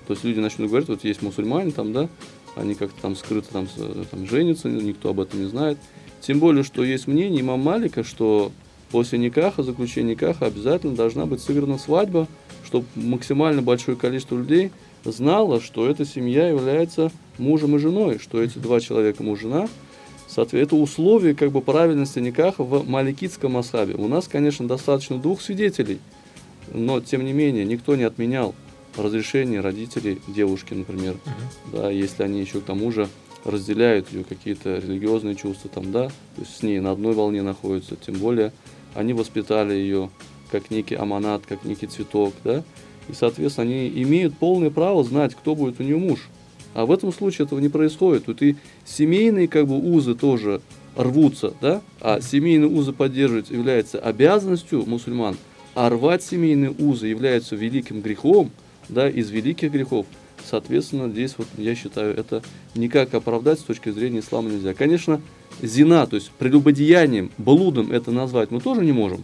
То 0.07 0.13
есть 0.13 0.23
люди 0.23 0.39
начнут 0.39 0.69
говорить, 0.69 0.87
вот 0.87 1.03
есть 1.03 1.21
мусульмане 1.21 1.71
там, 1.71 1.91
да, 1.91 2.07
они 2.55 2.75
как-то 2.75 3.01
там 3.01 3.17
скрыто 3.17 3.51
там, 3.51 3.67
там 4.09 4.25
женятся, 4.25 4.69
никто 4.69 5.09
об 5.09 5.19
этом 5.19 5.41
не 5.41 5.49
знает. 5.49 5.77
Тем 6.21 6.39
более, 6.39 6.63
что 6.63 6.81
есть 6.81 7.07
мнение 7.07 7.41
имам 7.41 7.59
Малика, 7.59 8.05
что 8.05 8.53
после 8.91 9.17
никаха, 9.19 9.63
заключения 9.63 10.11
никаха 10.11 10.45
обязательно 10.45 10.95
должна 10.95 11.25
быть 11.25 11.41
сыграна 11.41 11.77
свадьба, 11.77 12.27
чтобы 12.63 12.85
максимально 12.95 13.61
большое 13.61 13.97
количество 13.97 14.37
людей 14.37 14.71
знало, 15.03 15.61
что 15.61 15.87
эта 15.87 16.05
семья 16.05 16.47
является 16.47 17.11
мужем 17.37 17.75
и 17.75 17.79
женой, 17.79 18.19
что 18.19 18.41
эти 18.41 18.57
два 18.57 18.79
человека 18.79 19.23
муж 19.23 19.39
и 19.39 19.41
жена. 19.43 19.67
Соответственно, 20.27 20.63
это 20.63 20.75
условие 20.75 21.35
как 21.35 21.51
бы 21.51 21.61
правильности 21.61 22.19
никаха 22.19 22.63
в 22.63 22.87
маликитском 22.87 23.53
масхабе. 23.53 23.95
У 23.95 24.07
нас, 24.07 24.27
конечно, 24.27 24.67
достаточно 24.67 25.17
двух 25.17 25.41
свидетелей, 25.41 25.99
но 26.73 26.99
тем 26.99 27.23
не 27.23 27.33
менее 27.33 27.63
никто 27.63 27.95
не 27.95 28.03
отменял 28.03 28.55
разрешение 28.97 29.61
родителей 29.61 30.21
девушки, 30.27 30.73
например, 30.73 31.15
да, 31.71 31.89
если 31.89 32.23
они 32.23 32.39
еще 32.39 32.59
к 32.59 32.63
тому 32.63 32.91
же 32.91 33.07
разделяют 33.45 34.11
ее 34.11 34.23
какие-то 34.23 34.77
религиозные 34.77 35.35
чувства, 35.35 35.69
там, 35.73 35.91
да, 35.91 36.07
то 36.07 36.41
есть 36.41 36.57
с 36.57 36.63
ней 36.63 36.79
на 36.79 36.91
одной 36.91 37.13
волне 37.13 37.41
находятся, 37.43 37.95
тем 37.95 38.15
более 38.15 38.51
они 38.95 39.13
воспитали 39.13 39.73
ее 39.73 40.09
как 40.51 40.71
некий 40.71 40.95
аманат, 40.95 41.43
как 41.47 41.63
некий 41.63 41.87
цветок, 41.87 42.33
да, 42.43 42.63
и, 43.07 43.13
соответственно, 43.13 43.67
они 43.67 43.87
имеют 43.87 44.35
полное 44.37 44.71
право 44.71 45.03
знать, 45.03 45.35
кто 45.35 45.55
будет 45.55 45.79
у 45.79 45.83
нее 45.83 45.97
муж. 45.97 46.27
А 46.73 46.85
в 46.85 46.91
этом 46.91 47.13
случае 47.13 47.45
этого 47.45 47.59
не 47.59 47.69
происходит. 47.69 48.25
Тут 48.25 48.41
и 48.41 48.57
семейные 48.83 49.47
как 49.47 49.67
бы 49.67 49.77
узы 49.77 50.13
тоже 50.13 50.61
рвутся, 50.95 51.53
да, 51.61 51.81
а 52.01 52.19
семейные 52.19 52.69
узы 52.69 52.93
поддерживать 52.93 53.49
является 53.49 53.99
обязанностью 53.99 54.85
мусульман, 54.85 55.37
а 55.73 55.89
рвать 55.89 56.23
семейные 56.23 56.71
узы 56.71 57.07
является 57.07 57.55
великим 57.55 58.01
грехом, 58.01 58.51
да, 58.89 59.09
из 59.09 59.29
великих 59.29 59.71
грехов. 59.71 60.05
Соответственно, 60.49 61.09
здесь 61.09 61.35
вот 61.37 61.47
я 61.57 61.75
считаю, 61.75 62.15
это 62.15 62.43
никак 62.75 63.13
оправдать 63.13 63.59
с 63.59 63.63
точки 63.63 63.89
зрения 63.89 64.19
ислама 64.19 64.49
нельзя. 64.49 64.73
Конечно, 64.73 65.21
зина, 65.61 66.05
то 66.07 66.15
есть 66.15 66.31
прелюбодеянием, 66.31 67.31
блудом 67.37 67.91
это 67.91 68.11
назвать 68.11 68.51
мы 68.51 68.59
тоже 68.61 68.83
не 68.85 68.91
можем. 68.91 69.23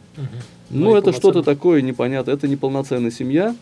Ну 0.69 0.86
Но 0.89 0.95
и 0.95 0.99
это 0.99 1.12
что-то 1.12 1.43
такое 1.43 1.81
непонятное. 1.81 2.34
Это 2.34 2.47
неполноценная 2.47 3.12
семья, 3.12 3.55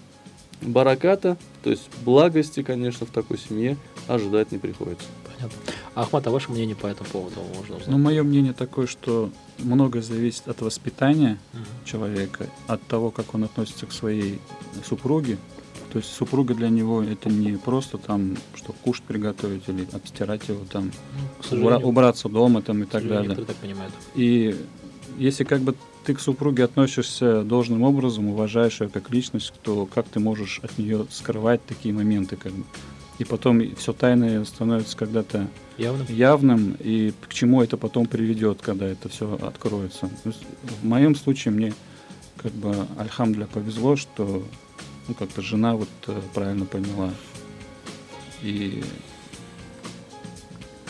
бараката, 0.62 1.38
то 1.64 1.70
есть 1.70 1.90
благости, 2.06 2.64
конечно, 2.64 3.06
в 3.06 3.10
такой 3.10 3.38
семье 3.38 3.78
ожидать 4.08 4.52
не 4.52 4.58
приходится. 4.58 5.06
Понятно. 5.26 5.58
Ахмат, 5.96 6.28
а 6.28 6.32
ваше 6.32 6.52
мнение 6.52 6.76
по 6.76 6.88
этому 6.88 7.10
поводу 7.10 7.36
можно 7.56 7.76
узнать? 7.76 7.88
Ну, 7.90 7.98
мое 7.98 8.24
мнение 8.24 8.54
такое, 8.54 8.88
что 8.88 9.30
многое 9.58 10.02
зависит 10.02 10.48
от 10.48 10.62
воспитания 10.62 11.38
Мгм. 11.54 11.64
человека, 11.86 12.48
от 12.68 12.82
того, 12.84 13.10
как 13.12 13.34
он 13.34 13.44
относится 13.46 13.86
к 13.86 13.92
своей 13.92 14.40
супруге. 14.88 15.38
То 15.92 15.98
есть 15.98 16.12
супруга 16.14 16.54
для 16.54 16.70
него 16.70 17.02
это 17.02 17.30
не 17.30 17.54
просто 17.58 17.98
там, 17.98 18.38
что 18.56 18.74
кушать 18.74 19.04
приготовить 19.06 19.64
или 19.68 19.88
обстирать 19.92 20.48
его 20.48 20.64
там, 20.72 20.92
Ну, 21.52 21.58
убра- 21.58 21.82
убраться 21.84 22.30
дома 22.30 22.62
там 22.62 22.84
и 22.84 22.86
так 22.86 23.08
далее. 23.08 23.36
так. 23.36 23.56
И 24.16 24.56
если 25.18 25.44
как 25.44 25.62
бы 25.62 25.76
ты 26.06 26.14
к 26.14 26.20
супруге 26.20 26.64
относишься 26.64 27.42
должным 27.44 27.84
образом, 27.84 28.28
уважаешь 28.28 28.82
ее 28.82 28.90
как 28.90 29.10
личность, 29.12 29.52
то 29.64 29.86
как 29.88 30.08
ты 30.08 30.20
можешь 30.20 30.60
от 30.64 30.78
нее 30.78 31.06
скрывать 31.10 31.66
такие 31.66 31.94
моменты, 31.94 32.36
как 32.36 32.52
бы. 32.54 32.64
и 33.18 33.26
потом 33.26 33.76
все 33.76 33.92
тайное 33.92 34.46
становится 34.46 34.96
когда-то 34.96 35.48
Явно. 35.78 36.06
явным, 36.08 36.78
и 36.80 37.14
к 37.28 37.34
чему 37.34 37.62
это 37.62 37.76
потом 37.78 38.06
приведет, 38.06 38.60
когда 38.62 38.86
это 38.88 39.10
все 39.10 39.38
откроется. 39.42 40.08
То 40.24 40.30
есть 40.30 40.42
в 40.82 40.86
моем 40.86 41.16
случае 41.16 41.54
мне 41.54 41.74
как 42.38 42.54
бы 42.54 42.74
альхамдля 42.98 43.46
повезло, 43.48 43.96
что 43.98 44.44
ну, 45.10 45.16
как-то 45.16 45.42
жена 45.42 45.76
вот 45.76 45.90
э, 46.08 46.22
правильно 46.34 46.66
поняла. 46.66 47.10
И 48.44 48.84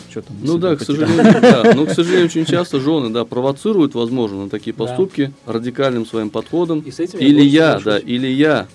что 0.09 0.22
там? 0.22 0.36
Ну 0.43 0.57
да, 0.57 0.76
к 0.76 0.82
сожалению, 0.82 1.24
да. 1.41 1.74
Ну, 1.74 1.86
к 1.86 1.91
сожалению, 1.91 2.26
очень 2.26 2.45
часто 2.45 2.80
жены, 2.80 3.09
да, 3.09 3.24
провоцируют, 3.26 3.95
возможно, 3.95 4.43
на 4.43 4.49
такие 4.49 4.74
Да. 4.76 4.86
поступки 4.86 5.32
радикальным 5.45 6.05
своим 6.05 6.30
подходом. 6.30 6.82
И 6.82 6.91
с 6.91 6.99
этим 6.99 7.20
я 7.20 7.28
Или 7.28 7.36
полностью 7.38 7.59
я, 7.61 7.80
да, 7.80 7.97
или 7.97 8.28
я, 8.28 8.67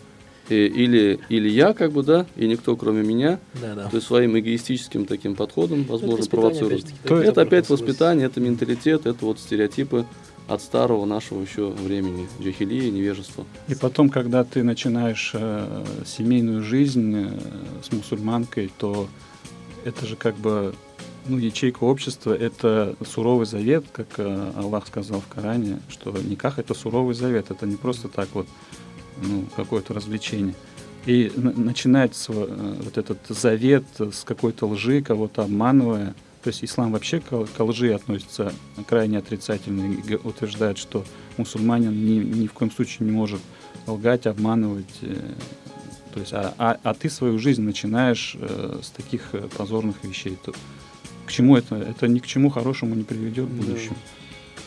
э, 0.48 0.54
или, 0.66 1.20
или 1.28 1.48
я, 1.50 1.74
как 1.74 1.92
бы, 1.92 2.02
да, 2.02 2.26
и 2.36 2.48
никто, 2.48 2.74
кроме 2.76 3.02
меня, 3.02 3.38
Да, 3.60 3.74
да. 3.74 3.88
то 3.88 3.96
есть 3.96 4.06
своим 4.06 4.38
эгоистическим 4.38 5.04
таким 5.04 5.34
подходом, 5.34 5.84
возможно, 5.84 6.24
таких 6.24 7.10
Это 7.10 7.42
опять 7.42 7.68
воспитание, 7.68 8.26
это 8.26 8.40
менталитет, 8.40 9.04
это 9.06 9.26
вот 9.26 9.38
стереотипы 9.38 10.06
от 10.46 10.60
старого 10.60 11.04
нашего 11.06 11.40
еще 11.40 11.70
времени, 11.70 12.28
джахилии, 12.40 12.90
невежества. 12.90 13.44
И 13.68 13.74
потом, 13.74 14.10
когда 14.10 14.44
ты 14.44 14.62
начинаешь 14.62 15.30
э, 15.34 15.84
семейную 16.04 16.62
жизнь 16.62 17.14
э, 17.16 17.30
с 17.82 17.92
мусульманкой, 17.92 18.70
то 18.78 19.08
это 19.84 20.06
же 20.06 20.16
как 20.16 20.36
бы 20.36 20.74
ну, 21.26 21.38
ячейка 21.38 21.84
общества, 21.84 22.34
это 22.34 22.96
суровый 23.06 23.46
завет, 23.46 23.86
как 23.92 24.08
э, 24.18 24.52
Аллах 24.56 24.86
сказал 24.86 25.20
в 25.20 25.34
Коране, 25.34 25.80
что 25.88 26.10
никак 26.10 26.58
это 26.58 26.74
суровый 26.74 27.14
завет, 27.14 27.50
это 27.50 27.66
не 27.66 27.76
просто 27.76 28.08
так 28.08 28.28
вот 28.34 28.46
ну, 29.22 29.44
какое-то 29.56 29.94
развлечение. 29.94 30.54
И 31.06 31.32
на- 31.36 31.52
начинать 31.52 32.12
сво- 32.12 32.48
э, 32.50 32.82
вот 32.82 32.98
этот 32.98 33.18
завет 33.28 33.84
с 33.98 34.24
какой-то 34.24 34.66
лжи, 34.66 35.02
кого-то 35.02 35.42
обманывая, 35.42 36.14
то 36.44 36.48
есть 36.50 36.62
ислам 36.62 36.92
вообще 36.92 37.20
к, 37.20 37.46
к 37.46 37.64
лжи 37.64 37.94
относится 37.94 38.52
крайне 38.86 39.16
отрицательно 39.18 39.94
и 39.94 40.14
утверждает, 40.14 40.76
что 40.76 41.04
мусульманин 41.38 41.90
ни, 41.92 42.18
ни 42.18 42.46
в 42.46 42.52
коем 42.52 42.70
случае 42.70 43.06
не 43.08 43.12
может 43.12 43.40
лгать, 43.86 44.26
обманывать. 44.26 44.98
э, 45.00 45.16
То 46.12 46.20
есть, 46.20 46.32
а, 46.34 46.54
а, 46.58 46.78
а 46.82 46.92
ты 46.94 47.08
свою 47.08 47.38
жизнь 47.38 47.62
начинаешь 47.62 48.36
э, 48.38 48.78
с 48.82 48.90
таких 48.90 49.30
э, 49.32 49.48
позорных 49.56 50.04
вещей. 50.04 50.36
То 50.44 50.52
к 51.26 51.32
чему 51.32 51.56
это? 51.56 51.76
Это 51.76 52.06
ни 52.08 52.18
к 52.18 52.26
чему 52.26 52.50
хорошему 52.50 52.94
не 52.94 53.04
приведет 53.04 53.46
в 53.46 53.56
Да. 53.58 53.62
будущем. 53.64 53.96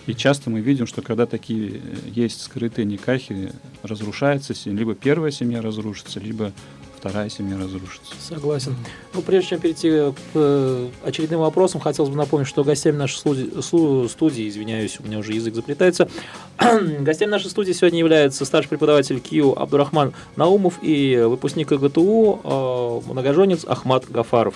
И 0.07 0.15
часто 0.15 0.49
мы 0.49 0.61
видим, 0.61 0.88
что 0.88 1.01
когда 1.03 1.25
такие 1.28 1.73
э, 1.75 1.80
есть 2.11 2.41
скрытые 2.41 2.86
никахи, 2.86 3.51
разрушается 3.84 4.55
семья, 4.55 4.80
либо 4.80 4.95
первая 4.95 5.32
семья 5.32 5.61
разрушится, 5.61 6.19
либо 6.19 6.53
вторая 6.98 7.30
семья 7.30 7.58
разрушится. 7.58 8.14
Согласен. 8.20 8.76
Ну, 9.14 9.22
прежде 9.22 9.50
чем 9.50 9.60
перейти 9.60 9.89
к 9.89 10.16
э, 10.34 10.89
очередным 11.04 11.41
вопросам, 11.41 11.80
хотелось 11.80 12.10
бы 12.10 12.18
напомнить, 12.18 12.48
что 12.48 12.64
гостями 12.64 12.98
нашей 12.98 13.18
студии, 13.18 14.08
студии, 14.08 14.50
извиняюсь, 14.50 15.00
у 15.00 15.04
меня 15.04 15.20
уже 15.20 15.34
язык 15.34 15.54
заплетается, 15.54 16.10
гостями 17.00 17.30
нашей 17.30 17.50
студии 17.50 17.72
сегодня 17.74 18.00
является 18.00 18.45
старший 18.45 18.70
преподаватель 18.70 19.20
КИУ 19.20 19.54
Абдурахман 19.58 20.14
Наумов 20.36 20.80
и 20.82 21.18
выпускник 21.18 21.72
ИГТУ, 21.72 22.41
э, 22.43 23.02
многоженец 23.12 23.64
Ахмат 23.66 24.10
Гафаров. 24.10 24.56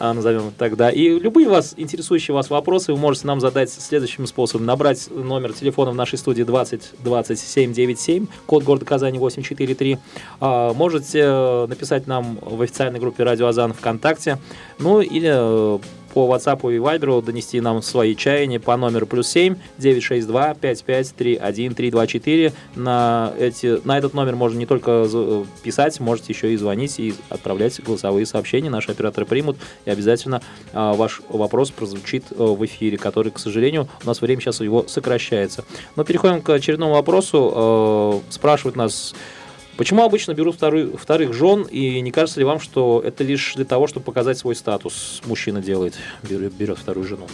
А, 0.00 0.14
назовем 0.14 0.48
это 0.48 0.56
так, 0.56 0.76
да. 0.76 0.90
И 0.90 1.18
любые 1.18 1.46
вас, 1.46 1.74
интересующие 1.76 2.34
вас 2.34 2.48
вопросы 2.48 2.92
вы 2.92 2.98
можете 2.98 3.26
нам 3.26 3.38
задать 3.38 3.70
следующим 3.70 4.26
способом. 4.26 4.64
Набрать 4.64 5.08
номер 5.10 5.52
телефона 5.52 5.90
в 5.90 5.94
нашей 5.94 6.18
студии 6.18 6.42
20 6.42 6.94
27 7.04 7.74
97, 7.74 8.26
код 8.46 8.64
города 8.64 8.86
Казани 8.86 9.18
843. 9.18 9.98
А, 10.40 10.72
Можете 10.72 11.20
э, 11.22 11.66
написать 11.66 12.06
нам 12.06 12.38
в 12.40 12.62
официальной 12.62 12.98
группе 12.98 13.24
Радио 13.24 13.46
Азан 13.46 13.74
ВКонтакте. 13.74 14.38
Ну 14.78 15.02
или 15.02 15.30
э, 15.30 15.78
по 16.12 16.32
WhatsApp 16.32 16.60
и 16.74 16.78
Viber 16.78 17.22
донести 17.22 17.60
нам 17.60 17.82
свои 17.82 18.14
чаяния 18.14 18.60
по 18.60 18.76
номеру 18.76 19.06
плюс 19.06 19.28
7 19.28 19.56
962 19.78 20.54
55 20.54 21.14
31 21.14 21.74
324. 21.74 22.52
На, 22.76 23.32
эти, 23.38 23.80
на 23.86 23.98
этот 23.98 24.14
номер 24.14 24.36
можно 24.36 24.58
не 24.58 24.66
только 24.66 25.04
за- 25.04 25.44
писать, 25.62 25.98
можете 26.00 26.32
еще 26.32 26.52
и 26.52 26.56
звонить 26.56 26.98
и 26.98 27.14
отправлять 27.28 27.80
голосовые 27.82 28.26
сообщения. 28.26 28.70
Наши 28.70 28.90
операторы 28.90 29.26
примут 29.26 29.56
и 29.84 29.90
обязательно 29.90 30.42
а, 30.72 30.94
ваш 30.94 31.22
вопрос 31.28 31.70
прозвучит 31.70 32.24
э, 32.30 32.34
в 32.36 32.64
эфире, 32.64 32.98
который, 32.98 33.32
к 33.32 33.38
сожалению, 33.38 33.88
у 34.02 34.06
нас 34.06 34.20
время 34.20 34.40
сейчас 34.40 34.60
его 34.60 34.84
сокращается. 34.86 35.64
Но 35.96 36.04
переходим 36.04 36.42
к 36.42 36.50
очередному 36.50 36.92
вопросу. 36.94 37.52
Э, 37.54 38.30
Спрашивают 38.30 38.76
нас 38.76 39.14
Почему 39.80 40.02
обычно 40.02 40.34
берут 40.34 40.56
вторых, 40.56 41.00
вторых 41.00 41.32
жен, 41.32 41.62
и 41.62 42.02
не 42.02 42.10
кажется 42.10 42.38
ли 42.38 42.44
вам, 42.44 42.60
что 42.60 43.00
это 43.02 43.24
лишь 43.24 43.54
для 43.54 43.64
того, 43.64 43.86
чтобы 43.86 44.04
показать 44.04 44.36
свой 44.36 44.54
статус? 44.54 45.22
Мужчина 45.24 45.62
делает, 45.62 45.94
берет, 46.22 46.52
берет 46.52 46.76
вторую 46.76 47.06
жену. 47.06 47.26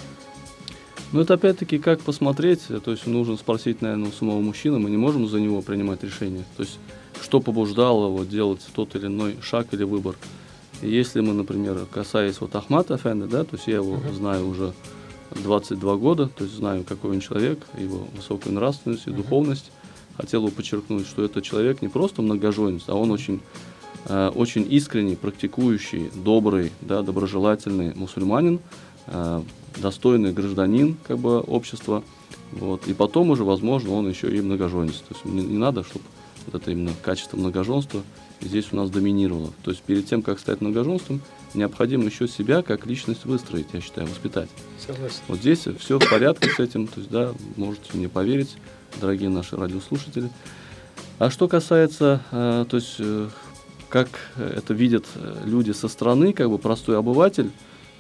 Ну, 1.11 1.23
это 1.23 1.35
опять-таки 1.35 1.81
как 1.81 2.03
посмотреть, 2.03 2.61
то 2.85 2.93
есть 2.93 3.05
нужно 3.09 3.37
спросить, 3.37 3.83
наверное, 3.83 4.11
у 4.11 4.13
самого 4.13 4.39
мужчины, 4.39 4.79
мы 4.79 4.91
не 4.91 4.97
можем 4.97 5.27
за 5.27 5.41
него 5.41 5.61
принимать 5.61 6.05
решение. 6.05 6.45
То 6.57 6.63
есть, 6.63 6.79
что 7.21 7.41
побуждало 7.41 8.11
его 8.11 8.23
делать 8.23 8.61
тот 8.77 8.95
или 8.95 9.07
иной 9.07 9.35
шаг 9.43 9.67
или 9.73 9.83
выбор. 9.83 10.15
Если 10.83 11.23
мы, 11.23 11.35
например, 11.35 11.85
касаясь 11.93 12.41
вот 12.41 12.55
Ахмата 12.55 12.95
Эфенда, 12.95 13.27
да, 13.27 13.43
то 13.43 13.57
есть 13.57 13.67
я 13.67 13.75
его 13.79 13.95
Мгм. 13.97 14.15
знаю 14.15 14.49
уже 14.49 14.73
22 15.33 15.97
года, 15.97 16.29
то 16.29 16.45
есть 16.45 16.55
знаю, 16.55 16.85
какой 16.85 17.11
он 17.11 17.19
человек, 17.19 17.59
его 17.77 18.07
высокую 18.15 18.55
нравственность 18.55 19.09
и 19.09 19.11
Мгм. 19.11 19.23
духовность. 19.23 19.73
Хотел 20.17 20.43
бы 20.43 20.51
подчеркнуть, 20.51 21.07
что 21.07 21.25
это 21.25 21.43
человек 21.43 21.83
не 21.83 21.89
просто 21.89 22.23
многоженец, 22.23 22.85
а 22.87 22.95
он 22.95 23.11
очень, 23.11 23.41
э, 24.07 24.31
очень 24.35 24.67
искренний, 24.71 25.17
практикующий, 25.17 26.11
добрый, 26.15 26.73
да, 26.81 27.03
доброжелательный 27.03 27.95
мусульманин, 27.95 28.61
э, 29.07 29.43
достойный 29.77 30.33
гражданин 30.33 30.97
как 31.07 31.19
бы, 31.19 31.41
общества. 31.41 32.03
Вот. 32.53 32.87
И 32.87 32.95
потом 32.95 33.31
уже, 33.31 33.45
возможно, 33.45 33.93
он 33.93 34.09
еще 34.09 34.35
и 34.35 34.41
многоженец. 34.41 34.97
То 34.97 35.15
есть 35.15 35.25
не, 35.25 35.43
не 35.43 35.59
надо, 35.59 35.85
чтобы 35.85 36.05
вот 36.47 36.63
это 36.63 36.71
именно 36.71 36.93
качество 37.03 37.37
многоженства 37.37 38.03
здесь 38.41 38.67
у 38.73 38.77
нас 38.77 38.91
доминировало. 38.91 39.53
То 39.65 39.71
есть 39.71 39.83
перед 39.83 40.07
тем, 40.07 40.23
как 40.23 40.39
стать 40.39 40.61
многоженством, 40.61 41.21
необходимо 41.55 42.05
еще 42.05 42.29
себя 42.29 42.63
как 42.63 42.87
личность 42.87 43.25
выстроить, 43.25 43.67
я 43.73 43.81
считаю, 43.81 44.07
воспитать. 44.07 44.49
Согласен. 44.85 45.19
Вот 45.29 45.39
здесь 45.39 45.67
все 45.79 45.99
в 45.99 46.09
порядке 46.09 46.51
с 46.51 46.59
этим, 46.59 46.87
то 46.87 47.01
есть, 47.01 47.11
да, 47.11 47.33
можете 47.57 47.85
мне 47.95 48.09
поверить, 48.09 48.57
дорогие 49.01 49.29
наши 49.29 49.57
радиослушатели. 49.57 50.31
А 51.19 51.31
что 51.31 51.49
касается, 51.49 52.21
э, 52.31 52.65
то 52.69 52.77
есть, 52.77 52.97
э, 52.99 53.29
как 53.89 54.09
это 54.39 54.75
видят 54.75 55.07
э, 55.15 55.43
люди 55.45 55.71
со 55.73 55.89
стороны, 55.89 56.33
как 56.33 56.51
бы 56.51 56.59
простой 56.59 56.99
обыватель, 56.99 57.51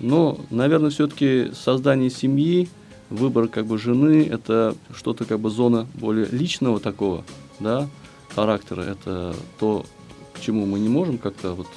но, 0.00 0.38
наверное, 0.50 0.90
все-таки 0.90 1.50
создание 1.54 2.10
семьи, 2.10 2.68
выбор 3.08 3.48
как 3.48 3.66
бы 3.66 3.78
жены, 3.78 4.28
это 4.30 4.74
что-то 4.94 5.24
как 5.24 5.40
бы 5.40 5.48
зона 5.48 5.86
более 5.94 6.26
личного 6.26 6.80
такого, 6.80 7.24
да, 7.60 7.88
характера. 8.34 8.82
Это 8.82 9.34
то, 9.58 9.86
к 10.34 10.40
чему 10.40 10.66
мы 10.66 10.78
не 10.78 10.88
можем 10.88 11.16
как-то 11.16 11.54
вот 11.54 11.68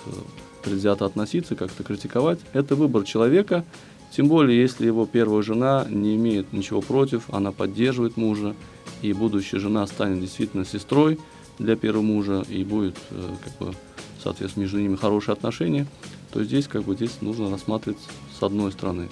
предвзято 0.64 1.06
относиться, 1.06 1.56
как-то 1.56 1.84
критиковать. 1.84 2.40
Это 2.52 2.76
выбор 2.76 3.04
человека, 3.04 3.64
тем 4.12 4.28
более, 4.28 4.60
если 4.60 4.88
его 4.88 5.06
первая 5.06 5.42
жена 5.44 5.86
не 5.90 6.16
имеет 6.16 6.52
ничего 6.52 6.82
против, 6.82 7.24
она 7.30 7.52
поддерживает 7.52 8.18
мужа, 8.18 8.56
и 9.02 9.14
будущая 9.14 9.60
жена 9.60 9.86
станет 9.88 10.22
действительно 10.22 10.66
сестрой 10.66 11.20
для 11.58 11.76
первого 11.76 12.02
мужа, 12.02 12.46
и 12.50 12.64
будет, 12.64 12.98
э, 13.12 13.36
как 13.44 13.58
бы, 13.58 13.76
соответственно, 14.24 14.64
между 14.64 14.80
ними 14.80 14.96
хорошие 14.96 15.34
отношения, 15.34 15.88
то 16.32 16.44
здесь, 16.44 16.68
как 16.68 16.84
бы, 16.84 16.96
здесь 16.96 17.18
нужно 17.22 17.50
рассматривать 17.50 18.00
с 18.38 18.44
одной 18.44 18.72
стороны. 18.72 19.10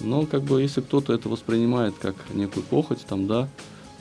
Но, 0.00 0.26
как 0.26 0.42
бы, 0.42 0.60
если 0.60 0.80
кто-то 0.80 1.12
это 1.12 1.28
воспринимает 1.28 1.94
как 2.00 2.16
некую 2.32 2.64
похоть, 2.64 3.04
там, 3.06 3.26
да, 3.26 3.48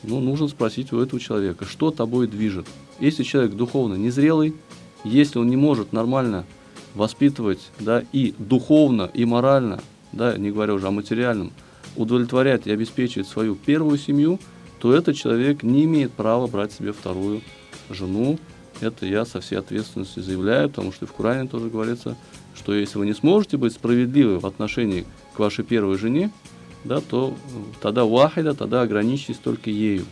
ну, 0.03 0.19
нужно 0.19 0.47
спросить 0.47 0.91
у 0.93 0.99
этого 0.99 1.19
человека, 1.19 1.65
что 1.65 1.91
тобой 1.91 2.27
движет. 2.27 2.65
Если 2.99 3.23
человек 3.23 3.53
духовно 3.53 3.95
незрелый, 3.95 4.55
если 5.03 5.39
он 5.39 5.47
не 5.47 5.57
может 5.57 5.93
нормально 5.93 6.45
воспитывать, 6.95 7.69
да, 7.79 8.03
и 8.11 8.33
духовно, 8.37 9.09
и 9.13 9.25
морально, 9.25 9.81
да, 10.11 10.37
не 10.37 10.51
говоря 10.51 10.73
уже 10.73 10.87
о 10.87 10.91
материальном, 10.91 11.51
удовлетворять 11.95 12.67
и 12.67 12.71
обеспечивать 12.71 13.27
свою 13.27 13.55
первую 13.55 13.97
семью, 13.97 14.39
то 14.81 14.95
этот 14.95 15.15
человек 15.15 15.61
не 15.61 15.85
имеет 15.85 16.11
права 16.11 16.47
брать 16.47 16.73
себе 16.73 16.91
вторую 16.91 17.41
жену. 17.91 18.39
Это 18.81 19.05
я 19.05 19.25
со 19.25 19.39
всей 19.39 19.59
ответственностью 19.59 20.23
заявляю, 20.23 20.69
потому 20.69 20.91
что 20.91 21.05
в 21.05 21.13
Коране 21.13 21.47
тоже 21.47 21.69
говорится, 21.69 22.17
что 22.55 22.73
если 22.73 22.97
вы 22.97 23.05
не 23.05 23.13
сможете 23.13 23.57
быть 23.57 23.73
справедливы 23.73 24.39
в 24.39 24.45
отношении 24.47 25.05
к 25.35 25.39
вашей 25.39 25.63
первой 25.63 25.99
жене, 25.99 26.31
да, 26.83 26.99
то 26.99 27.35
э, 27.35 27.57
тогда 27.79 28.05
вахида, 28.05 28.55
тогда 28.55 28.81
ограничьтесь 28.81 29.37
только 29.37 29.69
ею. 29.69 30.05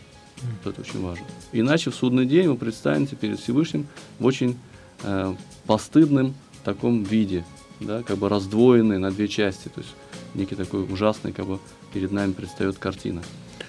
Это 0.64 0.80
очень 0.80 1.02
важно. 1.02 1.26
Иначе 1.50 1.90
в 1.90 1.96
судный 1.96 2.24
день 2.24 2.46
вы 2.46 2.54
предстанете 2.54 3.16
перед 3.16 3.40
Всевышним 3.40 3.88
в 4.20 4.24
очень 4.24 4.56
э, 5.02 5.34
постыдном 5.66 6.34
таком 6.62 7.02
виде, 7.02 7.44
да, 7.80 8.04
как 8.04 8.18
бы 8.18 8.28
раздвоенный 8.28 8.98
на 8.98 9.10
две 9.10 9.26
части, 9.26 9.66
то 9.66 9.80
есть 9.80 9.94
некий 10.34 10.54
такой 10.54 10.84
ужасный, 10.84 11.32
как 11.32 11.46
бы 11.46 11.58
перед 11.92 12.12
нами 12.12 12.32
предстает 12.32 12.78
картина. 12.78 13.22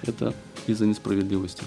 Это 0.04 0.36
из-за 0.68 0.86
несправедливости. 0.86 1.64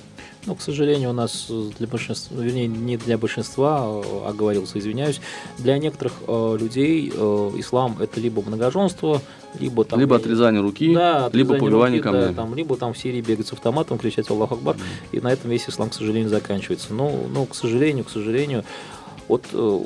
Ну, 0.47 0.55
к 0.55 0.61
сожалению, 0.61 1.11
у 1.11 1.12
нас 1.12 1.47
э, 1.49 1.70
для 1.78 1.86
большинства, 1.86 2.36
вернее, 2.36 2.66
не 2.66 2.97
для 2.97 3.16
большинства, 3.16 3.78
а 3.80 4.28
оговорился, 4.28 4.78
извиняюсь, 4.78 5.20
для 5.59 5.78
некоторых 5.78 6.12
э, 6.26 6.57
людей 6.61 7.11
э, 7.14 7.51
ислам 7.57 7.97
это 8.01 8.20
либо 8.20 8.42
многоженство, 8.42 9.22
либо 9.59 9.84
там... 9.84 9.99
Либо 10.01 10.16
отрезание 10.16 10.61
руки, 10.61 10.95
да, 10.95 11.30
либо 11.32 11.55
отрезание 11.55 11.61
побивание 11.61 11.99
руки, 11.99 12.03
камнями. 12.03 12.34
Да, 12.34 12.42
там, 12.42 12.55
либо 12.55 12.76
там 12.76 12.92
в 12.92 12.99
Сирии 12.99 13.22
бегать 13.22 13.47
с 13.47 13.53
автоматом, 13.53 13.99
кричать 13.99 14.30
Аллах 14.30 14.53
Акбар, 14.53 14.76
и 15.12 15.20
на 15.20 15.32
этом 15.32 15.51
весь 15.51 15.68
ислам, 15.68 15.88
к 15.88 15.95
сожалению, 15.95 16.28
заканчивается. 16.28 16.92
Ну, 16.92 17.26
ну 17.32 17.47
к 17.47 17.55
сожалению, 17.55 18.05
к 18.05 18.11
сожалению, 18.11 18.64
вот 19.28 19.45
э, 19.53 19.80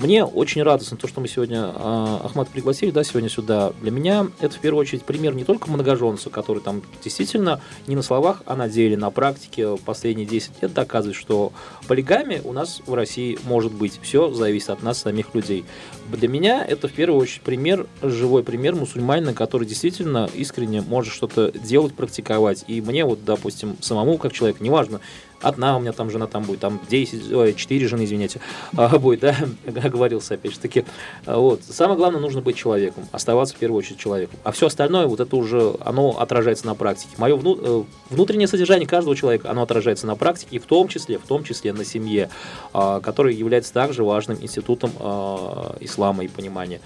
мне 0.00 0.24
очень 0.24 0.62
радостно 0.62 0.96
то, 0.96 1.08
что 1.08 1.20
мы 1.20 1.28
сегодня 1.28 1.72
э, 1.74 2.18
Ахмат 2.24 2.48
пригласили, 2.48 2.90
да, 2.90 3.02
сегодня 3.02 3.28
сюда. 3.28 3.72
Для 3.80 3.90
меня 3.90 4.28
это 4.40 4.56
в 4.56 4.60
первую 4.60 4.80
очередь 4.80 5.04
пример 5.04 5.34
не 5.34 5.44
только 5.44 5.70
многоженца, 5.70 6.30
который 6.30 6.62
там 6.62 6.82
действительно 7.02 7.60
не 7.86 7.96
на 7.96 8.02
словах, 8.02 8.42
а 8.46 8.54
на 8.54 8.68
деле, 8.68 8.96
на 8.96 9.10
практике 9.10 9.76
последние 9.84 10.26
10 10.26 10.62
лет 10.62 10.72
доказывает, 10.72 11.16
что 11.16 11.52
полигамия 11.88 12.40
у 12.44 12.52
нас 12.52 12.80
в 12.86 12.94
России 12.94 13.38
может 13.44 13.72
быть. 13.72 13.98
Все 14.02 14.32
зависит 14.32 14.70
от 14.70 14.82
нас, 14.82 14.98
самих 14.98 15.34
людей. 15.34 15.64
Для 16.12 16.28
меня 16.28 16.64
это 16.64 16.86
в 16.86 16.92
первую 16.92 17.20
очередь 17.20 17.42
пример, 17.42 17.86
живой 18.02 18.44
пример 18.44 18.76
мусульманина, 18.76 19.34
который 19.34 19.66
действительно 19.66 20.28
искренне 20.32 20.80
может 20.80 21.12
что-то 21.12 21.50
делать, 21.50 21.94
практиковать. 21.94 22.64
И 22.68 22.80
мне 22.80 23.04
вот, 23.04 23.24
допустим, 23.24 23.76
самому 23.80 24.18
как 24.18 24.32
человеку, 24.32 24.62
неважно, 24.62 25.00
одна 25.40 25.76
у 25.76 25.80
меня 25.80 25.92
там 25.92 26.10
жена 26.10 26.26
там 26.26 26.44
будет, 26.44 26.60
там 26.60 26.80
10, 26.88 27.32
ой, 27.32 27.54
4 27.54 27.88
жены, 27.88 28.04
извините, 28.04 28.40
а, 28.76 28.98
будет, 28.98 29.20
да, 29.20 29.36
оговорился 29.84 30.34
опять 30.34 30.52
же 30.52 30.58
таки. 30.58 30.84
А, 31.26 31.38
Вот. 31.38 31.62
Самое 31.62 31.96
главное, 31.96 32.20
нужно 32.20 32.40
быть 32.40 32.56
человеком, 32.56 33.04
оставаться 33.12 33.54
в 33.54 33.58
первую 33.58 33.78
очередь 33.78 33.98
человеком. 33.98 34.38
А 34.44 34.52
все 34.52 34.66
остальное, 34.66 35.06
вот 35.06 35.20
это 35.20 35.36
уже, 35.36 35.74
оно 35.80 36.18
отражается 36.18 36.66
на 36.66 36.74
практике. 36.74 37.10
Мое 37.18 37.36
вну, 37.36 37.58
э, 37.60 37.84
внутреннее 38.10 38.48
содержание 38.48 38.86
каждого 38.86 39.16
человека, 39.16 39.50
оно 39.50 39.62
отражается 39.62 40.06
на 40.06 40.16
практике, 40.16 40.56
и 40.56 40.58
в 40.58 40.66
том 40.66 40.88
числе, 40.88 41.18
в 41.18 41.26
том 41.26 41.44
числе 41.44 41.72
на 41.72 41.84
семье, 41.84 42.30
а, 42.72 43.00
который 43.00 43.34
является 43.34 43.72
также 43.72 44.04
важным 44.04 44.38
институтом 44.40 44.90
а, 44.98 45.76
ислама 45.80 46.24
и 46.24 46.28
понимания 46.28 46.80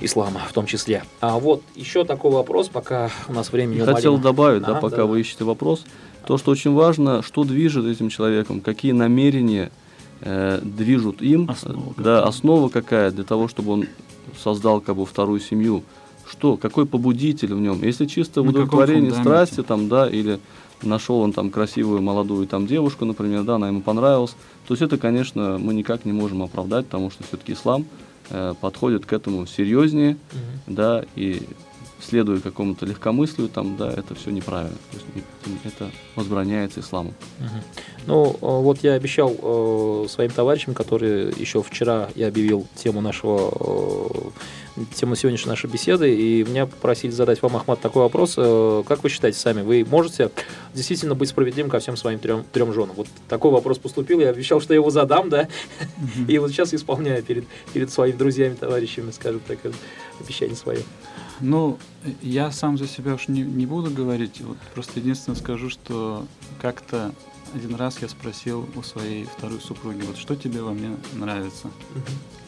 ислама 0.00 0.40
в 0.48 0.52
том 0.52 0.66
числе. 0.66 1.02
А 1.20 1.38
вот 1.38 1.62
еще 1.74 2.04
такой 2.04 2.30
вопрос, 2.30 2.68
пока 2.68 3.10
у 3.28 3.32
нас 3.32 3.52
времени 3.52 3.80
хотел 3.80 4.18
добавить, 4.18 4.62
да, 4.62 4.72
Ага, 4.72 4.80
пока 4.80 4.96
да. 4.96 5.06
вы 5.06 5.20
ищете 5.20 5.44
вопрос, 5.44 5.84
то, 6.26 6.38
что 6.38 6.50
очень 6.50 6.72
важно, 6.72 7.22
что 7.22 7.44
движет 7.44 7.86
этим 7.86 8.08
человеком, 8.08 8.60
какие 8.60 8.92
намерения 8.92 9.70
э, 10.20 10.60
движут 10.62 11.22
им, 11.22 11.50
Основа 11.50 11.94
да, 11.96 12.24
основа 12.24 12.68
какая 12.68 13.10
для 13.10 13.24
того, 13.24 13.48
чтобы 13.48 13.72
он 13.72 13.86
создал 14.42 14.80
как 14.80 14.96
бы 14.96 15.06
вторую 15.06 15.40
семью, 15.40 15.82
что, 16.28 16.56
какой 16.56 16.86
побудитель 16.86 17.54
в 17.54 17.60
нем, 17.60 17.82
если 17.82 18.06
чисто 18.06 18.42
На 18.42 18.50
удовлетворение 18.50 19.12
страсти, 19.12 19.62
там, 19.62 19.88
да, 19.88 20.08
или 20.08 20.38
нашел 20.82 21.20
он 21.20 21.32
там 21.32 21.50
красивую 21.50 22.00
молодую 22.02 22.46
там 22.46 22.66
девушку, 22.66 23.04
например, 23.04 23.42
да, 23.42 23.56
она 23.56 23.68
ему 23.68 23.82
понравилась, 23.82 24.34
то 24.66 24.74
есть 24.74 24.82
это, 24.82 24.96
конечно, 24.98 25.58
мы 25.58 25.74
никак 25.74 26.04
не 26.04 26.12
можем 26.12 26.42
оправдать, 26.42 26.86
потому 26.86 27.10
что 27.10 27.24
все-таки 27.24 27.52
ислам 27.52 27.84
э, 28.30 28.54
подходит 28.60 29.04
к 29.06 29.12
этому 29.12 29.46
серьезнее, 29.46 30.16
Мгм. 30.32 30.74
да, 30.74 31.04
и 31.16 31.42
следуя 32.02 32.40
какому-то 32.40 32.86
легкомыслию, 32.86 33.48
там, 33.48 33.76
да, 33.76 33.90
это 33.90 34.14
все 34.14 34.30
неправильно. 34.30 34.76
То 34.90 34.96
есть 35.50 35.64
это 35.64 35.90
возбраняется 36.16 36.80
исламом. 36.80 37.14
Ну, 38.06 38.30
э, 38.30 38.36
вот 38.40 38.78
я 38.82 38.94
обещал 38.94 39.34
э, 39.38 40.06
своим 40.08 40.30
товарищам, 40.30 40.74
которые 40.74 41.32
еще 41.36 41.62
вчера 41.62 42.08
я 42.14 42.28
объявил 42.28 42.66
тему 42.76 43.00
нашего 43.00 44.32
э, 44.76 44.84
тему 44.94 45.14
сегодняшней 45.14 45.50
нашей 45.50 45.68
беседы, 45.68 46.14
и 46.14 46.44
меня 46.44 46.66
попросили 46.66 47.10
задать 47.10 47.42
вам, 47.42 47.56
Ахмат, 47.56 47.80
такой 47.80 48.02
вопрос. 48.02 48.34
Э, 48.36 48.82
Как 48.86 49.02
вы 49.02 49.08
считаете 49.08 49.38
сами, 49.38 49.62
вы 49.62 49.86
можете 49.88 50.30
действительно 50.74 51.14
быть 51.14 51.28
справедливым 51.28 51.70
ко 51.70 51.78
всем 51.78 51.96
своим 51.96 52.18
трем, 52.18 52.44
трем 52.52 52.72
женам? 52.72 52.92
Вот 52.96 53.08
такой 53.28 53.50
вопрос 53.50 53.78
поступил, 53.78 54.20
я 54.20 54.30
обещал, 54.30 54.60
что 54.60 54.74
я 54.74 54.80
его 54.80 54.90
задам, 54.90 55.28
да, 55.28 55.48
и 56.28 56.38
вот 56.38 56.50
сейчас 56.50 56.72
исполняю 56.74 57.22
перед, 57.22 57.44
перед 57.72 57.90
своими 57.90 58.16
друзьями, 58.16 58.54
товарищами, 58.54 59.10
скажем 59.10 59.40
так, 59.46 59.58
обещание 60.20 60.56
свое. 60.56 60.80
Ну, 61.40 61.78
я 62.22 62.50
сам 62.50 62.76
за 62.76 62.86
себя 62.86 63.14
уж 63.14 63.28
не, 63.28 63.42
не 63.42 63.66
буду 63.66 63.90
говорить. 63.90 64.40
Вот 64.40 64.58
просто 64.74 65.00
единственное 65.00 65.38
скажу, 65.38 65.70
что 65.70 66.26
как-то 66.60 67.14
один 67.54 67.74
раз 67.74 68.00
я 68.02 68.08
спросил 68.08 68.68
у 68.76 68.82
своей 68.82 69.24
второй 69.24 69.60
супруги, 69.60 70.02
вот 70.02 70.16
что 70.16 70.36
тебе 70.36 70.62
во 70.62 70.72
мне 70.72 70.96
нравится? 71.14 71.70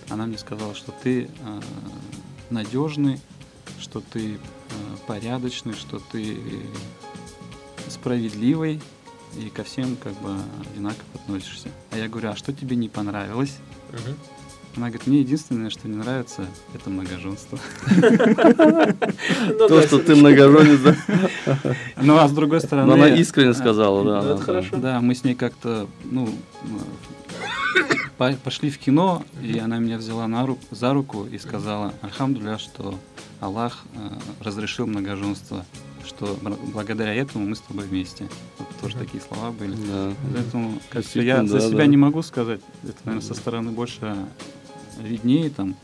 Она 0.08 0.26
мне 0.26 0.38
сказала, 0.38 0.74
что 0.74 0.92
ты 1.02 1.24
э, 1.24 1.60
надежный, 2.50 3.20
что 3.80 4.00
ты 4.00 4.34
э, 4.34 4.38
порядочный, 5.06 5.74
что 5.74 5.98
ты 5.98 6.38
справедливый 7.88 8.80
и 9.36 9.48
ко 9.48 9.64
всем 9.64 9.96
как 9.96 10.12
бы 10.20 10.36
одинаково 10.70 11.04
относишься. 11.14 11.68
А 11.90 11.98
я 11.98 12.08
говорю, 12.08 12.30
а 12.30 12.36
что 12.36 12.52
тебе 12.52 12.76
не 12.76 12.88
понравилось? 12.88 13.56
Мгм. 13.90 14.16
Она 14.76 14.86
говорит, 14.88 15.06
мне 15.06 15.20
единственное, 15.20 15.68
что 15.70 15.86
не 15.88 15.96
нравится, 15.96 16.46
это 16.74 16.88
многоженство. 16.90 17.58
Ну 17.90 19.68
То, 19.68 19.82
что 19.82 19.98
ты 19.98 20.14
многоженец, 20.14 20.96
Ну, 22.00 22.16
а 22.18 22.26
с 22.28 22.32
другой 22.32 22.60
стороны... 22.60 22.92
она 22.92 23.08
искренне 23.08 23.54
сказала, 23.54 24.04
да. 24.04 24.18
Это 24.20 24.38
да. 24.38 24.44
хорошо. 24.44 24.76
Да, 24.76 25.00
мы 25.00 25.14
с 25.14 25.24
ней 25.24 25.34
как-то, 25.34 25.86
ну, 26.04 26.28
по- 28.18 28.32
пошли 28.44 28.70
в 28.70 28.78
кино, 28.78 29.22
и 29.42 29.58
она 29.58 29.78
меня 29.78 29.98
взяла 29.98 30.26
на 30.28 30.46
руку, 30.46 30.62
за 30.70 30.92
руку 30.94 31.26
и 31.30 31.38
сказала, 31.38 31.92
Альхамдуля, 32.02 32.58
что 32.58 32.98
Аллах 33.40 33.84
э, 33.94 33.98
разрешил 34.40 34.86
многоженство, 34.86 35.64
что 36.06 36.36
благодаря 36.72 37.14
этому 37.14 37.46
мы 37.46 37.56
с 37.56 37.60
тобой 37.60 37.86
вместе. 37.86 38.28
Вот 38.58 38.68
тоже 38.80 38.96
Мгм. 38.96 39.04
такие 39.06 39.22
слова 39.22 39.50
были. 39.50 39.74
Да. 39.74 40.12
Поэтому 40.34 40.78
Действительно, 40.92 41.24
я 41.42 41.46
за 41.46 41.58
да, 41.58 41.68
себя 41.68 41.78
да. 41.78 41.86
не 41.86 41.96
могу 41.96 42.22
сказать. 42.22 42.60
Это, 42.84 42.96
наверное, 43.04 43.26
со 43.26 43.34
стороны 43.34 43.70
больше 43.72 44.14
виднее 45.00 45.50
там. 45.50 45.74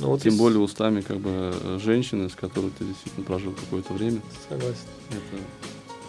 Ну, 0.00 0.08
вот 0.08 0.22
Тем 0.22 0.32
из- 0.34 0.38
более 0.38 0.58
устами 0.60 1.00
как 1.02 1.18
бы 1.18 1.30
э, 1.30 1.78
женщины, 1.82 2.28
с 2.28 2.34
которой 2.34 2.70
ты 2.76 2.84
действительно 2.84 3.24
прожил 3.24 3.52
какое-то 3.52 3.92
время. 3.92 4.20
Согласен. 4.48 4.74
Это 5.10 5.42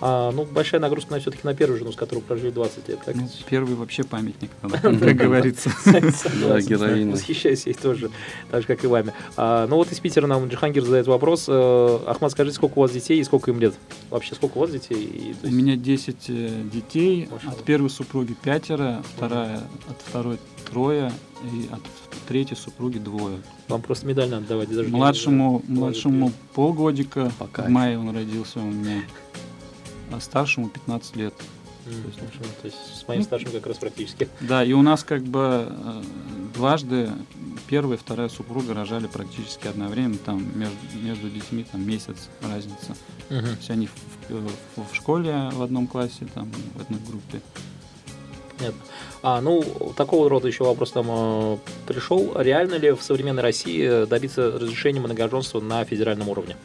А, 0.02 0.32
ну, 0.32 0.46
большая 0.46 0.82
нагрузка 0.82 1.14
на 1.14 1.20
все-таки 1.20 1.41
на 1.43 1.54
первую 1.54 1.80
жену, 1.80 1.91
с 1.91 1.96
которой 1.96 2.20
прожили 2.20 2.52
20 2.52 2.89
лет. 2.89 3.00
Так? 3.06 3.16
Ну, 3.16 3.30
первый 3.50 3.76
вообще 3.76 4.04
памятник, 4.04 4.52
как 4.62 4.72
говорится. 5.16 5.70
Согласен, 5.84 6.68
героиня. 6.68 7.12
Восхищаюсь 7.14 7.66
ей 7.66 7.74
тоже, 7.74 8.10
так 8.52 8.62
же, 8.62 8.68
как 8.68 8.84
и 8.84 8.88
вами. 8.88 9.14
А, 9.38 9.68
ну 9.68 9.78
вот 9.78 9.91
из 9.91 10.00
Питера 10.00 10.28
нам 10.28 10.48
Джихангир 10.48 10.84
задает 10.84 11.08
вопрос. 11.08 11.46
Э, 11.48 12.00
Ахмад, 12.08 12.32
скажите, 12.32 12.56
сколько 12.56 12.80
у 12.80 12.82
вас 12.82 12.91
детей 12.91 13.20
и 13.20 13.24
сколько 13.24 13.52
им 13.52 13.60
лет? 13.60 13.76
Вообще, 14.10 14.36
сколько 14.36 14.58
у 14.58 14.62
вас 14.62 14.72
детей? 14.72 15.36
У 15.43 15.48
меня 15.52 15.76
10 15.76 16.16
э, 16.28 16.50
детей, 16.72 17.30
от 17.46 17.64
первой 17.64 17.89
супруги 17.89 18.36
пятеро, 18.41 19.04
вторая, 19.16 19.62
от 19.89 20.02
второй 20.02 20.38
трое, 20.70 21.12
и 21.43 21.70
от 21.72 21.82
третьей 22.28 22.58
супруги 22.58 22.98
двое. 22.98 23.38
Вам 23.68 23.82
просто 23.82 24.08
медаль 24.08 24.30
надо 24.30 24.48
давать. 24.48 24.70
даже 24.70 24.89
Младшему, 24.89 25.64
младшему 25.68 26.32
полгодика, 26.54 27.32
По 27.38 27.46
в 27.46 27.70
мае 27.70 28.00
он 28.00 28.16
родился 28.16 28.60
у 28.60 28.66
меня, 28.66 29.04
а 30.12 30.20
старшему 30.20 30.70
15 30.70 31.16
лет. 31.16 31.34
М, 31.88 31.93
хорошо. 32.18 32.39
То 32.62 32.66
есть 32.68 32.78
с 33.01 33.08
моим 33.08 33.22
старшим 33.24 33.51
как 33.51 33.68
раз 33.68 33.78
практически. 33.78 34.28
Да, 34.41 34.64
и 34.64 34.74
у 34.74 34.82
нас 34.82 35.03
как 35.03 35.22
бы 35.24 35.68
э, 35.70 36.01
дважды 36.56 37.12
первая 37.68 37.97
и 37.97 37.99
вторая 37.99 38.30
супруга 38.30 38.74
рожали 38.74 39.08
практически 39.08 39.68
одновременно, 39.68 40.18
там 40.18 40.43
между, 40.58 40.76
между 41.01 41.30
детьми 41.30 41.64
там 41.72 41.86
месяц 41.88 42.30
разница. 42.41 42.95
То 43.30 43.36
есть 43.58 43.70
они 43.70 43.88
в, 43.88 43.91
в- 44.30 44.91
в 44.91 44.95
школе 44.95 45.49
в 45.53 45.62
одном 45.62 45.86
классе, 45.88 46.28
там 46.34 46.51
в 46.76 46.82
одной 46.82 46.99
группе. 47.08 47.41
Понятно. 48.58 48.80
А, 49.22 49.41
ну, 49.41 49.64
такого 49.97 50.30
рода 50.30 50.47
еще 50.47 50.64
вопрос 50.64 50.91
там 50.91 51.08
э, 51.10 51.58
пришел. 51.88 52.34
Реально 52.39 52.76
ли 52.76 52.91
в 52.91 53.01
современной 53.01 53.43
России 53.43 54.06
добиться 54.06 54.49
разрешения 54.51 55.01
многоженства 55.01 55.60
на 55.60 55.84
федеральном 55.84 56.30
уровне? 56.30 56.56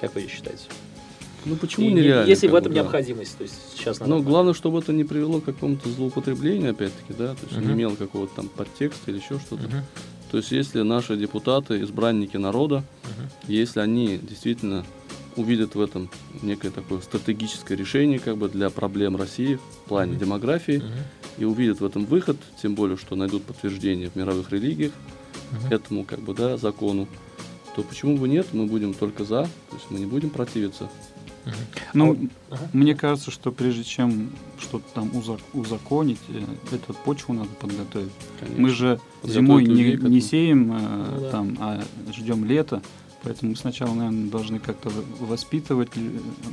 Как 0.00 0.14
вы 0.14 0.26
считаете? 0.28 0.64
Ну 1.44 1.56
почему 1.56 1.88
И- 1.88 1.92
нереально? 1.92 2.28
Если 2.28 2.46
в 2.48 2.52
бы, 2.52 2.58
этом 2.58 2.72
да. 2.72 2.80
необходимость, 2.82 3.36
то 3.38 3.42
есть 3.44 3.54
сейчас 3.76 3.98
надо. 4.00 4.14
Ну, 4.14 4.22
главное, 4.22 4.52
чтобы 4.54 4.78
это 4.80 4.92
не 4.92 5.04
привело 5.04 5.40
к 5.40 5.44
какому-то 5.44 5.88
злоупотреблению, 5.88 6.72
опять-таки, 6.72 7.14
да, 7.18 7.34
то 7.34 7.46
есть 7.46 7.56
Мгм. 7.56 7.66
не 7.68 7.72
имело 7.74 7.94
какого-то 7.96 8.34
там 8.36 8.48
подтекста 8.48 9.10
или 9.10 9.18
еще 9.18 9.38
что-то. 9.38 9.62
Мгм, 9.68 9.82
То 10.30 10.36
есть, 10.36 10.52
если 10.52 10.82
наши 10.82 11.16
депутаты, 11.16 11.80
избранники 11.82 12.36
народа, 12.36 12.84
мгм. 13.04 13.28
если 13.48 13.80
они 13.80 14.18
действительно 14.18 14.84
увидят 15.36 15.74
в 15.74 15.80
этом 15.80 16.10
некое 16.42 16.70
такое 16.70 17.00
стратегическое 17.00 17.76
решение 17.76 18.18
как 18.18 18.36
бы 18.36 18.48
для 18.48 18.68
проблем 18.70 19.16
России 19.16 19.56
в 19.84 19.88
плане 19.88 20.12
Мгм. 20.12 20.20
демографии 20.20 20.78
Мгм, 20.78 20.88
и 21.38 21.44
увидят 21.44 21.80
в 21.80 21.84
этом 21.84 22.04
выход, 22.04 22.36
тем 22.62 22.74
более, 22.74 22.96
что 22.96 23.16
найдут 23.16 23.44
подтверждение 23.44 24.10
в 24.10 24.16
мировых 24.16 24.52
религиях 24.52 24.92
мгм. 25.52 25.72
этому 25.72 26.04
как 26.04 26.20
бы, 26.20 26.34
да, 26.34 26.56
закону, 26.56 27.08
то 27.74 27.82
почему 27.82 28.16
бы 28.18 28.28
нет, 28.28 28.48
мы 28.52 28.66
будем 28.66 28.92
только 28.94 29.24
за, 29.24 29.44
то 29.44 29.76
есть 29.76 29.86
мы 29.90 29.98
не 30.00 30.06
будем 30.06 30.30
противиться. 30.30 30.90
Ну, 31.94 32.16
А 32.50 32.54
Ага. 32.54 32.68
мне 32.72 32.94
кажется, 32.94 33.30
что 33.30 33.52
прежде 33.52 33.84
чем 33.84 34.30
что-то 34.58 34.84
там 34.94 35.10
узак- 35.16 35.40
узаконить, 35.54 36.18
э, 36.28 36.42
эту 36.74 36.94
почву 36.94 37.32
надо 37.34 37.48
подготовить. 37.60 38.10
Конечно. 38.38 38.60
Мы 38.62 38.68
же 38.70 39.00
зимой 39.22 39.64
не, 39.64 39.94
не 39.96 40.20
сеем, 40.20 40.72
э, 40.72 41.06
Ну 41.14 41.20
да. 41.20 41.30
там, 41.30 41.56
а 41.60 41.82
ждем 42.12 42.44
лета. 42.44 42.82
Поэтому 43.22 43.50
мы 43.50 43.56
сначала, 43.56 43.92
наверное, 43.94 44.30
должны 44.30 44.58
как-то 44.58 44.90
воспитывать, 45.20 45.90
э, 45.96 46.00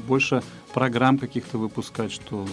больше 0.08 0.44
программ 0.74 1.18
каких-то 1.18 1.58
выпускать, 1.58 2.12
что 2.12 2.46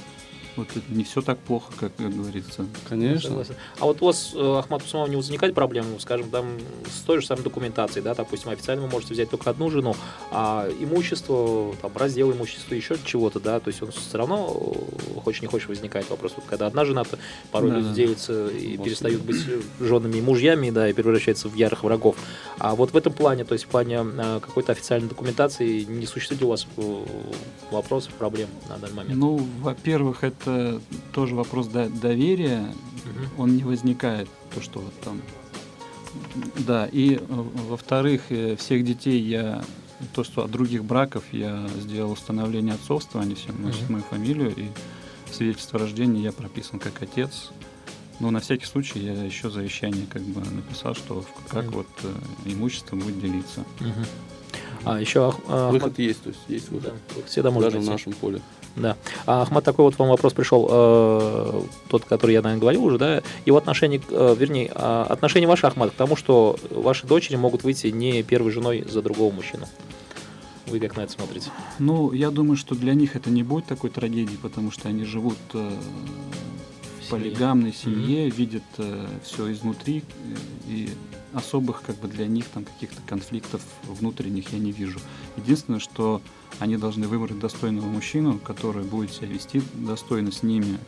вот 0.56 0.68
это 0.74 0.82
не 0.88 1.04
все 1.04 1.20
так 1.22 1.38
плохо, 1.38 1.72
как 1.78 1.92
говорится. 1.98 2.66
Конечно. 2.88 3.44
А 3.80 3.84
вот 3.84 4.02
у 4.02 4.06
вас, 4.06 4.32
э, 4.34 4.56
Ахмат 4.58 4.82
Усманов, 4.82 5.08
не 5.10 5.16
возникает 5.16 5.54
проблем, 5.54 5.86
ну, 5.92 5.98
скажем, 5.98 6.30
там, 6.30 6.46
с 6.86 7.00
той 7.00 7.20
же 7.20 7.26
самой 7.26 7.42
документацией, 7.42 8.02
да, 8.02 8.14
допустим, 8.14 8.50
официально 8.50 8.82
вы 8.82 8.88
можете 8.90 9.14
взять 9.14 9.30
только 9.30 9.50
одну 9.50 9.70
жену, 9.70 9.94
а 10.30 10.68
имущество, 10.80 11.74
там, 11.82 11.92
раздел 11.96 12.32
имущества, 12.32 12.74
еще 12.74 12.96
чего-то, 13.04 13.40
да, 13.40 13.60
то 13.60 13.68
есть 13.68 13.82
он 13.82 13.90
все 13.90 14.18
равно, 14.18 14.74
э, 15.16 15.20
хочешь 15.20 15.42
не 15.42 15.48
хочешь, 15.48 15.68
возникает 15.68 16.08
вопрос, 16.10 16.32
вот 16.36 16.44
когда 16.48 16.66
одна 16.66 16.84
жена 16.84 17.02
-то 17.02 17.18
порой 17.50 17.70
Да, 17.70 17.76
люди 17.78 17.88
да. 17.88 17.94
делятся 17.94 18.48
и 18.48 18.76
Вот. 18.76 18.84
перестают 18.84 19.22
быть 19.22 19.40
женами 19.80 20.18
и 20.18 20.22
мужьями, 20.22 20.70
да, 20.70 20.88
и 20.88 20.92
превращаются 20.92 21.48
в 21.48 21.54
ярых 21.54 21.84
врагов. 21.84 22.16
А 22.58 22.74
вот 22.74 22.92
в 22.92 22.96
этом 22.96 23.12
плане, 23.12 23.44
то 23.44 23.54
есть 23.54 23.64
в 23.64 23.68
плане 23.68 23.98
э, 24.04 24.40
какой-то 24.40 24.72
официальной 24.72 25.08
документации, 25.08 25.84
не 25.84 26.06
существует 26.06 26.40
ли 26.40 26.46
у 26.46 26.50
вас 26.50 26.66
э, 26.76 27.04
вопросов, 27.70 28.12
проблем 28.14 28.48
на 28.68 28.76
данный 28.78 28.94
момент? 28.94 29.16
Ну, 29.18 29.46
во-первых, 29.60 30.22
это 30.24 30.43
тоже 31.12 31.34
вопрос 31.34 31.66
до- 31.68 31.88
доверия. 31.88 32.60
Мгм. 33.04 33.28
Он 33.38 33.56
не 33.56 33.64
возникает, 33.64 34.28
то, 34.54 34.60
что 34.60 34.80
вот 34.80 34.92
там. 35.00 35.20
Да, 36.66 36.86
и 36.90 37.16
э, 37.16 37.20
во-вторых, 37.28 38.22
э, 38.30 38.56
всех 38.56 38.84
детей 38.84 39.20
я 39.20 39.64
то, 40.14 40.22
что 40.24 40.44
от 40.44 40.50
других 40.50 40.84
браков 40.84 41.24
я 41.32 41.66
сделал 41.80 42.12
установление 42.12 42.74
отцовства, 42.74 43.20
они 43.20 43.34
все 43.34 43.52
носят 43.52 43.82
Мгм. 43.84 43.92
мою 43.94 44.04
фамилию, 44.04 44.54
и 44.56 44.66
свидетельство 45.32 45.78
о 45.78 45.82
рождении 45.82 46.22
я 46.22 46.32
прописан 46.32 46.78
как 46.78 47.02
отец. 47.02 47.50
Но 48.20 48.30
на 48.30 48.38
всякий 48.40 48.66
случай 48.66 49.00
я 49.00 49.12
еще 49.24 49.50
завещание 49.50 50.06
как 50.08 50.22
бы 50.22 50.40
написал, 50.40 50.94
что 50.94 51.22
в- 51.22 51.48
как 51.48 51.66
Мгм. 51.66 51.74
вот 51.74 51.88
э, 52.04 52.12
имущество 52.44 52.94
будет 52.96 53.20
делиться. 53.20 53.64
Мгм. 53.80 54.04
А 54.84 55.00
еще 55.00 55.28
Ах- 55.28 55.40
а, 55.48 55.68
Ахмат- 55.68 55.72
Выход 55.72 55.98
есть, 55.98 56.22
то 56.22 56.28
есть 56.28 56.40
есть 56.48 56.68
Да, 56.70 56.74
выход. 56.76 56.94
всегда 57.26 57.50
можно 57.50 57.70
Даже 57.70 57.78
в 57.78 57.80
найти. 57.88 57.90
нашем 57.92 58.12
поле. 58.12 58.40
Да. 58.76 58.96
А, 59.26 59.42
Ахмат, 59.42 59.64
такой 59.64 59.84
вот 59.84 59.98
вам 59.98 60.08
вопрос 60.08 60.32
пришел, 60.32 60.68
э, 60.68 61.62
тот, 61.88 62.04
который 62.04 62.32
я, 62.32 62.42
наверное, 62.42 62.60
говорил 62.60 62.84
уже, 62.84 62.98
да, 62.98 63.22
его 63.46 63.56
отношение, 63.56 64.00
э, 64.08 64.34
вернее, 64.36 64.70
а, 64.74 65.06
отношение 65.08 65.48
ваше, 65.48 65.66
Ахмат, 65.66 65.92
к 65.92 65.94
тому, 65.94 66.16
что 66.16 66.56
ваши 66.70 67.06
дочери 67.06 67.36
могут 67.36 67.62
выйти 67.62 67.88
не 67.88 68.22
первой 68.22 68.50
женой 68.50 68.84
за 68.88 69.00
другого 69.00 69.32
мужчину. 69.32 69.66
Вы 70.66 70.80
как 70.80 70.96
на 70.96 71.02
это 71.02 71.12
смотрите? 71.12 71.50
Ну, 71.78 72.12
я 72.12 72.30
думаю, 72.30 72.56
что 72.56 72.74
для 72.74 72.94
них 72.94 73.16
это 73.16 73.30
не 73.30 73.42
будет 73.42 73.66
такой 73.66 73.90
трагедии, 73.90 74.38
потому 74.40 74.70
что 74.70 74.88
они 74.88 75.04
живут 75.04 75.38
э, 75.52 75.70
в 77.06 77.10
полигамной 77.10 77.72
семье, 77.72 78.28
видят 78.28 78.64
все 79.22 79.52
изнутри, 79.52 80.02
э, 80.02 80.36
и 80.68 80.88
особых 81.34 81.82
как 81.82 81.96
бы 81.96 82.08
для 82.08 82.26
них 82.26 82.46
там 82.46 82.64
каких-то 82.64 83.00
конфликтов 83.06 83.62
внутренних 83.84 84.52
я 84.52 84.58
не 84.58 84.72
вижу. 84.72 85.00
Единственное, 85.36 85.80
что 85.80 86.22
они 86.58 86.76
должны 86.76 87.08
выбрать 87.08 87.38
достойного 87.38 87.86
мужчину, 87.86 88.38
который 88.38 88.84
будет 88.84 89.12
себя 89.12 89.28
вести 89.28 89.62
достойно 89.74 90.32
с 90.32 90.42
ними, 90.42 90.78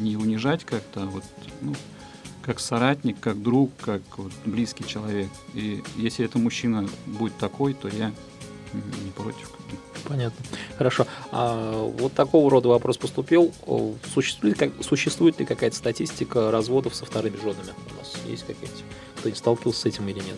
не 0.00 0.16
унижать 0.16 0.64
как-то, 0.64 1.04
а 1.04 1.06
вот, 1.06 1.24
ну, 1.60 1.74
как 2.42 2.60
соратник, 2.60 3.18
как 3.20 3.42
друг, 3.42 3.72
как 3.80 4.02
вот 4.16 4.32
близкий 4.44 4.86
человек. 4.86 5.28
И 5.54 5.82
если 5.96 6.24
это 6.24 6.38
мужчина 6.38 6.88
будет 7.06 7.36
такой, 7.38 7.74
то 7.74 7.88
я 7.88 8.12
не 8.72 9.10
против. 9.10 9.55
Понятно. 10.08 10.44
Хорошо. 10.78 11.06
А 11.32 11.82
вот 11.98 12.12
такого 12.12 12.50
рода 12.50 12.68
вопрос 12.68 12.96
поступил. 12.96 13.52
Существует, 14.14 14.58
как, 14.58 14.70
существует 14.80 15.38
ли 15.40 15.46
какая-то 15.46 15.76
статистика 15.76 16.50
разводов 16.50 16.94
со 16.94 17.04
вторыми 17.04 17.36
женами? 17.36 17.74
У 17.92 17.98
нас 17.98 18.12
есть 18.26 18.46
какие-то? 18.46 18.74
Кто-нибудь 19.18 19.38
сталкивался 19.38 19.80
с 19.80 19.84
этим 19.86 20.08
или 20.08 20.18
нет? 20.18 20.36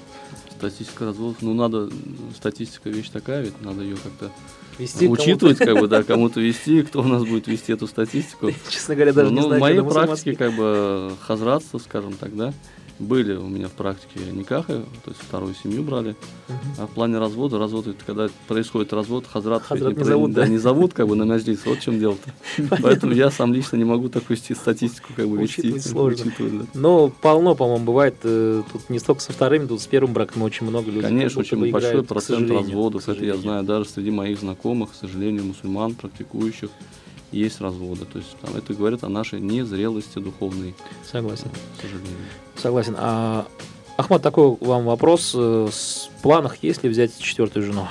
Статистика 0.56 1.04
разводов. 1.04 1.42
Ну, 1.42 1.54
надо, 1.54 1.90
статистика 2.34 2.88
вещь 2.88 3.10
такая, 3.10 3.42
ведь 3.42 3.60
надо 3.60 3.82
ее 3.82 3.96
как-то 3.96 4.30
Вести 4.78 5.08
учитывать, 5.08 5.58
как 5.58 5.76
бы, 5.80 5.88
да, 5.88 6.04
кому-то 6.04 6.40
вести, 6.40 6.82
кто 6.82 7.00
у 7.00 7.04
нас 7.04 7.24
будет 7.24 7.48
вести 7.48 7.72
эту 7.72 7.88
статистику. 7.88 8.52
Честно 8.68 8.94
говоря, 8.94 9.12
даже 9.12 9.30
не 9.30 9.40
ну, 9.40 9.46
знаю, 9.48 9.58
в 9.58 9.60
моей 9.60 9.82
практике, 9.82 10.36
как 10.36 10.52
бы, 10.52 11.14
хазратство, 11.20 11.78
скажем 11.78 12.12
так, 12.12 12.36
да, 12.36 12.54
были 12.99 13.34
у 13.34 13.46
меня 13.46 13.68
в 13.68 13.72
практике 13.72 14.20
никахи, 14.32 14.66
то 15.05 15.11
есть 15.11 15.20
вторую 15.20 15.55
семью 15.55 15.82
брали. 15.82 16.16
Мгм. 16.49 16.59
А 16.78 16.86
в 16.86 16.90
плане 16.90 17.18
развода, 17.18 17.59
развод, 17.59 17.86
это 17.86 18.05
когда 18.05 18.28
происходит 18.46 18.92
развод, 18.92 19.24
хазрат, 19.30 19.62
Хазрат 19.62 19.90
не 19.90 19.94
про- 19.94 20.05
зовут, 20.05 20.32
да? 20.32 20.46
не 20.49 20.59
зовут, 20.59 20.94
как 20.94 21.07
бы, 21.09 21.14
на 21.16 21.22
мяждис, 21.24 21.64
вот 21.64 21.78
в 21.78 21.82
чем 21.82 21.99
дело-то. 21.99 22.32
Поэтому 22.82 23.12
я 23.12 23.30
сам 23.30 23.53
лично 23.55 23.76
не 23.76 23.84
могу 23.84 24.09
такую 24.09 24.36
статистику, 24.36 25.12
как 25.14 25.28
бы, 25.28 25.38
вести. 25.38 25.78
Сложно. 25.78 26.26
учитывать, 26.26 26.59
да. 26.59 26.64
Но 26.74 27.09
полно, 27.09 27.55
по-моему, 27.55 27.84
бывает, 27.84 28.16
э, 28.24 28.62
тут 28.72 28.90
не 28.90 28.99
столько 28.99 29.20
со 29.22 29.32
вторыми, 29.32 29.66
тут 29.66 29.80
с 29.80 29.86
первым 29.86 30.12
браком 30.12 30.42
очень 30.42 30.66
много 30.66 30.86
людей. 30.90 31.03
Конечно, 31.03 31.40
очень 31.40 31.70
большой 31.70 32.03
процент 32.03 32.51
разводов. 32.51 33.09
Это 33.09 33.24
я 33.24 33.36
знаю 33.36 33.62
даже 33.64 33.88
среди 33.88 34.11
моих 34.11 34.40
знакомых, 34.40 34.90
к 34.92 34.94
сожалению, 34.94 35.44
мусульман, 35.44 35.94
практикующих, 35.94 36.70
есть 37.32 37.60
разводы. 37.60 38.04
То 38.04 38.18
есть 38.18 38.36
там 38.40 38.54
это 38.56 38.74
говорит 38.74 39.04
о 39.04 39.08
нашей 39.08 39.40
незрелости 39.40 40.18
духовной, 40.18 40.74
Согласен. 41.10 41.50
к 41.76 41.80
сожалению. 41.82 42.16
Согласен. 42.56 42.94
А, 42.98 43.46
Ахмат, 43.96 44.22
такой 44.22 44.56
вам 44.60 44.84
вопрос. 44.84 45.32
э, 45.34 45.68
С 45.70 46.10
в 46.18 46.22
планах 46.22 46.62
есть 46.62 46.82
ли 46.84 46.88
взять 46.88 47.18
четвертую 47.18 47.64
жену? 47.66 47.86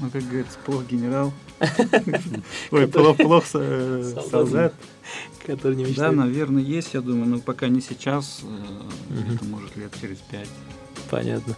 Ну, 0.00 0.10
как 0.10 0.22
говорится, 0.24 0.58
плох 0.64 0.84
генерал. 0.86 1.32
Ой, 2.72 2.88
плох, 2.88 3.16
плох 3.16 3.44
э, 3.54 4.14
Солдат. 4.30 4.74
Который 5.46 5.76
не 5.76 5.84
Да, 5.84 5.90
мечтает? 5.90 6.16
наверное, 6.16 6.62
есть, 6.62 6.94
я 6.94 7.00
думаю, 7.00 7.26
но 7.28 7.38
пока 7.38 7.68
не 7.68 7.80
сейчас, 7.80 8.40
э, 8.42 9.14
где-то, 9.22 9.44
может, 9.44 9.76
лет 9.76 9.92
через 10.00 10.18
пять. 10.18 10.48
Понятно. 11.10 11.56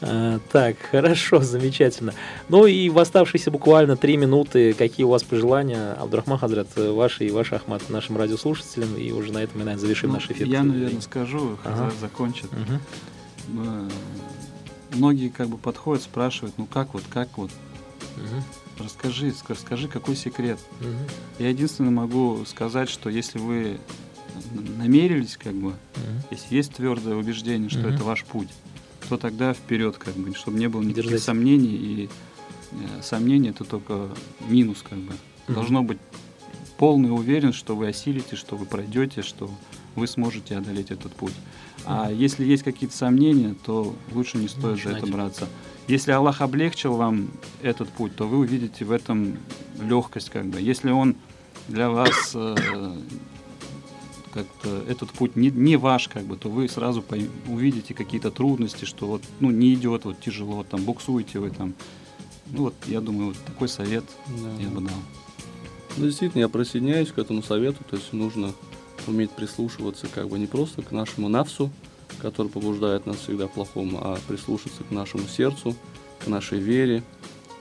А, 0.00 0.38
так, 0.52 0.76
хорошо, 0.90 1.40
замечательно. 1.42 2.14
Ну 2.48 2.66
и 2.66 2.88
в 2.88 2.98
оставшиеся 2.98 3.50
буквально 3.50 3.96
три 3.96 4.16
минуты, 4.16 4.72
какие 4.74 5.04
у 5.04 5.08
вас 5.08 5.22
пожелания, 5.24 5.92
Абдурахман 5.94 6.38
Хазрат, 6.38 6.68
э, 6.76 6.90
ваши 6.90 7.26
и 7.26 7.30
ваш 7.30 7.52
Ахмат, 7.52 7.88
нашим 7.90 8.16
радиослушателям, 8.16 8.96
и 8.96 9.10
уже 9.12 9.32
на 9.32 9.38
этом 9.38 9.58
мы, 9.58 9.64
наверное, 9.64 9.80
завершим 9.80 10.10
Ну, 10.10 10.14
наш 10.16 10.30
эфир. 10.30 10.46
Я, 10.46 10.62
наверное, 10.62 11.00
скажу, 11.00 11.58
Ага. 11.64 11.74
Хазрат 11.74 11.94
закончит. 12.00 12.50
Мгм. 12.52 12.80
Э, 13.66 13.88
Многие 14.94 15.28
как 15.28 15.48
бы 15.48 15.58
подходят, 15.58 16.02
спрашивают, 16.02 16.54
ну 16.56 16.64
как 16.64 16.94
вот, 16.94 17.02
как 17.12 17.28
вот, 17.36 17.50
Мгм. 18.16 18.42
расскажи, 18.78 19.28
ска- 19.28 19.54
скажи, 19.58 19.86
какой 19.86 20.16
секрет. 20.16 20.58
Мгм. 20.80 20.96
Я 21.38 21.50
единственное 21.50 21.90
могу 21.90 22.42
сказать, 22.46 22.88
что 22.88 23.10
если 23.10 23.38
вы 23.38 23.78
намерились, 24.78 25.36
как 25.36 25.52
бы, 25.52 25.68
Мгм. 25.70 26.22
если 26.30 26.54
есть 26.56 26.72
твердое 26.72 27.16
убеждение, 27.16 27.68
что 27.68 27.80
Мгм. 27.80 27.94
это 27.94 28.04
ваш 28.04 28.24
путь, 28.24 28.48
то 29.08 29.16
тогда 29.16 29.52
вперед, 29.54 29.96
как 29.98 30.14
бы, 30.14 30.34
чтобы 30.34 30.58
не 30.58 30.68
было 30.68 30.82
никаких 30.82 31.04
Держать. 31.04 31.22
сомнений. 31.22 31.74
И 31.74 32.08
э, 32.72 33.02
сомнения 33.02 33.50
это 33.50 33.64
только 33.64 34.08
минус, 34.48 34.84
как 34.88 34.98
бы. 34.98 35.12
Мгм. 35.46 35.54
Должно 35.54 35.82
быть 35.82 35.98
полная 36.76 37.10
уверенность, 37.10 37.58
что 37.58 37.74
вы 37.76 37.88
осилите, 37.88 38.36
что 38.36 38.56
вы 38.56 38.66
пройдете, 38.66 39.22
что 39.22 39.50
вы 39.96 40.06
сможете 40.06 40.56
одолеть 40.56 40.90
этот 40.90 41.12
путь. 41.12 41.34
А 41.84 42.10
если 42.10 42.44
есть 42.44 42.62
какие-то 42.62 42.96
сомнения, 42.96 43.54
то 43.64 43.94
лучше 44.12 44.38
не 44.38 44.48
стоит 44.48 44.76
за 44.82 44.90
это 44.90 45.00
Начинать. 45.00 45.10
браться. 45.14 45.48
Если 45.88 46.12
Аллах 46.12 46.40
облегчил 46.40 46.94
вам 46.96 47.30
этот 47.62 47.88
путь, 47.88 48.14
то 48.14 48.26
вы 48.26 48.38
увидите 48.38 48.84
в 48.84 48.92
этом 48.92 49.38
легкость, 49.80 50.30
как 50.30 50.46
бы. 50.46 50.60
Если 50.60 50.90
он 50.90 51.16
для 51.66 51.88
вас 51.90 52.32
э, 52.34 52.56
как-то 54.32 54.82
этот 54.88 55.10
путь 55.10 55.36
не, 55.36 55.50
не 55.50 55.76
ваш, 55.76 56.08
как 56.08 56.24
бы, 56.24 56.36
то 56.36 56.48
вы 56.48 56.68
сразу 56.68 57.00
пойм- 57.00 57.30
увидите 57.48 57.94
какие-то 57.94 58.30
трудности, 58.30 58.84
что 58.84 59.06
вот, 59.06 59.22
ну, 59.40 59.50
не 59.50 59.74
идет, 59.74 60.04
вот 60.04 60.20
тяжело, 60.20 60.64
там, 60.64 60.84
буксуете 60.84 61.38
вы 61.38 61.50
там. 61.50 61.74
Ну, 62.50 62.64
вот, 62.64 62.74
я 62.86 63.00
думаю, 63.00 63.28
вот 63.28 63.36
такой 63.44 63.68
совет 63.68 64.04
Да. 64.26 64.62
я 64.62 64.68
бы 64.68 64.80
дал. 64.80 64.96
Ну, 65.96 66.04
действительно, 66.06 66.40
я 66.42 66.48
присоединяюсь 66.48 67.10
к 67.10 67.18
этому 67.18 67.42
совету, 67.42 67.82
то 67.88 67.96
есть 67.96 68.12
нужно 68.12 68.52
уметь 69.06 69.30
прислушиваться 69.30 70.06
как 70.06 70.28
бы 70.28 70.38
не 70.38 70.46
просто 70.46 70.82
к 70.82 70.92
нашему 70.92 71.28
навсу, 71.28 71.70
который 72.20 72.48
побуждает 72.48 73.06
нас 73.06 73.16
всегда 73.16 73.46
к 73.46 73.52
плохому, 73.52 73.98
а 74.00 74.18
прислушаться 74.28 74.84
к 74.84 74.90
нашему 74.90 75.26
сердцу, 75.26 75.74
к 76.24 76.26
нашей 76.26 76.58
вере. 76.58 77.02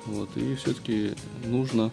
Вот, 0.06 0.30
и 0.36 0.56
все-таки 0.56 1.12
нужно 1.46 1.92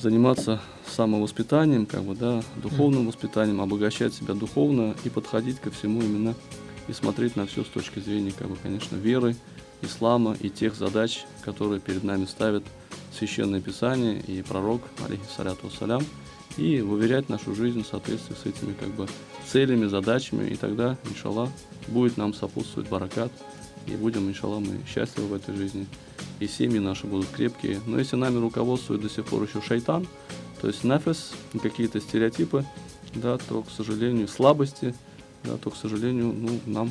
заниматься 0.00 0.60
самовоспитанием, 0.90 1.86
как 1.86 2.02
бы, 2.02 2.14
да, 2.14 2.42
духовным 2.62 3.06
воспитанием, 3.06 3.60
обогащать 3.60 4.14
себя 4.14 4.34
духовно 4.34 4.94
и 5.04 5.08
подходить 5.08 5.60
ко 5.60 5.70
всему 5.70 6.02
именно 6.02 6.34
и 6.88 6.92
смотреть 6.92 7.36
на 7.36 7.46
все 7.46 7.64
с 7.64 7.68
точки 7.68 8.00
зрения, 8.00 8.32
как 8.36 8.48
бы, 8.48 8.56
конечно, 8.56 8.96
веры, 8.96 9.36
ислама 9.82 10.36
и 10.40 10.50
тех 10.50 10.74
задач, 10.74 11.24
которые 11.42 11.80
перед 11.80 12.04
нами 12.04 12.24
ставит 12.24 12.64
Священное 13.16 13.60
Писание 13.60 14.20
и 14.20 14.42
пророк, 14.42 14.82
алейхиссаляту 15.06 15.68
вассалям, 15.68 16.04
и 16.56 16.80
уверять 16.80 17.28
нашу 17.28 17.54
жизнь 17.54 17.82
в 17.82 17.86
соответствии 17.86 18.34
с 18.34 18.46
этими 18.46 18.72
как 18.72 18.88
бы 18.88 19.06
целями, 19.46 19.86
задачами, 19.86 20.48
и 20.48 20.56
тогда, 20.56 20.96
иншаллах, 21.08 21.48
будет 21.88 22.16
нам 22.16 22.34
сопутствовать 22.34 22.88
баракат, 22.88 23.32
и 23.86 23.92
будем, 23.92 24.28
иншаллах, 24.28 24.60
мы 24.60 24.80
счастливы 24.86 25.28
в 25.28 25.34
этой 25.34 25.54
жизни, 25.54 25.86
и 26.38 26.46
семьи 26.46 26.78
наши 26.78 27.06
будут 27.06 27.28
крепкие. 27.28 27.80
Но 27.86 27.98
если 27.98 28.16
нами 28.16 28.38
руководствует 28.38 29.00
до 29.00 29.08
сих 29.08 29.24
пор 29.26 29.42
еще 29.44 29.60
шайтан, 29.60 30.06
то 30.60 30.66
есть 30.66 30.84
нафис, 30.84 31.32
какие-то 31.62 32.00
стереотипы, 32.00 32.64
да, 33.14 33.38
то, 33.38 33.62
к 33.62 33.70
сожалению, 33.70 34.28
слабости, 34.28 34.94
да, 35.44 35.56
то, 35.56 35.70
к 35.70 35.76
сожалению, 35.76 36.32
ну, 36.32 36.60
нам 36.66 36.90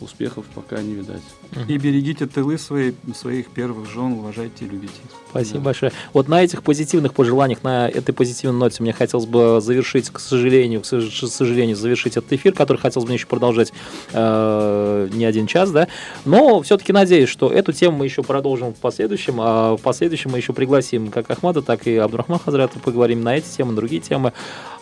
успехов 0.00 0.44
пока 0.54 0.80
не 0.82 0.94
видать. 0.94 1.22
И 1.68 1.78
берегите 1.78 2.26
тылы 2.26 2.58
свои, 2.58 2.92
своих 3.14 3.48
первых 3.50 3.88
жен, 3.90 4.12
уважайте 4.12 4.64
и 4.64 4.68
любите. 4.68 4.92
Спасибо 5.30 5.58
Да. 5.58 5.64
большое. 5.64 5.92
Вот 6.12 6.28
на 6.28 6.42
этих 6.42 6.62
позитивных 6.62 7.14
пожеланиях, 7.14 7.62
на 7.62 7.88
этой 7.88 8.12
позитивной 8.12 8.58
ноте 8.58 8.82
мне 8.82 8.92
хотелось 8.92 9.26
бы 9.26 9.60
завершить, 9.60 10.10
к 10.10 10.18
сожалению, 10.20 10.80
к 10.80 10.84
сож- 10.84 11.08
к 11.26 11.28
сожалению, 11.28 11.76
завершить 11.76 12.16
этот 12.16 12.32
эфир, 12.32 12.52
который 12.52 12.78
хотелось 12.78 13.06
бы 13.08 13.14
еще 13.14 13.26
продолжать 13.26 13.72
э, 14.12 15.08
не 15.12 15.24
один 15.24 15.46
час, 15.46 15.70
да. 15.70 15.88
Но 16.24 16.62
все-таки 16.62 16.92
надеюсь, 16.92 17.28
что 17.28 17.50
эту 17.52 17.72
тему 17.72 17.98
мы 17.98 18.04
еще 18.06 18.22
продолжим 18.22 18.72
в 18.74 18.76
последующем. 18.78 19.36
А 19.40 19.76
в 19.76 19.80
последующем 19.80 20.30
мы 20.30 20.38
еще 20.38 20.52
пригласим 20.52 21.10
как 21.10 21.30
Ахмада, 21.30 21.62
так 21.62 21.86
и 21.86 21.96
Абдурахман 21.96 22.38
Хазрата, 22.38 22.78
поговорим 22.78 23.22
на 23.22 23.36
эти 23.36 23.48
темы, 23.48 23.70
на 23.70 23.76
другие 23.76 24.00
темы. 24.00 24.32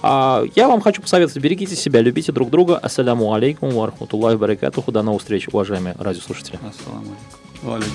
А, 0.05 0.45
я 0.57 0.69
вам 0.69 0.81
хочу 0.81 1.01
посоветовать, 1.01 1.41
берегите 1.43 1.77
себя, 1.77 2.01
любите 2.01 2.33
друг 2.33 2.51
друга. 2.51 2.77
Ассаляму 2.77 3.33
алейкум 3.35 3.71
ва 3.71 3.87
рахматуллахи 3.87 4.35
ва 4.35 4.41
баракатуху. 4.41 4.91
До 4.93 5.02
новых 5.03 5.23
встреч, 5.23 5.49
уважаемые 5.49 5.95
радиослушатели. 5.99 6.59
Ассаламу 6.63 7.17
алейкум. 7.65 7.93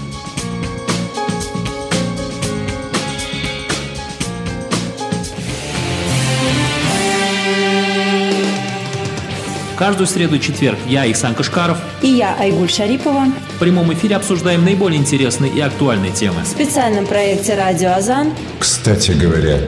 Каждую 9.77 10.07
среду 10.07 10.37
и 10.37 10.41
четверг 10.41 10.79
я, 10.87 11.05
Ихсан 11.05 11.35
Кашкаров, 11.35 11.77
и 12.01 12.07
я, 12.07 12.35
Айгуль 12.39 12.67
Шарипова, 12.67 13.25
в 13.55 13.59
прямом 13.59 13.93
эфире 13.93 14.15
обсуждаем 14.15 14.65
наиболее 14.65 14.99
интересные 14.99 15.51
и 15.51 15.59
актуальные 15.59 16.11
темы. 16.11 16.41
в 16.41 16.47
специальном 16.47 17.05
проекте 17.05 17.55
«Радио 17.55 17.91
Азан» 17.91 18.33
Кстати 18.57 19.11
говоря, 19.11 19.59